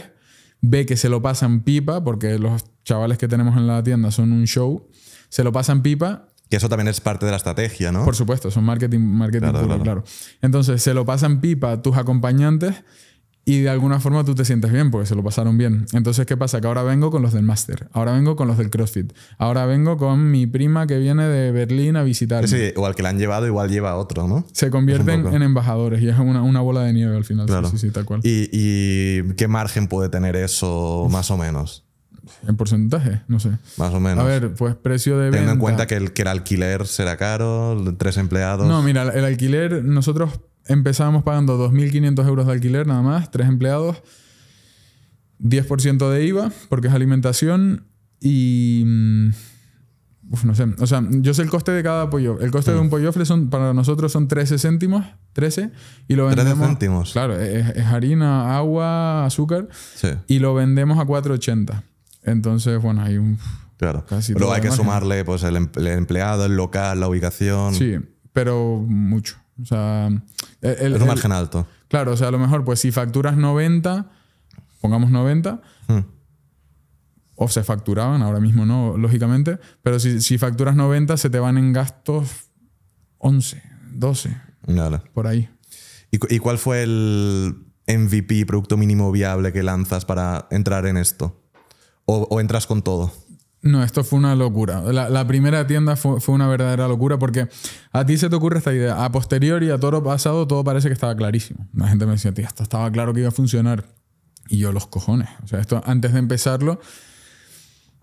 [0.62, 4.32] ve que se lo pasan pipa, porque los chavales que tenemos en la tienda son
[4.34, 4.88] un show,
[5.32, 8.04] se lo pasan pipa Que eso también es parte de la estrategia, ¿no?
[8.04, 9.84] por supuesto, son marketing, marketing Claro, puro, claro.
[9.84, 10.04] claro.
[10.42, 12.76] Entonces, se lo pasan pipa a tus acompañantes
[13.44, 15.86] y de alguna forma tú te sientes bien porque se lo pasaron bien.
[15.94, 16.62] Entonces, ¿qué pasa?
[16.62, 19.98] Que ahora vengo con los del máster, ahora vengo con los del CrossFit, ahora vengo
[19.98, 22.48] con mi prima que viene de Berlín a visitarme.
[22.48, 24.46] Sí, sí, o al que le han llevado, igual lleva a otro, ¿no?
[24.52, 27.48] Se convierten en embajadores y es una, una bola de nieve al final.
[27.48, 27.70] Sí, Claro.
[27.70, 28.20] Sí, sí, tal cual.
[28.24, 31.84] ¿Y, y qué margen puede tener eso, más o menos?
[32.48, 33.52] En porcentaje, no sé.
[33.78, 34.20] Más o menos.
[34.24, 35.38] A ver, pues precio de venta.
[35.38, 38.68] Teniendo en cuenta que el, que el alquiler será caro, tres empleados.
[38.68, 44.02] No, mira, el alquiler, nosotros empezábamos pagando 2.500 euros de alquiler nada más, tres empleados,
[45.40, 47.88] 10% de IVA, porque es alimentación,
[48.20, 48.84] y...
[48.86, 49.30] mm,
[50.34, 50.66] Uf, no sé.
[50.80, 52.40] O sea, yo sé el coste de cada pollo.
[52.40, 52.84] El coste de Mm.
[52.84, 55.72] un pollofle son, para nosotros son 13 céntimos, 13,
[56.08, 56.68] y lo 13 vendemos...
[56.70, 57.12] céntimos.
[57.12, 61.84] Claro, es, es harina, agua, azúcar, Sí, y lo vendemos a 4,80.
[62.24, 63.38] Entonces, bueno, hay un...
[63.78, 64.06] claro.
[64.06, 64.86] Casi Luego todo hay que margen.
[64.86, 67.74] sumarle pues, el, em- empleado, el local, la ubicación.
[67.76, 67.96] Sí,
[68.34, 69.38] pero mucho.
[69.62, 70.22] O sea, el-
[70.62, 71.68] es un el- margen alto.
[71.88, 74.10] Claro, o sea, a lo mejor, pues si facturas 90,
[74.82, 76.00] pongamos 90, Hmm.
[77.36, 81.58] o se facturaban, ahora mismo no, lógicamente, pero si, si facturas 90, se te van
[81.58, 82.30] en gastos
[83.18, 83.62] 11,
[83.94, 85.02] 12, Vale.
[85.14, 85.50] por ahí.
[86.12, 87.56] ¿Y, y cuál fue el
[87.88, 91.41] MVP, producto mínimo viable que lanzas para entrar en esto?
[92.14, 93.12] ¿O, entras con todo?
[93.62, 94.82] No, esto fue una locura.
[94.82, 97.48] La, primera tienda fue, una verdadera locura porque
[97.94, 99.06] a ti se te ocurre esta idea.
[99.06, 101.68] A posteriori, a todo pasado, todo parece que estaba clarísimo.
[101.74, 103.86] La gente me decía, tío, esto estaba claro que iba a funcionar.
[104.50, 105.30] Y yo, los cojones.
[105.44, 106.82] O sea, esto antes de empezarlo,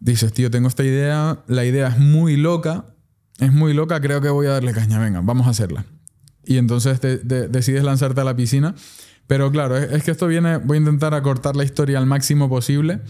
[0.01, 2.87] dices, tío, tengo esta idea, la idea es muy loca,
[3.39, 5.85] es muy loca, creo que voy a darle caña, venga, vamos a hacerla.
[6.47, 8.75] Y entonces decides lanzarte a la piscina.
[9.27, 12.49] Pero claro, es, es que esto viene, voy a intentar acortar la historia al máximo
[12.49, 13.01] posible.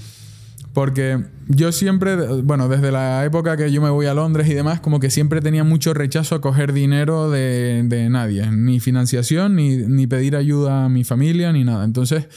[0.79, 2.15] Porque yo siempre,
[2.45, 5.41] bueno, desde la época que yo me voy a Londres y demás, como que siempre
[5.41, 10.89] tenía mucho rechazo a coger dinero de, de nadie, ni financiación, ni, pedir ayuda a
[10.89, 11.85] mi familia, ni nada.
[11.85, 12.29] Entonces,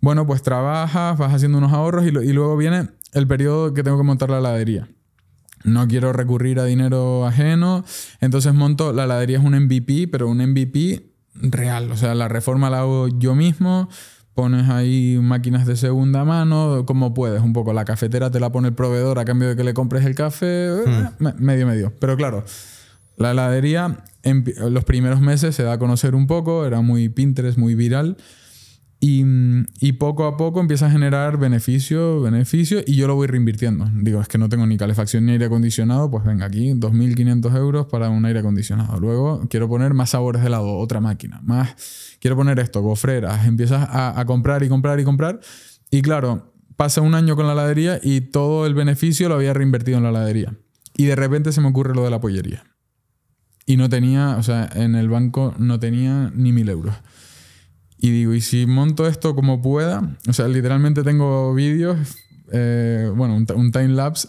[0.00, 3.98] bueno, pues trabajas, vas haciendo unos ahorros y, y luego viene el periodo que tengo
[3.98, 4.88] que montar la heladería.
[5.62, 7.84] No quiero recurrir a dinero ajeno,
[8.22, 12.70] entonces monto, la heladería es un MVP, pero un MVP real, o sea, la reforma
[12.70, 13.90] la hago yo mismo,
[14.34, 17.72] pones ahí máquinas de segunda mano, como puedes, un poco.
[17.72, 20.68] La cafetera te la pone el proveedor a cambio de que le compres el café,
[20.68, 21.92] eh, me- medio, medio.
[22.00, 22.44] Pero claro,
[23.16, 27.58] la heladería en los primeros meses se da a conocer un poco, era muy Pinterest,
[27.58, 28.16] muy viral.
[29.06, 33.86] Y, poco a poco empieza a generar beneficio, beneficio, y yo lo voy reinvirtiendo.
[33.96, 37.86] Digo, es que no tengo ni calefacción ni aire acondicionado, pues venga, aquí 2.500 euros
[37.86, 38.98] para un aire acondicionado.
[38.98, 41.38] Luego quiero poner más sabores de helado, otra máquina.
[41.42, 43.46] Más, quiero poner esto, gofreras.
[43.46, 45.38] Empiezas a, a comprar y comprar y comprar.
[45.90, 49.98] Y claro, pasa un año con la heladería y todo el beneficio lo había reinvertido
[49.98, 50.54] en la heladería.
[50.96, 52.64] Y de repente se me ocurre lo de la pollería.
[53.66, 56.94] Y no tenía, o sea, en el banco no tenía ni mil euros.
[58.04, 60.14] Y digo, ¿y si monto esto como pueda?
[60.28, 61.96] O sea, literalmente tengo vídeos,
[62.52, 64.28] eh, bueno, un, un time lapse,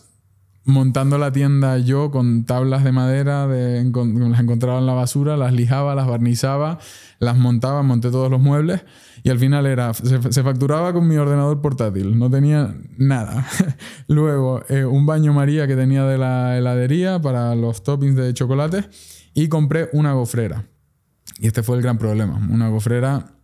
[0.63, 5.36] montando la tienda yo con tablas de madera, de, que las encontraba en la basura,
[5.36, 6.80] las lijaba, las barnizaba,
[7.19, 8.86] las montaba, monté todos los muebles
[9.23, 13.45] y al final era, se, se facturaba con mi ordenador portátil, no tenía nada.
[14.07, 18.86] Luego, eh, un baño María que tenía de la heladería para los toppings de chocolate
[19.34, 20.63] y compré una gofrera.
[21.41, 23.35] Y este fue el gran problema, una gofrera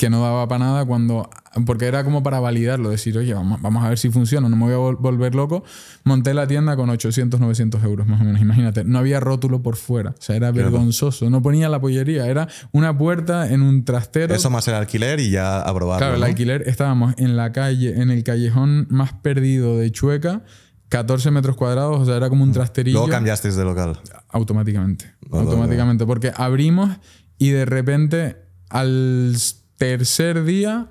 [0.00, 1.28] que no daba para nada cuando
[1.66, 4.64] porque era como para validarlo, decir, oye, vamos, vamos a ver si funciona, no me
[4.64, 5.62] voy a vol- volver loco.
[6.04, 8.82] Monté la tienda con 800, 900 euros más o menos, imagínate.
[8.84, 11.28] No había rótulo por fuera, o sea, era vergonzoso.
[11.28, 14.34] No ponía la pollería, era una puerta en un trastero.
[14.34, 15.98] Eso más el alquiler y ya a probarlo.
[15.98, 16.26] Claro, el ¿no?
[16.26, 20.44] alquiler, estábamos en la calle, en el callejón más perdido de Chueca,
[20.88, 23.98] 14 metros cuadrados, o sea, era como un trasterillo Luego cambiasteis de local.
[24.30, 25.12] automáticamente.
[25.30, 26.06] Automáticamente.
[26.06, 26.90] Porque abrimos
[27.36, 28.36] y de repente
[28.70, 29.34] al
[29.80, 30.88] tercer día.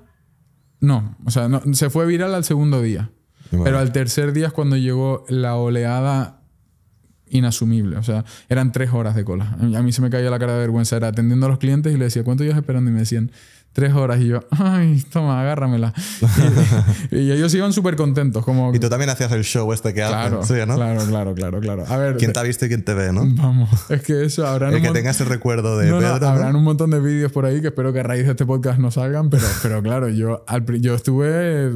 [0.80, 3.10] No, o sea, no, se fue viral al segundo día.
[3.50, 6.42] Pero al tercer día es cuando llegó la oleada
[7.28, 7.96] inasumible.
[7.96, 9.56] O sea, eran tres horas de cola.
[9.60, 10.96] A mí se me caía la cara de vergüenza.
[10.96, 12.90] Era atendiendo a los clientes y le decía, ¿cuánto llevas esperando?
[12.90, 13.30] Y me decían,
[13.72, 15.92] tres horas y yo, ay, toma, agárramela.
[17.10, 18.44] y, y ellos iban súper contentos.
[18.44, 20.74] Como, Y tú también hacías el show este que claro, hacen, ¿sí, no?
[20.76, 21.84] claro, claro, claro, claro.
[21.88, 23.22] A ver, ¿Quién te ha visto y quién te ve, no?
[23.26, 26.26] vamos, es que eso habrán El que tenga ese recuerdo de no, no, Pedro, ¿no?
[26.26, 28.78] habrán un montón de vídeos por ahí que espero que a raíz de este podcast
[28.78, 31.72] no salgan, pero, pero claro, yo, al, yo estuve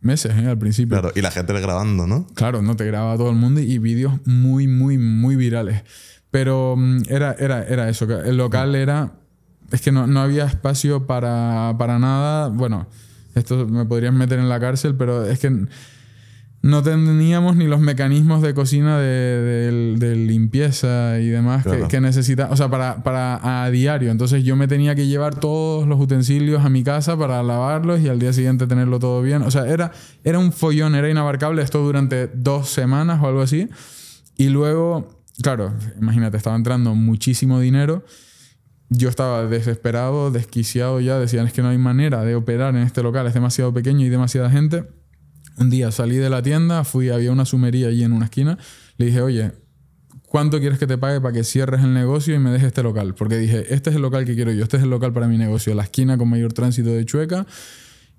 [0.00, 0.46] meses ¿eh?
[0.46, 1.00] al principio.
[1.00, 2.26] Claro, y la gente grabando, ¿no?
[2.34, 5.82] Claro, no te graba todo el mundo y vídeos muy, muy, muy virales.
[6.30, 9.12] Pero mm, era, era, era eso, que el local era...
[9.72, 12.48] Es que no, no había espacio para, para nada.
[12.48, 12.86] Bueno,
[13.34, 15.66] esto me podrían meter en la cárcel, pero es que
[16.64, 22.00] no teníamos ni los mecanismos de cocina de, de- de limpieza y demás que, que
[22.00, 24.12] necesita, o sea, para, para a diario.
[24.12, 28.08] Entonces yo me tenía que llevar todos los utensilios a mi casa para lavarlos y
[28.08, 29.42] al día siguiente tenerlo todo bien.
[29.42, 29.90] O sea, era,
[30.22, 33.68] era un follón, era inabarcable esto durante dos semanas o algo así.
[34.36, 38.04] Y luego, claro, imagínate, estaba entrando muchísimo dinero.
[38.94, 41.18] Yo estaba desesperado, desquiciado ya.
[41.18, 44.10] Decían, es que no hay manera de operar en este local, es demasiado pequeño y
[44.10, 44.84] demasiada gente.
[45.58, 48.58] Un día salí de la tienda, fui, había una sumería allí en una esquina.
[48.98, 49.52] Le dije, oye,
[50.26, 53.14] ¿cuánto quieres que te pague para que cierres el negocio y me dejes este local?
[53.14, 55.38] Porque dije, este es el local que quiero yo, este es el local para mi
[55.38, 57.46] negocio, la esquina con mayor tránsito de Chueca.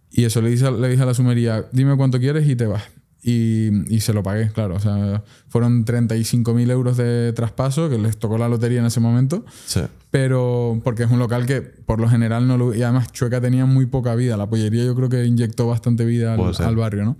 [0.09, 2.83] Y eso le dije, le dije a la sumería, dime cuánto quieres y te vas.
[3.25, 4.75] Y, y se lo pagué, claro.
[4.75, 9.45] O sea, fueron 35.000 euros de traspaso, que les tocó la lotería en ese momento.
[9.65, 9.79] Sí.
[10.11, 12.75] Pero porque es un local que por lo general no lo...
[12.75, 14.35] Y además Chueca tenía muy poca vida.
[14.35, 17.17] La pollería yo creo que inyectó bastante vida al, al barrio, ¿no?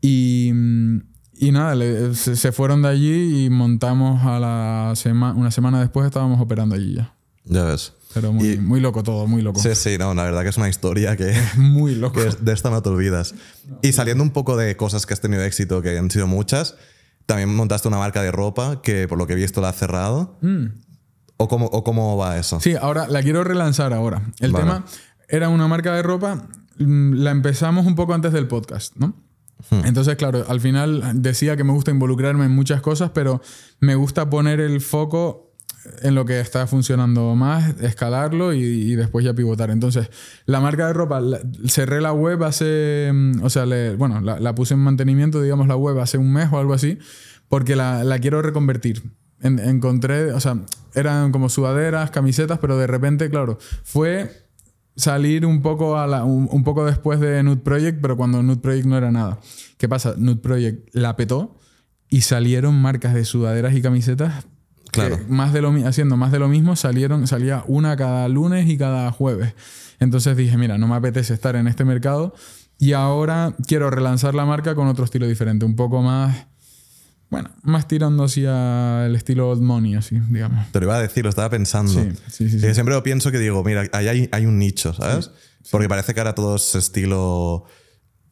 [0.00, 0.50] Y,
[1.38, 5.38] y nada, le- se, se fueron de allí y montamos a la semana...
[5.38, 7.14] Una semana después estábamos operando allí ya.
[7.44, 7.92] Ya ves.
[8.16, 9.60] Pero muy, Y- muy loco todo, muy loco.
[9.60, 12.18] Sí, sí, no, la verdad que es una historia que, Muy loco.
[12.20, 13.34] que de esta no te olvidas.
[13.82, 16.76] Y saliendo un poco de cosas que has tenido éxito, que han sido muchas,
[17.26, 20.38] también montaste una marca de ropa que por lo que he visto la has cerrado.
[21.36, 22.56] ¿O, cómo, ¿O cómo va eso?
[22.56, 22.60] Mm.
[22.62, 24.22] Sí, ahora la quiero relanzar ahora.
[24.40, 24.64] El Vale.
[24.64, 24.84] tema
[25.28, 26.48] era una marca de ropa,
[26.78, 29.14] mm, la empezamos un poco antes del podcast, ¿no?
[29.84, 33.40] Entonces, claro, al final decía que me gusta involucrarme en muchas cosas, pero
[33.80, 35.45] me gusta poner el foco
[36.02, 39.70] en lo que está funcionando más, escalarlo y, y después ya pivotar.
[39.70, 40.10] Entonces,
[40.46, 41.20] la marca de ropa,
[41.66, 45.76] cerré la web hace, mm, o sea, le- bueno, la, puse en mantenimiento, digamos, la
[45.76, 46.98] web hace un mes o algo así,
[47.48, 49.02] porque la, quiero reconvertir.
[49.40, 50.56] En- encontré, o sea,
[50.94, 54.46] eran como sudaderas, camisetas, pero de repente, claro, fue
[54.96, 58.86] salir un poco, a un, un poco después de Nude Project, pero cuando Nude Project
[58.86, 59.38] no era nada.
[59.76, 60.14] ¿Qué pasa?
[60.16, 61.58] Nude Project la petó
[62.08, 64.46] y salieron marcas de sudaderas y camisetas.
[64.96, 65.24] Que Claro.
[65.28, 69.10] más de lo, haciendo más de lo mismo, salieron, salía una cada lunes y cada
[69.12, 69.54] jueves.
[70.00, 72.34] Entonces dije, mira, no me apetece estar en este mercado
[72.78, 76.46] y ahora quiero relanzar la marca con otro estilo diferente, un poco más,
[77.30, 80.70] bueno, más tirando hacia el estilo old money, así, digamos.
[80.72, 81.92] Te lo iba a decir, lo estaba pensando.
[81.92, 82.74] Sí, sí, sí.
[82.74, 85.30] siempre lo pienso que digo, mira, ahí hay, hay un nicho, ¿sabes?
[85.70, 87.64] Porque parece que ahora todo es estilo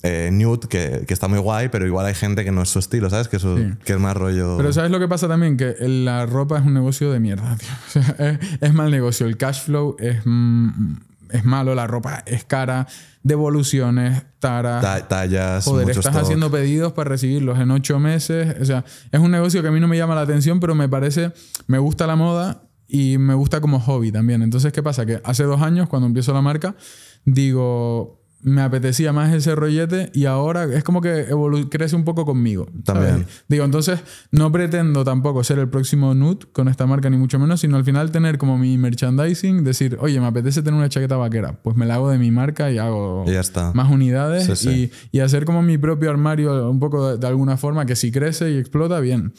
[0.07, 2.79] eh, nude, que, que está muy guay, pero igual hay gente que no es su
[2.79, 3.29] estilo, ¿sabes?
[3.29, 4.59] Que, es más rollo...
[4.59, 5.57] Pero ¿sabes lo que pasa también?
[5.57, 7.69] Que la ropa es un negocio de mierda, tío.
[7.89, 9.27] O sea, es, es mal negocio.
[9.27, 10.97] El cash flow es, mm,
[11.31, 12.87] es malo, la ropa es cara,
[13.23, 14.83] devoluciones, taras.
[14.83, 16.23] Ta- tallas, Joder, estás stock.
[16.23, 18.57] haciendo pedidos para recibirlos en ocho meses.
[18.61, 20.87] O sea, es un negocio que a mí no me llama la atención, pero me
[20.87, 21.33] parece,
[21.67, 24.43] me gusta la moda y me gusta como hobby también.
[24.43, 25.07] Entonces, ¿qué pasa?
[25.07, 26.77] Que hace dos años, cuando empiezo la marca,
[27.25, 31.27] digo, me apetecía más ese rollete y ahora es como que
[31.71, 32.67] crece un poco conmigo.
[32.87, 33.09] ¿sabes?
[33.09, 33.27] También.
[33.49, 37.61] Digo, entonces no pretendo tampoco ser el próximo nude con esta marca, ni mucho menos,
[37.61, 41.61] sino al final tener como mi merchandising, decir, oye, me apetece tener una chaqueta vaquera,
[41.63, 43.73] pues me la hago de mi marca y hago Y ya está.
[43.75, 44.91] más unidades Sí, sí.
[45.13, 48.13] Y, y hacer como mi propio armario un poco de, de alguna forma que si
[48.13, 49.33] crece y explota, bien.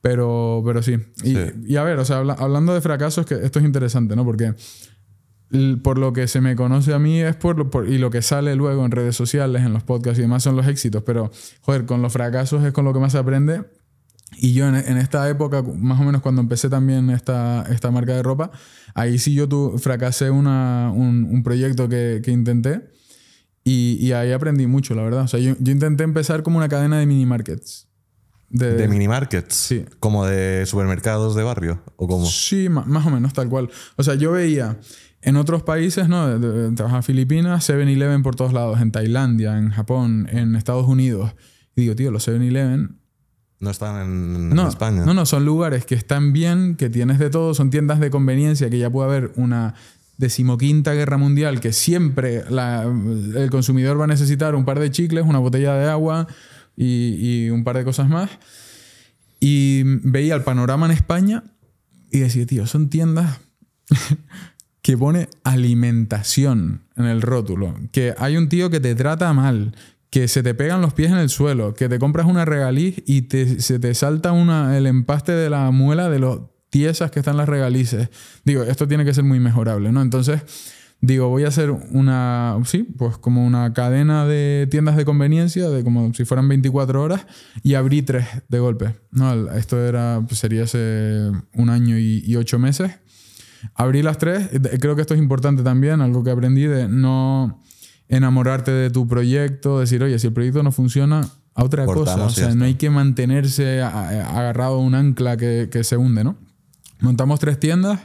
[0.00, 0.98] Pero, pero sí.
[1.22, 1.38] Y, Sí.
[1.66, 4.24] y a ver, o sea, habla- hablando de fracasos, que esto es interesante, ¿no?
[4.24, 4.54] Porque
[5.82, 8.56] por lo que se me conoce a mí es por, por- y lo que sale
[8.56, 11.30] luego en redes sociales, en los podcasts y demás son los éxitos, pero
[11.60, 13.62] joder, con los fracasos es con lo que más se aprende.
[14.36, 18.14] Y yo en, en esta época, más o menos cuando empecé también esta, esta marca
[18.16, 18.50] de ropa,
[18.94, 22.90] ahí sí yo tu, fracasé una, un, un proyecto que, que intenté
[23.62, 25.22] y, y ahí aprendí mucho, la verdad.
[25.22, 27.86] O sea, yo, yo intenté empezar como una cadena de mini markets.
[28.50, 29.54] De, ¿De mini markets?
[29.54, 29.84] Sí.
[30.00, 31.82] ¿Como de supermercados de barrio?
[31.96, 32.26] ¿O cómo?
[32.26, 33.70] Sí, ma- más o menos tal cual.
[33.96, 34.78] O sea, yo veía
[35.24, 36.38] en otros países, ¿no?
[36.74, 41.34] Te vas a Filipinas, 7-Eleven por todos lados, en Tailandia, en Japón, en Estados Unidos.
[41.74, 42.96] Y digo, tío, los 7-Eleven
[43.60, 44.02] No están
[44.52, 45.04] en, España.
[45.06, 48.68] No, no, son lugares que están bien, que tienes de todo, son tiendas de conveniencia,
[48.68, 49.74] que ya puede haber una
[50.18, 55.24] decimoquinta guerra mundial, que siempre la- el consumidor va a necesitar un par de chicles,
[55.26, 56.28] una botella de agua
[56.76, 58.30] y, y un par de cosas más.
[59.40, 61.42] Y veía el panorama en España
[62.12, 63.40] y decía, tío, son tiendas
[64.84, 69.74] que pone alimentación en el rótulo, que hay un tío que te trata mal,
[70.10, 73.22] que se te pegan los pies en el suelo, que te compras una regaliz y
[73.22, 77.38] te, se te salta una, el empaste de la muela de los tiesas que están
[77.38, 78.10] las regalices.
[78.44, 80.02] Digo, esto tiene que ser muy mejorable, ¿no?
[80.02, 80.42] Entonces,
[81.00, 85.82] digo, voy a hacer una, sí, pues como una cadena de tiendas de conveniencia, de
[85.82, 87.26] como si fueran 24 horas,
[87.62, 88.94] y abrí tres de golpe.
[89.12, 92.92] No, esto era, pues sería hace un año y, y ocho meses.
[93.74, 94.48] Abrí las tres,
[94.80, 97.60] creo que esto es importante también, algo que aprendí de no
[98.08, 101.22] enamorarte de tu proyecto, decir, oye, si el proyecto no funciona,
[101.54, 102.24] a otra cosa.
[102.24, 106.36] O sea, no hay que mantenerse agarrado a un ancla que, que, se hunde, ¿no?
[107.00, 108.00] Montamos tres tiendas,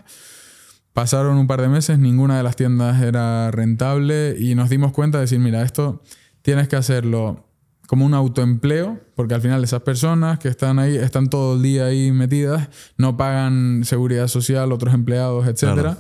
[0.94, 5.18] pasaron un par de meses, ninguna de las tiendas era rentable y nos dimos cuenta
[5.18, 6.04] de decir, mira, esto
[6.42, 7.49] tienes que hacerlo
[7.90, 11.88] como un autoempleo, porque al final esas personas que están ahí, están todo el día
[11.88, 15.98] ahí metidas, no pagan seguridad social, otros empleados, etc.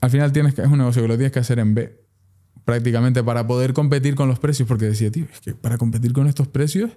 [0.00, 2.00] Al final tienes que, es un negocio que lo tienes que hacer en B
[2.64, 6.28] prácticamente para poder competir con los precios, porque decía, tío, es que para competir con
[6.28, 6.94] estos precios, o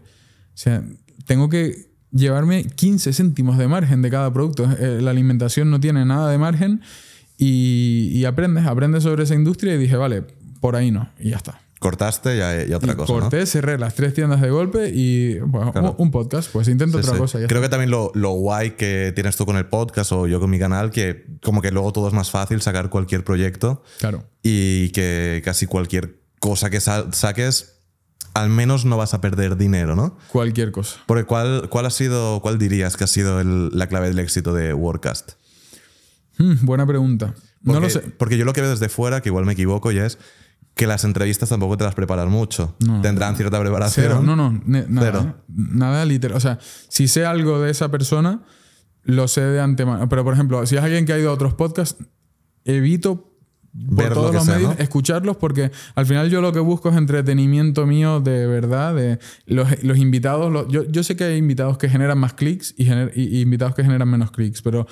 [0.53, 0.83] sea,
[1.25, 4.69] tengo que llevarme 15 céntimos de margen de cada producto.
[4.79, 6.81] Eh, la alimentación no tiene nada de margen
[7.35, 10.21] y, y aprendes, aprendes sobre esa industria y dije, vale,
[10.61, 11.59] por ahí no, y ya está.
[11.79, 13.13] Cortaste y, otra cosa.
[13.13, 16.51] Corté, cerré las tres tiendas de golpe y bueno, un podcast.
[16.51, 17.39] Pues intento otra cosa.
[17.47, 20.49] Creo que también lo, lo, guay que tienes tú con el podcast o yo con
[20.49, 23.81] mi canal, que como que luego todo es más fácil sacar cualquier proyecto.
[23.99, 24.25] Claro.
[24.43, 27.79] Y que casi cualquier cosa que saques,
[28.33, 30.17] al menos no vas a perder dinero, ¿no?
[30.33, 30.97] Cualquier cosa.
[31.05, 34.73] Porque ¿cuál, cuál ha sido, cuál dirías que ha sido la clave del éxito de
[34.73, 35.31] WordCast?
[36.37, 37.35] Hmm, buena pregunta.
[37.61, 38.01] no lo sé.
[38.01, 40.17] Porque yo lo que veo desde fuera, que igual me equivoco, ya es
[40.75, 42.75] que las entrevistas tampoco te las preparas mucho.
[43.01, 44.05] Tendrán cierta preparación.
[44.07, 44.21] Cero.
[44.23, 45.43] No, no, nada.
[45.47, 46.37] Nada literal.
[46.37, 46.57] O sea,
[46.87, 48.43] si sé algo de esa persona,
[49.03, 50.07] lo sé de antemano.
[50.07, 52.01] Pero, por ejemplo, si es alguien que ha ido a otros podcasts,
[52.63, 53.29] evito
[53.95, 58.19] por todos los medios escucharlos porque al final yo lo que busco es entretenimiento mío
[58.19, 58.95] de verdad.
[58.95, 62.87] De los, los invitados, yo, yo, sé que hay invitados que generan más clics y,
[63.15, 64.87] y invitados que generan menos clics, pero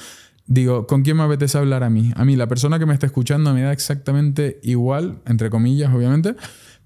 [0.47, 2.11] digo, ¿con quién me apetece hablar a mí?
[2.15, 6.35] A mí, la persona que me está escuchando me da exactamente igual, entre comillas, obviamente.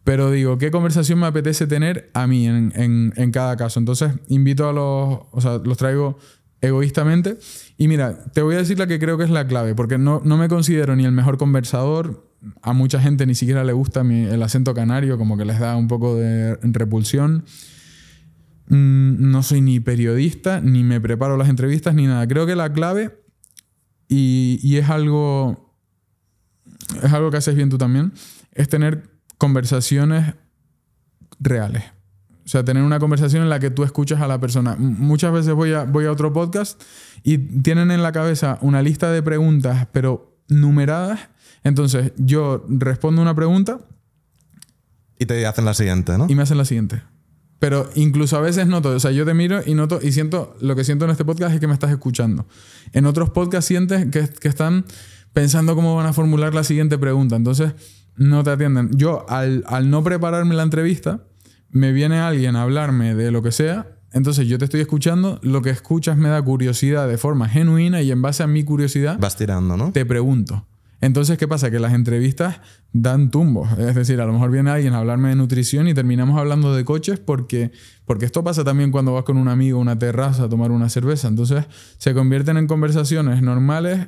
[0.04, 3.80] Pero digo, ¿qué conversación me apetece tener a mí en, cada caso?
[3.80, 6.18] Entonces, invito a los, o sea, los traigo
[6.60, 7.38] egoístamente.
[7.78, 10.22] Y mira, te voy a decir la que creo que es la clave, porque no,
[10.26, 12.28] no me considero ni el mejor conversador.
[12.64, 15.88] A mucha gente ni siquiera le gusta el acento canario, como que les da un
[15.88, 17.46] poco de repulsión.
[18.70, 22.28] Mm, no soy ni periodista, ni me preparo las entrevistas, ni nada.
[22.28, 23.21] Creo que la clave
[24.14, 25.74] y, es algo.
[27.02, 28.12] Es algo que haces bien tú también.
[28.52, 30.36] Es tener conversaciones
[31.40, 31.84] reales.
[32.46, 34.76] O sea, tener una conversación en la que tú escuchas a la persona.
[34.78, 36.82] Muchas veces voy a, voy a otro podcast
[37.24, 41.30] y tienen en la cabeza una lista de preguntas, pero numeradas.
[41.64, 43.80] Entonces, yo respondo una pregunta.
[45.18, 46.26] Y te hacen la siguiente, ¿no?
[46.28, 47.02] Y me hacen la siguiente.
[47.62, 50.76] Pero incluso a veces noto, o sea, yo te miro y noto y siento, lo
[50.76, 52.48] que siento en este podcast es que me estás escuchando.
[52.92, 54.84] En otros podcasts sientes que, que están
[55.32, 57.36] pensando cómo van a formular la siguiente pregunta.
[57.36, 57.74] Entonces,
[58.16, 58.90] no te atienden.
[58.98, 61.24] Yo, al, al no prepararme la entrevista,
[61.70, 65.62] me viene alguien a hablarme de lo que sea entonces yo te estoy escuchando, lo
[65.62, 69.18] que escuchas me da curiosidad de forma genuina y en base a mi curiosidad...
[69.20, 69.92] Vas tirando, ¿no?
[69.92, 70.68] Te pregunto.
[71.02, 71.72] Entonces, ¿qué pasa?
[71.72, 72.62] Que las entrevistas
[72.94, 73.78] dan tumbos.
[73.78, 76.86] Es decir, a lo mejor viene alguien a hablarme de nutrición y terminamos hablando de
[76.86, 77.72] coches porque,
[78.06, 80.90] porque esto pasa también cuando vas con un amigo a una terraza a tomar una
[80.90, 81.28] cerveza.
[81.28, 81.66] Entonces,
[81.98, 84.08] se convierten en conversaciones normales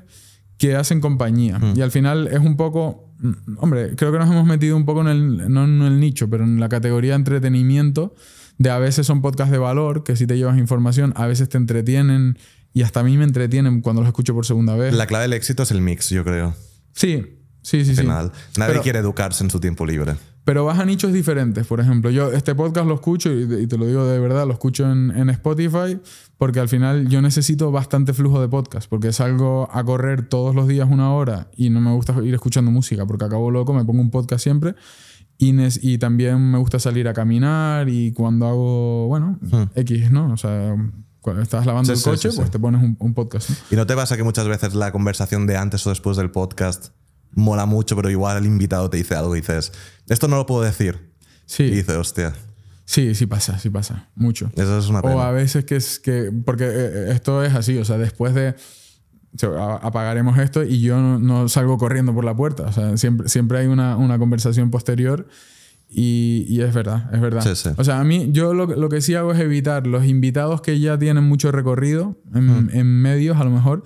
[0.58, 1.58] que hacen compañía.
[1.60, 1.74] Mm.
[1.76, 3.12] Y al final es un poco,
[3.58, 6.44] hombre, creo que nos hemos metido un poco en el, no en el nicho, pero
[6.44, 8.14] en la categoría entretenimiento,
[8.60, 11.58] de a veces son podcasts de valor, que si te llevas información, a veces te
[11.58, 12.38] entretienen
[12.72, 14.94] y hasta a mí me entretienen cuando los escucho por segunda vez.
[14.94, 16.56] La clave del éxito es el mix, yo creo.
[16.94, 17.96] Sí, sí, sí.
[17.96, 18.08] sí.
[18.58, 20.16] Nadie quiere educarse en su tiempo libre.
[20.46, 21.66] Pero vas a nichos diferentes.
[21.66, 24.90] Por ejemplo, yo este podcast lo escucho y, te lo digo de verdad, lo escucho
[24.92, 26.00] en, Spotify
[26.38, 30.68] porque al final yo necesito bastante flujo de podcast porque salgo a correr todos los
[30.68, 34.02] días una hora y no me gusta ir escuchando música porque acabo loco, me pongo
[34.02, 34.76] un podcast siempre.
[35.38, 39.64] Y, y también me gusta salir a caminar y cuando hago, bueno, hmm.
[39.76, 40.32] X, ¿no?
[40.32, 40.76] O sea,
[41.24, 43.50] cuando estás lavando el coche, pues te pones un, podcast.
[43.72, 46.90] ¿Y no te pasa que muchas veces la conversación de antes o después del podcast
[47.32, 49.72] mola mucho, pero igual el invitado te dice algo y dices,
[50.10, 51.14] esto no lo puedo decir?
[51.46, 51.64] Sí.
[51.64, 52.34] Y dices, hostia.
[52.84, 54.10] Sí, sí pasa, sí pasa.
[54.16, 54.52] Mucho.
[54.58, 55.16] Eso es una pena.
[55.16, 56.30] O a veces que es que.
[56.46, 58.56] Porque eh, esto es así, o sea, después de.
[59.82, 62.64] Apagaremos esto y yo no, salgo corriendo por la puerta.
[62.64, 65.28] O sea, siempre, siempre hay una, una conversación posterior
[65.96, 67.46] y, es verdad, es verdad.
[67.78, 70.98] O sea, a mí, yo lo, que sí hago es evitar los invitados que ya
[70.98, 73.84] tienen mucho recorrido en, medios, a lo mejor,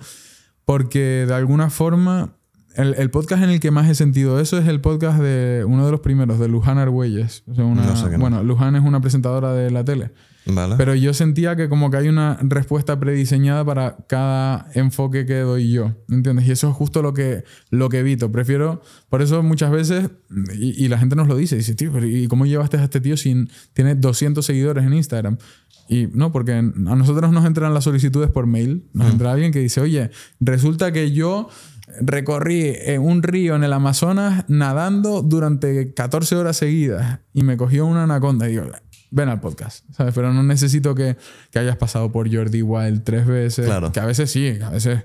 [0.64, 2.34] porque de alguna forma
[2.74, 5.84] El, el podcast en el que más he sentido eso es el podcast de uno
[5.84, 7.42] de los primeros, de Luján Argüelles.
[7.46, 8.18] O sea, una- No sé qué no.
[8.20, 10.12] bueno, Luján es una presentadora de la tele.
[10.50, 10.76] Vale.
[10.76, 15.70] Pero yo sentía que como que hay una respuesta prediseñada para cada enfoque que doy
[15.70, 16.46] yo, ¿entiendes?
[16.46, 18.32] Y eso es justo lo que, lo que evito.
[18.32, 18.80] Prefiero,
[19.10, 20.10] por eso muchas veces,
[20.54, 23.16] y, y la gente nos lo dice, dice, tío, ¿y cómo llevaste a este tío
[23.16, 25.38] sin, tiene 200 seguidores en Instagram?
[25.88, 29.58] Y no, porque a nosotros nos entran las solicitudes por mail, nos entra alguien que
[29.58, 31.48] dice, oye, resulta que yo
[32.00, 37.86] recorrí eh, un río en el Amazonas nadando durante 14 horas seguidas y me cogió
[37.86, 38.64] una anaconda y digo,
[39.10, 40.14] ven al podcast, ¿sabes?
[40.14, 41.16] Pero no necesito que,
[41.50, 43.90] que hayas pasado por Jordi Wild tres veces, Claro.
[43.92, 45.04] que a veces sí, a veces,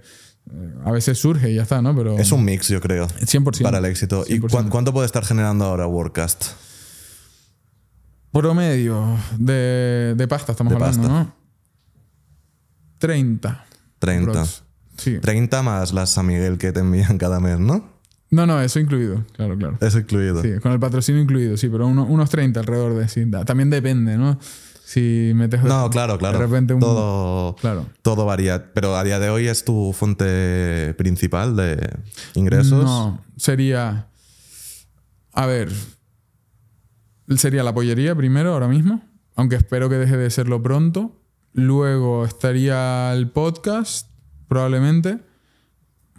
[0.84, 1.96] a veces surge y ya está, ¿no?
[1.96, 3.08] Pero es un mix, yo creo.
[3.08, 3.62] 100%.
[3.64, 4.24] Para el éxito.
[4.28, 4.50] ¿Y 100%.
[4.52, 6.46] cuán- cuánto puede estar generando ahora WordCast?
[8.32, 11.14] promedio de, de pasta estamos De hablando, pasta.
[11.24, 11.36] ¿no?
[12.98, 13.66] 30.
[14.00, 14.32] 30.
[14.32, 14.64] aprox.
[14.98, 15.20] Sí.
[15.20, 17.93] 30 más las San Miguel que te envían cada mes, ¿no?
[18.34, 19.78] No, no, eso incluido, claro, claro.
[19.80, 20.42] Eso incluido.
[20.42, 23.30] Sí, con el patrocinio incluido, sí, pero uno- unos 30 alrededor de sí.
[23.46, 24.40] También depende, ¿no?
[24.86, 26.38] Si metes No, claro, claro.
[26.40, 26.80] de repente un...
[26.80, 27.86] todo, Claro.
[28.02, 28.74] todo varía.
[28.74, 31.78] Pero a día de hoy es tu fuente principal de
[32.34, 32.84] ingresos.
[32.84, 34.08] No, sería...
[35.32, 35.70] A ver,
[37.38, 39.02] sería la pollería primero, ahora mismo,
[39.36, 41.20] aunque espero que deje de serlo pronto.
[41.54, 44.10] Luego estaría el podcast,
[44.48, 45.20] probablemente.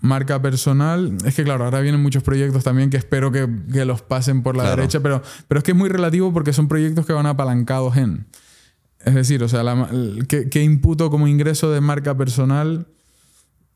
[0.04, 1.16] Marca personal.
[1.24, 4.54] Es que claro, ahora vienen muchos proyectos también que espero que, que los pasen por
[4.56, 4.76] la Claro.
[4.76, 8.26] derecha, pero, pero es que es muy relativo porque son proyectos que van apalancados en...
[9.04, 9.88] Es decir, o sea, la-
[10.28, 12.86] ¿qué, qué imputo como ingreso de marca personal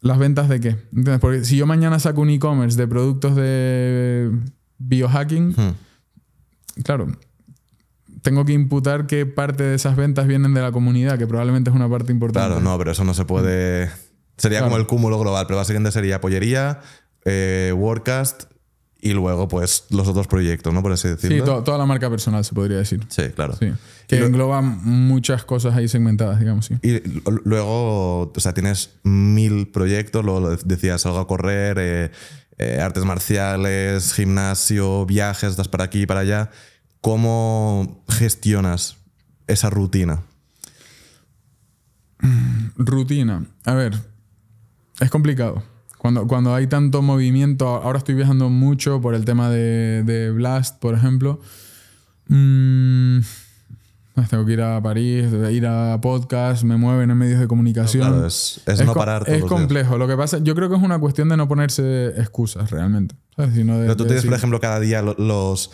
[0.01, 0.68] las ventas de qué?
[0.95, 1.18] ¿Entiendes?
[1.20, 4.31] Porque si yo mañana saco un e-commerce de productos de
[4.79, 6.83] biohacking, Hmm.
[6.83, 7.09] claro,
[8.22, 11.76] tengo que imputar qué parte de esas ventas vienen de la comunidad, que probablemente es
[11.76, 12.47] una parte importante.
[12.49, 13.91] Claro, no, pero eso no se puede.
[14.39, 14.70] Sería Claro.
[14.70, 16.80] como el cúmulo global, pero básicamente sería pollería,
[17.24, 18.45] eh, WordCast
[19.01, 20.82] y luego, pues, los otros proyectos, ¿no?
[20.82, 21.45] Por así Sí, decirlo.
[21.45, 23.05] to- toda la marca personal se podría decir.
[23.09, 23.55] Sí, claro.
[23.59, 23.72] Sí.
[24.09, 26.74] Que lo- engloba muchas cosas ahí segmentadas, digamos, sí.
[26.82, 27.01] Y
[27.45, 32.11] luego, o sea, tienes mil proyectos, luego decías, algo a correr, eh,
[32.59, 36.51] eh, artes marciales, gimnasio, viajes, das para aquí y para allá.
[37.01, 38.97] ¿Cómo gestionas
[39.47, 40.22] esa rutina?
[42.76, 43.47] Rutina.
[43.64, 43.95] A ver,
[45.01, 45.62] es complicado.
[45.99, 50.78] Cuando, cuando hay tanto movimiento, ahora estoy viajando mucho por el tema de, de Blast,
[50.78, 51.40] por ejemplo.
[52.28, 53.18] Mm,
[54.30, 58.07] tengo que ir a París, ir a podcast, me mueven en medios de comunicación.
[58.09, 59.49] Claro, es, es no parar todos Es días.
[59.53, 59.96] complejo.
[59.99, 63.14] Lo que pasa, yo creo que es una cuestión de no ponerse excusas realmente.
[63.36, 63.55] ¿sabes?
[63.55, 65.70] Sino de, Pero tú de tienes, por ejemplo, cada día lo- los.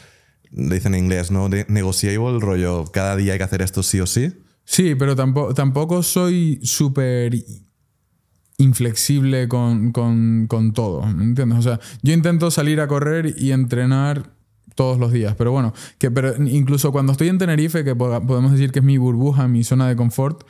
[0.51, 1.49] Dicen en inglés, ¿no?
[1.49, 2.85] De- Negotiable, rollo.
[2.93, 4.33] Cada día hay que hacer esto sí o sí.
[4.65, 7.35] Sí, pero tampoco, tampoco soy súper
[8.59, 11.59] inflexible con, con- con todo, ¿me entiendes?
[11.59, 14.31] O sea, yo intento salir a correr y entrenar
[14.75, 18.53] todos los días, pero bueno, que, pero incluso cuando estoy en Tenerife, que po- podemos
[18.53, 20.45] decir que es mi burbuja, mi zona de confort,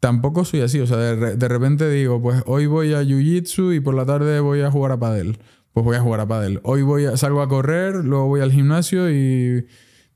[0.00, 3.80] tampoco soy así, o sea, de, de repente digo, pues hoy voy a Jiu-Jitsu y
[3.80, 5.38] por la tarde voy a jugar a pádel,
[5.72, 6.60] pues voy a jugar a pádel.
[6.62, 9.66] Hoy voy a, salgo a correr, luego voy al gimnasio y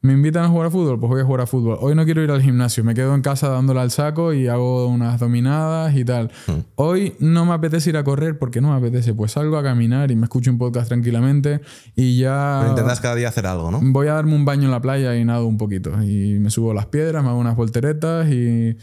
[0.03, 1.77] me invitan a jugar a fútbol, pues voy a jugar a fútbol.
[1.81, 4.87] Hoy no quiero ir al gimnasio, me quedo en casa dándole al saco y hago
[4.87, 6.31] unas dominadas y tal.
[6.77, 10.11] Hoy no me apetece ir a correr porque no me apetece, pues salgo a caminar
[10.11, 11.61] y me escucho un podcast tranquilamente
[11.95, 13.81] y ya Pero intentas cada día hacer algo, ¿no?
[13.83, 15.91] voy a darme un baño en la playa y nado un poquito.
[16.03, 18.77] Y me subo las piedras, me hago unas volteretas y,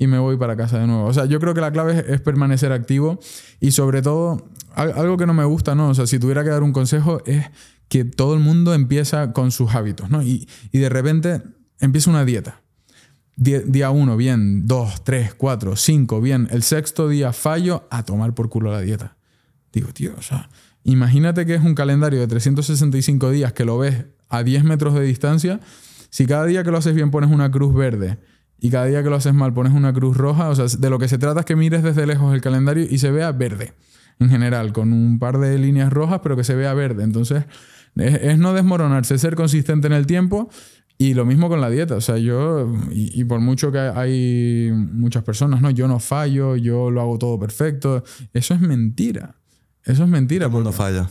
[0.00, 1.04] y me voy para casa de nuevo.
[1.04, 3.20] O sea, yo creo que la clave es, permanecer activo
[3.60, 5.90] y sobre todo, al- algo que no me gusta, ¿no?
[5.90, 7.44] O sea, si tuviera que dar un consejo es
[7.88, 10.22] que todo el mundo empieza con sus hábitos, ¿no?
[10.22, 11.42] Y, y de repente
[11.80, 12.62] empieza una dieta.
[13.36, 14.66] Die- Día uno, bien.
[14.66, 16.48] Dos, tres, cuatro, cinco, bien.
[16.50, 19.16] El sexto día fallo a tomar por culo la dieta.
[19.72, 20.48] Digo, tío, o sea,
[20.82, 25.02] imagínate que es un calendario de 365 días que lo ves a 10 metros de
[25.02, 25.60] distancia.
[26.08, 28.18] Si cada día que lo haces bien pones una cruz verde
[28.60, 30.98] y cada día que lo haces mal pones una cruz roja, o sea, de lo
[30.98, 33.72] que se trata es que mires desde lejos el calendario y se vea verde
[34.18, 37.04] en general, con un par de líneas rojas, pero que se vea verde.
[37.04, 37.44] Entonces,
[37.96, 40.50] es, es no desmoronarse, ser consistente en el tiempo.
[40.98, 41.96] Y lo mismo con la dieta.
[41.96, 45.70] O sea, yo, y, y por mucho que hay muchas personas, ¿no?
[45.70, 48.04] Yo no fallo, yo lo hago todo perfecto.
[48.34, 49.36] Eso es mentira.
[49.82, 50.46] Eso es mentira.
[50.46, 51.08] Todo el mundo falla.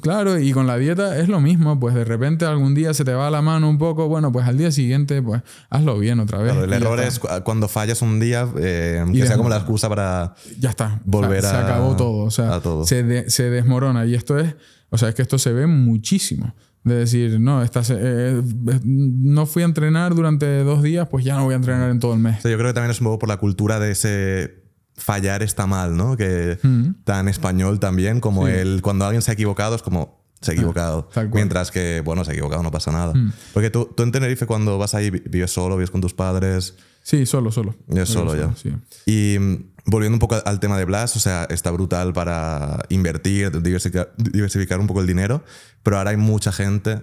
[0.00, 3.12] Claro, y con la dieta es lo mismo, pues de repente algún día se te
[3.14, 6.52] va la mano un poco, bueno, pues al día siguiente, pues hazlo bien otra vez.
[6.52, 9.88] Claro, el error es cu- cuando fallas un día, eh, que sea como la excusa
[9.88, 10.34] para.
[10.58, 11.00] Ya está.
[11.04, 12.24] volver se, se a- acabó todo.
[12.24, 12.84] O sea, a todo.
[12.86, 14.06] Se, de- se desmorona.
[14.06, 14.54] Y esto es,
[14.90, 16.54] o sea, es que esto se ve muchísimo.
[16.84, 21.24] De decir, no, esta se- eh, eh, no fui a entrenar durante dos días, pues
[21.24, 22.38] ya no voy a entrenar en todo el mes.
[22.38, 24.67] O sea, yo creo que también es un poco por la cultura de ese
[24.98, 26.16] fallar está mal, ¿no?
[26.16, 27.02] Que Mm.
[27.04, 28.52] tan español también como Sí.
[28.52, 31.08] el cuando alguien se ha equivocado es como se ha equivocado.
[31.12, 31.28] cual.
[31.28, 31.34] Mm.
[31.34, 33.12] Mientras que, bueno, se ha equivocado, no pasa nada.
[33.54, 36.74] Porque tú, tú en Tenerife cuando vas ahí vi- vives solo, vives con tus padres,
[37.02, 37.74] Sí, solo, solo.
[37.88, 38.54] es solo ya.
[38.54, 38.72] Sí.
[39.06, 43.62] Y mm, volviendo un poco al tema de Blas, o sea, está brutal para invertir,
[43.62, 45.42] diversificar, diversificar un poco el dinero,
[45.82, 47.00] pero ahora hay mucha gente,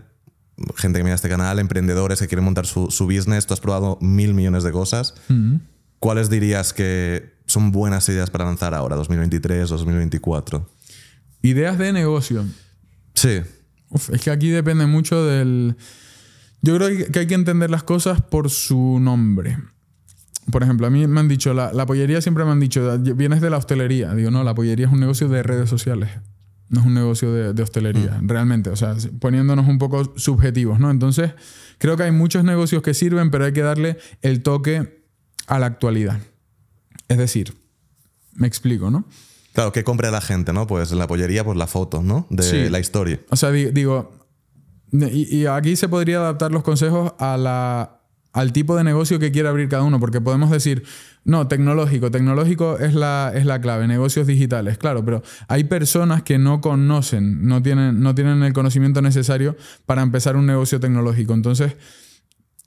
[0.77, 3.47] gente que mira este canal, emprendedores que quieren montar su, su business.
[3.47, 5.13] Tú has probado mil millones de cosas.
[5.27, 5.55] Mm.
[5.99, 10.69] ¿Cuáles dirías que son buenas ideas para lanzar ahora, 2023, 2024?
[11.41, 12.43] Ideas de negocio.
[13.13, 13.39] Sí,
[13.89, 15.77] Uf, es que aquí depende mucho del...
[16.61, 19.57] Yo creo que hay que entender las cosas por su nombre.
[20.51, 23.39] Por ejemplo, a mí me han dicho, la, la pollería siempre me han dicho, vienes
[23.39, 24.13] de la hostelería.
[24.13, 26.09] Digo, no, la pollería es un negocio de redes sociales.
[26.67, 28.69] No es un negocio de, de hostelería, realmente.
[28.69, 30.91] O sea, poniéndonos un poco subjetivos, ¿no?
[30.91, 31.31] Entonces,
[31.77, 35.05] creo que hay muchos negocios que sirven, pero hay que darle el toque
[35.47, 36.19] a la actualidad.
[37.07, 37.53] Es decir,
[38.33, 39.05] me explico, ¿no?
[39.53, 40.67] claro, ¿qué compra la gente, no?
[40.67, 42.27] Pues en la pollería, pues la foto, ¿no?
[42.29, 42.69] De Sí.
[42.69, 43.21] la historia.
[43.29, 44.11] O sea, di- digo,
[44.91, 48.01] y, y aquí se podría adaptar los consejos a la,
[48.33, 50.83] al tipo de negocio que quiera abrir cada uno, porque podemos decir,
[51.23, 56.37] no, tecnológico, tecnológico es la, es la clave, negocios digitales, claro, pero hay personas que
[56.37, 59.55] no conocen, no tienen, no tienen el conocimiento necesario
[59.85, 61.33] para empezar un negocio tecnológico.
[61.33, 61.77] Entonces,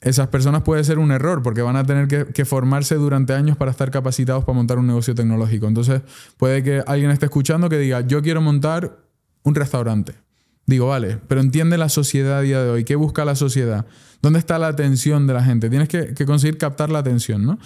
[0.01, 3.70] esas personas puede ser un error porque van a tener que, formarse durante años para
[3.70, 5.66] estar capacitados para montar un negocio tecnológico.
[5.66, 6.03] Entonces,
[6.37, 8.99] puede que alguien esté escuchando que diga, yo quiero montar
[9.43, 10.15] un restaurante.
[10.66, 12.85] Digo, vale, pero entiende la sociedad a día de hoy.
[12.85, 13.87] ¿Qué busca la sociedad?
[14.23, 15.70] ¿Dónde está la atención de la gente?
[15.70, 17.59] Tienes que, que conseguir captar la atención, ¿no?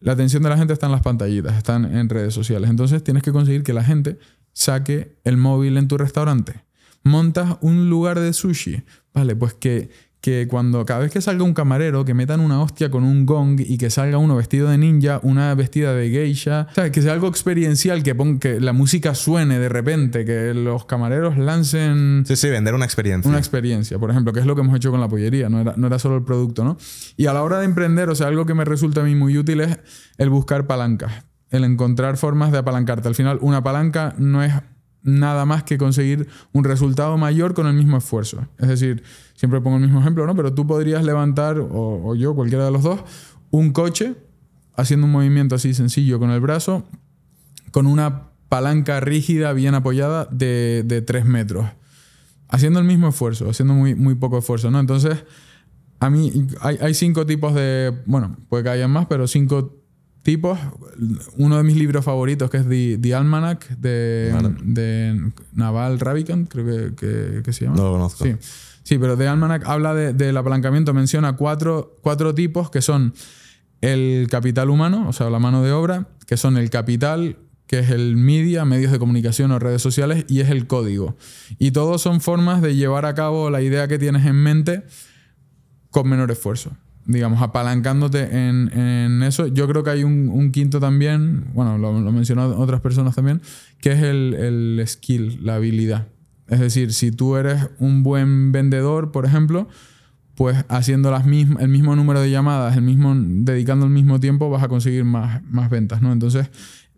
[0.00, 2.68] La atención de la gente está en las pantallitas, están en redes sociales.
[2.68, 4.18] Entonces tienes que conseguir que la gente
[4.52, 6.64] saque el móvil en tu restaurante.
[7.02, 8.82] Montas un lugar de sushi.
[9.14, 9.90] Vale, pues que,
[10.20, 13.58] que cuando cada vez que salga un camarero, que metan una hostia con un gong
[13.60, 16.66] y que salga uno vestido de ninja, una vestida de geisha.
[16.70, 20.52] O sea, que sea algo experiencial, que, pon- que la música suene de repente, que
[20.52, 23.28] los camareros lancen Sí, sí, vender una experiencia.
[23.28, 25.72] una experiencia, por ejemplo, que es lo que hemos hecho con la pollería, no era,
[25.78, 26.76] no era solo el producto, ¿no?
[27.16, 29.38] Y a la hora de emprender, o sea, algo que me resulta a mí muy
[29.38, 29.78] útil es
[30.18, 31.12] el buscar palancas,
[31.48, 33.08] el encontrar formas de apalancarte.
[33.08, 34.52] Al final, una palanca no es
[35.02, 38.46] nada más que conseguir un resultado mayor con el mismo esfuerzo.
[38.58, 39.02] Es decir,
[39.40, 40.36] siempre pongo el mismo ejemplo, ¿no?
[40.36, 43.00] Pero tú podrías levantar, o, o yo, cualquiera de los dos,
[43.50, 44.14] un coche
[44.76, 46.84] haciendo un movimiento así sencillo con el brazo,
[47.70, 51.66] con una palanca rígida, bien apoyada, de, de 3 metros.
[52.48, 54.78] Haciendo el mismo esfuerzo, haciendo muy, muy poco esfuerzo, ¿no?
[54.78, 55.24] Entonces,
[56.00, 57.94] a mí hay, hay cinco tipos de...
[58.04, 59.76] Bueno, puede que haya más, pero cinco
[60.22, 60.58] tipos.
[61.38, 64.54] Uno de mis libros favoritos, que es The, The Almanac, de, Vale.
[64.64, 67.76] de Naval Ravikant, creo que, que- que se llama.
[67.76, 68.24] No lo conozco.
[68.24, 68.34] Sí,
[68.82, 73.14] sí pero The Almanac habla de- del apalancamiento, menciona cuatro, cuatro tipos que son
[73.80, 77.90] el capital humano, o sea, la mano de obra, que son el capital, que es
[77.90, 81.16] el media, medios de comunicación o redes sociales, y es el código.
[81.58, 84.82] Y todos son formas de llevar a cabo la idea que tienes en mente
[85.90, 86.72] con menor esfuerzo.
[87.06, 89.46] Digamos, apalancándote en, en eso.
[89.46, 93.40] Yo creo que hay un, quinto también, bueno, lo, lo mencionado otras personas también,
[93.80, 96.08] que es el, el skill, la habilidad.
[96.50, 99.68] Es decir, si tú eres un buen vendedor, por ejemplo,
[100.34, 104.62] pues haciendo las el mismo número de llamadas, el mismo, dedicando el mismo tiempo, vas
[104.62, 106.12] a conseguir más, más ventas, ¿no?
[106.12, 106.50] Entonces,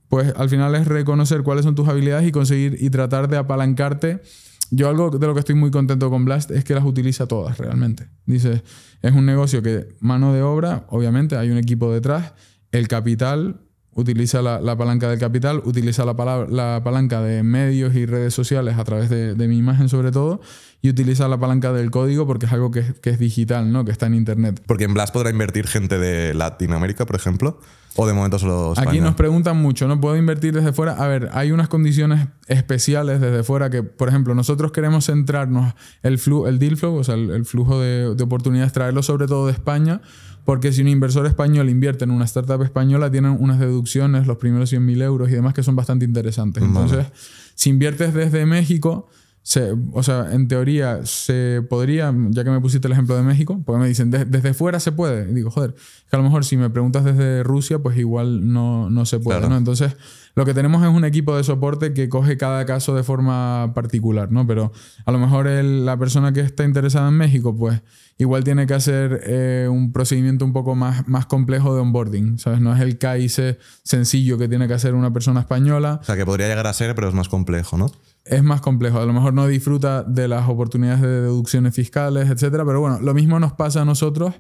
[0.09, 4.23] pues al final es reconocer cuáles son tus habilidades y conseguir y tratar de apalancarte.
[4.71, 7.59] Yo algo de lo que estoy muy contento con Blast es que las utiliza todas
[7.59, 8.09] realmente.
[8.25, 8.63] Dice,
[9.03, 12.33] es un negocio que mano de obra, obviamente hay un equipo detrás,
[12.71, 13.61] el capital,
[13.95, 18.33] utiliza la, la palanca del capital, utiliza la, palabra- la palanca de medios y redes
[18.33, 20.41] sociales a través de, de mi imagen sobre todo,
[20.81, 23.85] y utiliza la palanca del código porque es algo que, es- que es digital, ¿no?
[23.85, 24.63] que está en internet.
[24.67, 27.61] Porque en Blast podrá invertir gente de Latinoamérica, por ejemplo,
[27.95, 28.89] o de momento solo España.
[28.91, 30.01] Aquí nos preguntan mucho, ¿no?
[30.01, 30.93] ¿Puedo invertir desde fuera?
[30.95, 36.19] A ver, hay unas condiciones especiales desde fuera que, por ejemplo, nosotros queremos centrarnos el,
[36.19, 39.47] flu el deal flow, o sea, el, el flujo de, de oportunidades, traerlo sobre todo
[39.47, 40.01] de España,
[40.45, 44.71] porque si un inversor español invierte en una startup española, tienen unas deducciones, los primeros
[44.73, 46.63] 100.000 euros y demás, que son bastante interesantes.
[46.63, 46.73] Vale.
[46.73, 47.07] Entonces,
[47.55, 49.09] si inviertes desde México,
[49.45, 53.61] se- o sea, en teoría se podría, ya que me pusiste el ejemplo de México,
[53.67, 55.29] porque me dicen, "De- desde fuera se puede.
[55.31, 55.75] Y digo, joder,
[56.09, 59.41] que a lo mejor si me preguntas desde Rusia, pues igual no, no se puede,
[59.41, 59.51] Claro.
[59.53, 59.59] ¿no?
[59.59, 59.97] Entonces,
[60.35, 64.31] lo que tenemos es un equipo de soporte que coge cada caso de forma particular,
[64.33, 64.47] ¿no?
[64.47, 64.73] Pero
[65.05, 67.83] a lo mejor el- la persona que está interesada en México, pues
[68.19, 72.61] igual tiene que hacer eh, un procedimiento un poco más, más complejo de onboarding, ¿sabes?
[72.61, 76.25] No es el KIC sencillo que tiene que hacer una persona española, O sea, que
[76.25, 77.91] podría llegar a ser, pero es más complejo, ¿no?
[78.25, 79.01] es más complejo.
[79.01, 82.65] A lo mejor no disfruta de las oportunidades de deducciones fiscales, etcétera.
[82.65, 84.33] Pero bueno, lo mismo nos pasa a nosotros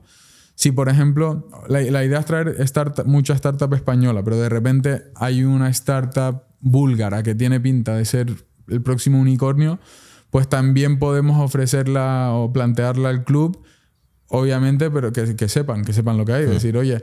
[0.54, 5.02] si, por ejemplo, la, la idea es traer start, mucha startup española, pero de repente
[5.14, 8.32] hay una startup búlgara que tiene pinta de ser
[8.68, 9.78] el próximo unicornio,
[10.30, 13.62] pues también podemos ofrecerla o plantearla al club,
[14.28, 16.44] obviamente, pero que, que sepan, que sepan lo que hay.
[16.44, 17.02] Es decir, oye,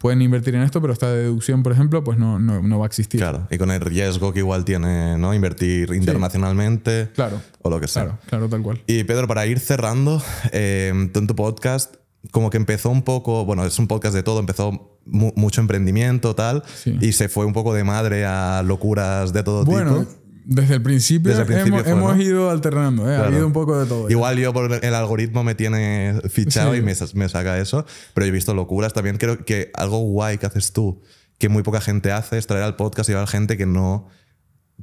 [0.00, 2.88] pueden invertir en esto, pero esta deducción, por ejemplo, pues no, no, no va a
[2.88, 3.20] existir.
[3.20, 5.34] Claro, y con el riesgo que igual tiene, ¿no?
[5.34, 7.10] Invertir internacionalmente.
[7.14, 7.40] Claro.
[7.62, 8.04] O lo que sea.
[8.04, 8.82] Claro, claro, tal cual.
[8.86, 10.22] Y Pedro, para ir cerrando,
[10.52, 11.96] eh, en tu podcast,
[12.30, 16.34] como que empezó un poco, bueno, es un podcast de todo, empezó mu- mucho emprendimiento,
[16.34, 16.96] tal, Sí.
[17.00, 20.12] y se fue un poco de madre a locuras de todo Bueno, tipo.
[20.44, 22.22] Desde el principio, Desde el principio hemos, fue, hemos ¿no?
[22.22, 23.12] ido alternando, ¿eh?
[23.14, 23.28] ha Claro.
[23.30, 24.08] habido un poco de todo.
[24.08, 24.12] ya.
[24.12, 26.78] Igual yo por el algoritmo me tiene fichado Sí.
[26.78, 27.84] y me, me saca eso,
[28.14, 29.16] pero yo he visto locuras también.
[29.18, 31.02] Creo que algo guay que haces tú,
[31.38, 34.08] que muy poca gente hace, es traer al podcast y llevar gente que no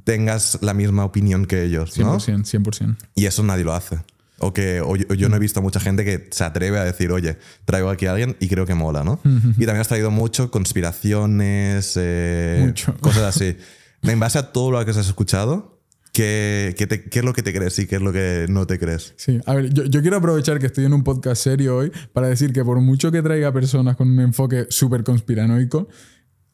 [0.04, 2.18] tengas la misma opinión que ellos, ¿no?
[2.20, 2.96] 100%, 100%.
[3.14, 3.98] Y eso nadie lo hace.
[4.40, 6.84] O que o yo, o yo no he visto mucha gente que se atreve a
[6.84, 9.18] decir, oye, traigo aquí a alguien y creo que mola, ¿no?
[9.24, 12.94] Y también has traído mucho conspiraciones, eh, Mucho.
[13.00, 13.56] cosas así.
[14.02, 15.80] En base a todo lo que has escuchado,
[16.12, 18.66] ¿qué, qué, te- qué es lo que te crees y qué es lo que no
[18.66, 19.14] te crees?
[19.16, 22.28] Sí, a ver, yo, yo quiero aprovechar que estoy en un podcast serio hoy para
[22.28, 25.88] decir que por mucho que traiga personas con un enfoque súper conspiranoico,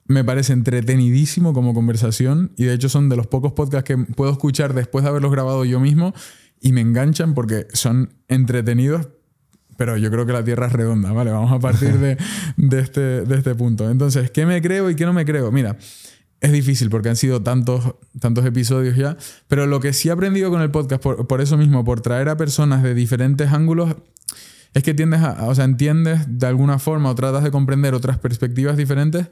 [0.06, 4.30] me parece entretenidísimo como conversación y de hecho son de los pocos podcasts que puedo
[4.32, 6.12] escuchar después de haberlos grabado yo mismo
[6.60, 9.08] y me enganchan porque son entretenidos,
[9.76, 11.30] pero yo creo que la Tierra es redonda, ¿vale?
[11.30, 12.16] Vamos a partir de,
[12.56, 13.90] de este, de este punto.
[13.90, 15.50] Entonces, ¿qué me creo y qué no me creo?
[15.50, 15.76] Mira,
[16.44, 19.16] es difícil porque han sido tantos, tantos episodios ya,
[19.48, 22.28] pero lo que sí he aprendido con el podcast, por, por eso mismo, por traer
[22.28, 23.96] a personas de diferentes ángulos,
[24.74, 28.18] es que tiendes a, o sea, entiendes de alguna forma o tratas de comprender otras
[28.18, 29.28] perspectivas diferentes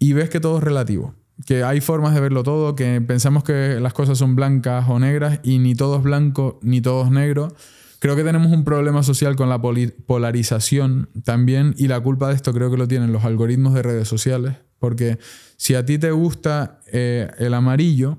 [0.00, 1.14] y ves que todo es relativo.
[1.46, 5.38] Que hay formas de verlo todo, que pensamos que las cosas son blancas o negras
[5.44, 7.54] y ni todo es blanco ni todo es negro.
[8.00, 12.52] Creo que tenemos un problema social con la polarización también y la culpa de esto
[12.52, 14.56] creo que lo tienen los algoritmos de redes sociales.
[14.80, 15.18] Porque
[15.56, 18.18] si a ti te gusta eh, el amarillo,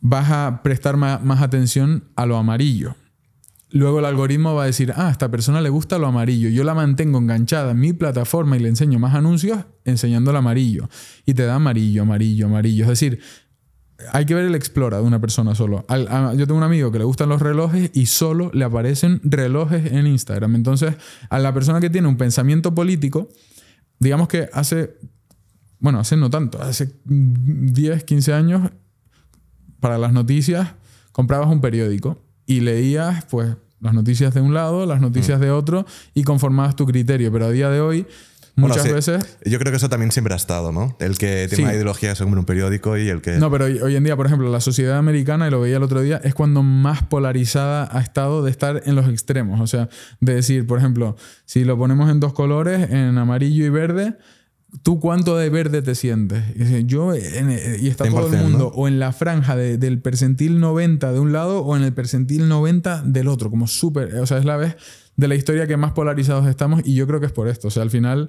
[0.00, 2.96] vas a prestar más atención a lo amarillo.
[3.70, 6.50] Luego el algoritmo va a decir, ah, a esta persona le gusta lo amarillo.
[6.50, 10.88] Yo la mantengo enganchada en mi plataforma y le enseño más anuncios enseñando el amarillo.
[11.24, 12.82] Y te da amarillo, amarillo, amarillo.
[12.84, 13.20] Es decir,
[14.12, 15.86] hay que ver el explora de una persona solo.
[15.88, 19.90] A- yo tengo un amigo que le gustan los relojes y solo le aparecen relojes
[19.92, 20.54] en Instagram.
[20.54, 20.94] Entonces,
[21.30, 23.30] a la persona que tiene un pensamiento político,
[24.02, 24.96] digamos que hace,
[25.78, 28.70] bueno, hace no tanto, hace 10, 15 años,
[29.80, 30.74] para las noticias,
[31.12, 35.86] comprabas un periódico y leías, pues, las noticias de un lado, las noticias de otro
[36.14, 37.32] y conformabas tu criterio.
[37.32, 38.06] Pero a día de hoy,
[38.54, 40.94] Bueno, muchas sí, veces Yo creo que eso también siempre ha estado, ¿no?
[41.00, 41.62] El que tiene Sí.
[41.62, 43.38] una ideología que se compra un periódico y el que...
[43.38, 46.02] No, pero hoy, en día, por ejemplo, la sociedad americana, y lo veía el otro
[46.02, 49.58] día, es cuando más polarizada ha estado de estar en los extremos.
[49.60, 49.88] O sea,
[50.20, 51.16] de decir, por ejemplo,
[51.46, 54.18] si lo ponemos en dos colores, en amarillo y verde,
[54.82, 56.44] ¿tú cuánto de verde te sientes?
[56.86, 57.50] Yo, en-
[57.80, 58.66] y está todo el 100%, mundo ¿no?
[58.68, 62.48] o en la franja de- del percentil 90 de un lado o en el percentil
[62.48, 64.76] 90 del otro, como súper, o sea, es la vez
[65.22, 67.68] de la historia que más polarizados estamos y yo creo que es por esto.
[67.68, 68.28] O sea, al final,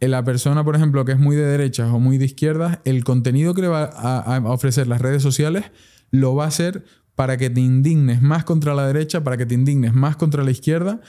[0.00, 3.04] eh, la persona, por ejemplo, que es muy de derechas o muy de izquierdas, el
[3.04, 5.70] contenido que le va a, ofrecer las redes sociales
[6.10, 6.84] lo va a hacer
[7.14, 10.50] para que te indignes más contra la derecha, para que te indignes más contra la
[10.50, 11.00] izquierda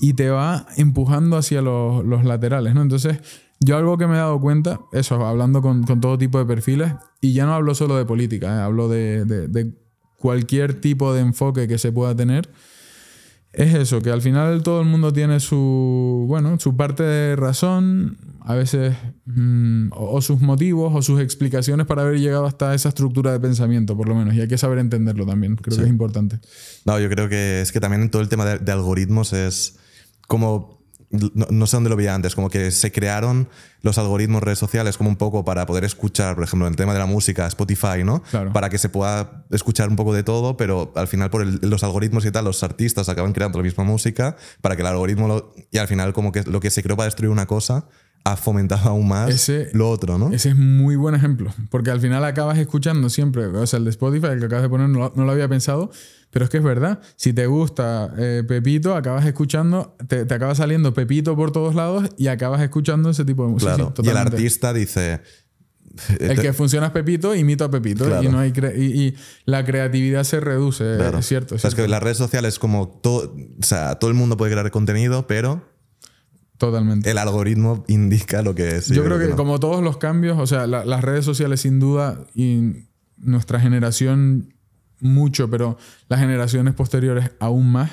[0.00, 2.82] y te va empujando hacia los, laterales, ¿no?
[2.82, 3.18] Entonces,
[3.60, 6.94] yo algo que me he dado cuenta, eso, hablando con, con todo tipo de perfiles,
[7.20, 8.60] y ya no hablo solo de política, ¿eh?
[8.60, 9.72] hablo de- de
[10.16, 12.50] cualquier tipo de enfoque que se pueda tener,
[13.52, 18.16] es eso, que al final todo el mundo tiene su, bueno, su parte de razón,
[18.42, 18.94] a veces,
[19.26, 23.40] mm, o, o sus motivos o sus explicaciones para haber llegado hasta esa estructura de
[23.40, 26.38] pensamiento, por lo menos, y hay que saber entenderlo también, creo que es importante.
[26.84, 29.78] No, yo creo que es que también todo el tema de, de algoritmos es
[30.26, 30.79] como.
[31.10, 33.48] No, no sé dónde lo vi antes, como que se crearon
[33.82, 36.92] los algoritmos redes sociales como un poco para poder escuchar, por ejemplo, en el tema
[36.92, 38.22] de la música, Spotify, ¿no?
[38.30, 38.52] Claro.
[38.52, 41.82] Para que se pueda escuchar un poco de todo, pero al final por el- los
[41.82, 45.52] algoritmos y tal, los artistas acaban creando la misma música para que el algoritmo lo-
[45.72, 47.86] y al final como que lo que se creó para destruir una cosa
[48.22, 50.30] ha fomentado aún más Ese- lo otro, ¿no?
[50.30, 53.90] Ese es muy buen ejemplo, porque al final acabas escuchando siempre, o sea, el de
[53.90, 55.90] Spotify, el que acabas de poner, no, lo- no lo había pensado,
[56.30, 60.54] pero es que es verdad, si te gusta eh, Pepito, acabas escuchando, te, te acaba
[60.54, 63.74] saliendo Pepito por todos lados y acabas escuchando ese tipo de música.
[63.74, 63.94] Claro.
[64.02, 65.20] y el artista dice.
[66.20, 68.22] El que funciona es Pepito, imito a Pepito Claro.
[68.22, 71.18] y, no hay cre- y, y la creatividad se reduce, Claro.
[71.18, 71.54] es cierto.
[71.54, 74.36] O es sea, es que las redes sociales como todo, o sea, todo el mundo
[74.36, 75.64] puede crear contenido, pero
[76.58, 77.10] Totalmente.
[77.10, 78.86] el algoritmo indica lo que es.
[78.88, 79.36] Yo creo que no.
[79.36, 82.86] como todos los cambios, o sea, la- las redes sociales sin duda y
[83.16, 84.54] nuestra generación
[85.00, 85.78] mucho, pero
[86.08, 87.90] las generaciones posteriores aún más,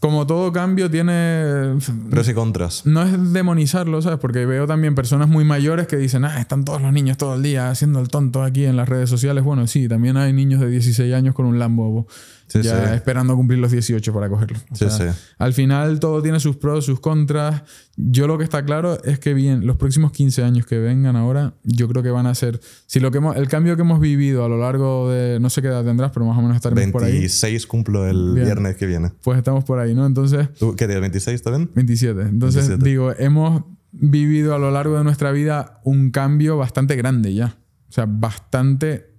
[0.00, 1.78] como todo cambio tiene...
[2.10, 2.86] Pros y contras.
[2.86, 4.18] No es demonizarlo, ¿sabes?
[4.18, 7.42] Porque veo también personas muy mayores que dicen, ah, están todos los niños todo el
[7.42, 9.42] día haciendo el tonto aquí en las redes sociales.
[9.42, 12.06] Bueno, sí, también hay niños de 16 años con un Lambo
[12.48, 12.94] Sí, ya sí.
[12.94, 14.58] esperando cumplir los 18 para cogerlo.
[14.70, 15.18] O Sí, sea, sí.
[15.38, 17.62] Al final todo tiene sus pros, sus contras.
[17.96, 21.54] Yo lo que está claro es que bien, los próximos 15 años que vengan ahora,
[21.64, 24.44] yo creo que van a ser, si lo que hemos- el cambio que hemos vivido
[24.44, 27.02] a lo largo de, no sé qué edad tendrás, pero más o menos estaremos por
[27.04, 27.12] ahí.
[27.12, 28.44] 26 cumplo el Bien.
[28.46, 29.12] viernes que viene.
[29.24, 30.06] Pues estamos por ahí, ¿no?
[30.06, 31.02] Entonces, ¿Tú qué tienes?
[31.02, 31.70] ¿26 también?
[31.74, 32.22] 27.
[32.22, 32.88] Entonces, 27.
[32.88, 37.56] digo, hemos vivido a lo largo de nuestra vida un cambio bastante grande ya.
[37.88, 39.15] O sea, bastante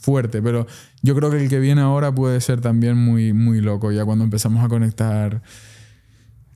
[0.00, 0.40] fuerte.
[0.42, 0.66] Pero
[1.02, 3.92] yo creo que el que viene ahora puede ser también muy, muy loco.
[3.92, 5.42] Ya cuando empezamos a conectar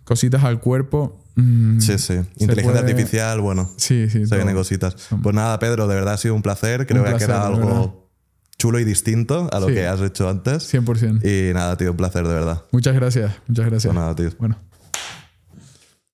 [0.05, 1.23] cositas al cuerpo.
[1.37, 2.15] mm, Sí, sí.
[2.37, 3.69] Inteligencia puede- artificial, bueno.
[3.77, 4.21] Sí, sí.
[4.25, 4.37] Se todo.
[4.39, 4.97] vienen cositas.
[5.23, 6.87] Pues nada, Pedro, de verdad ha sido un placer.
[6.87, 7.73] Creo Un que ha placer, quedado de verdad.
[7.77, 8.11] algo
[8.59, 9.75] chulo y distinto a lo Sí.
[9.75, 10.65] que has hecho antes.
[10.65, 11.25] 100%.
[11.27, 12.65] Y nada, tío, un placer, de verdad.
[12.73, 13.33] Muchas gracias.
[13.47, 13.93] Muchas gracias.
[13.93, 14.31] Pues nada, tío.
[14.39, 14.59] Bueno.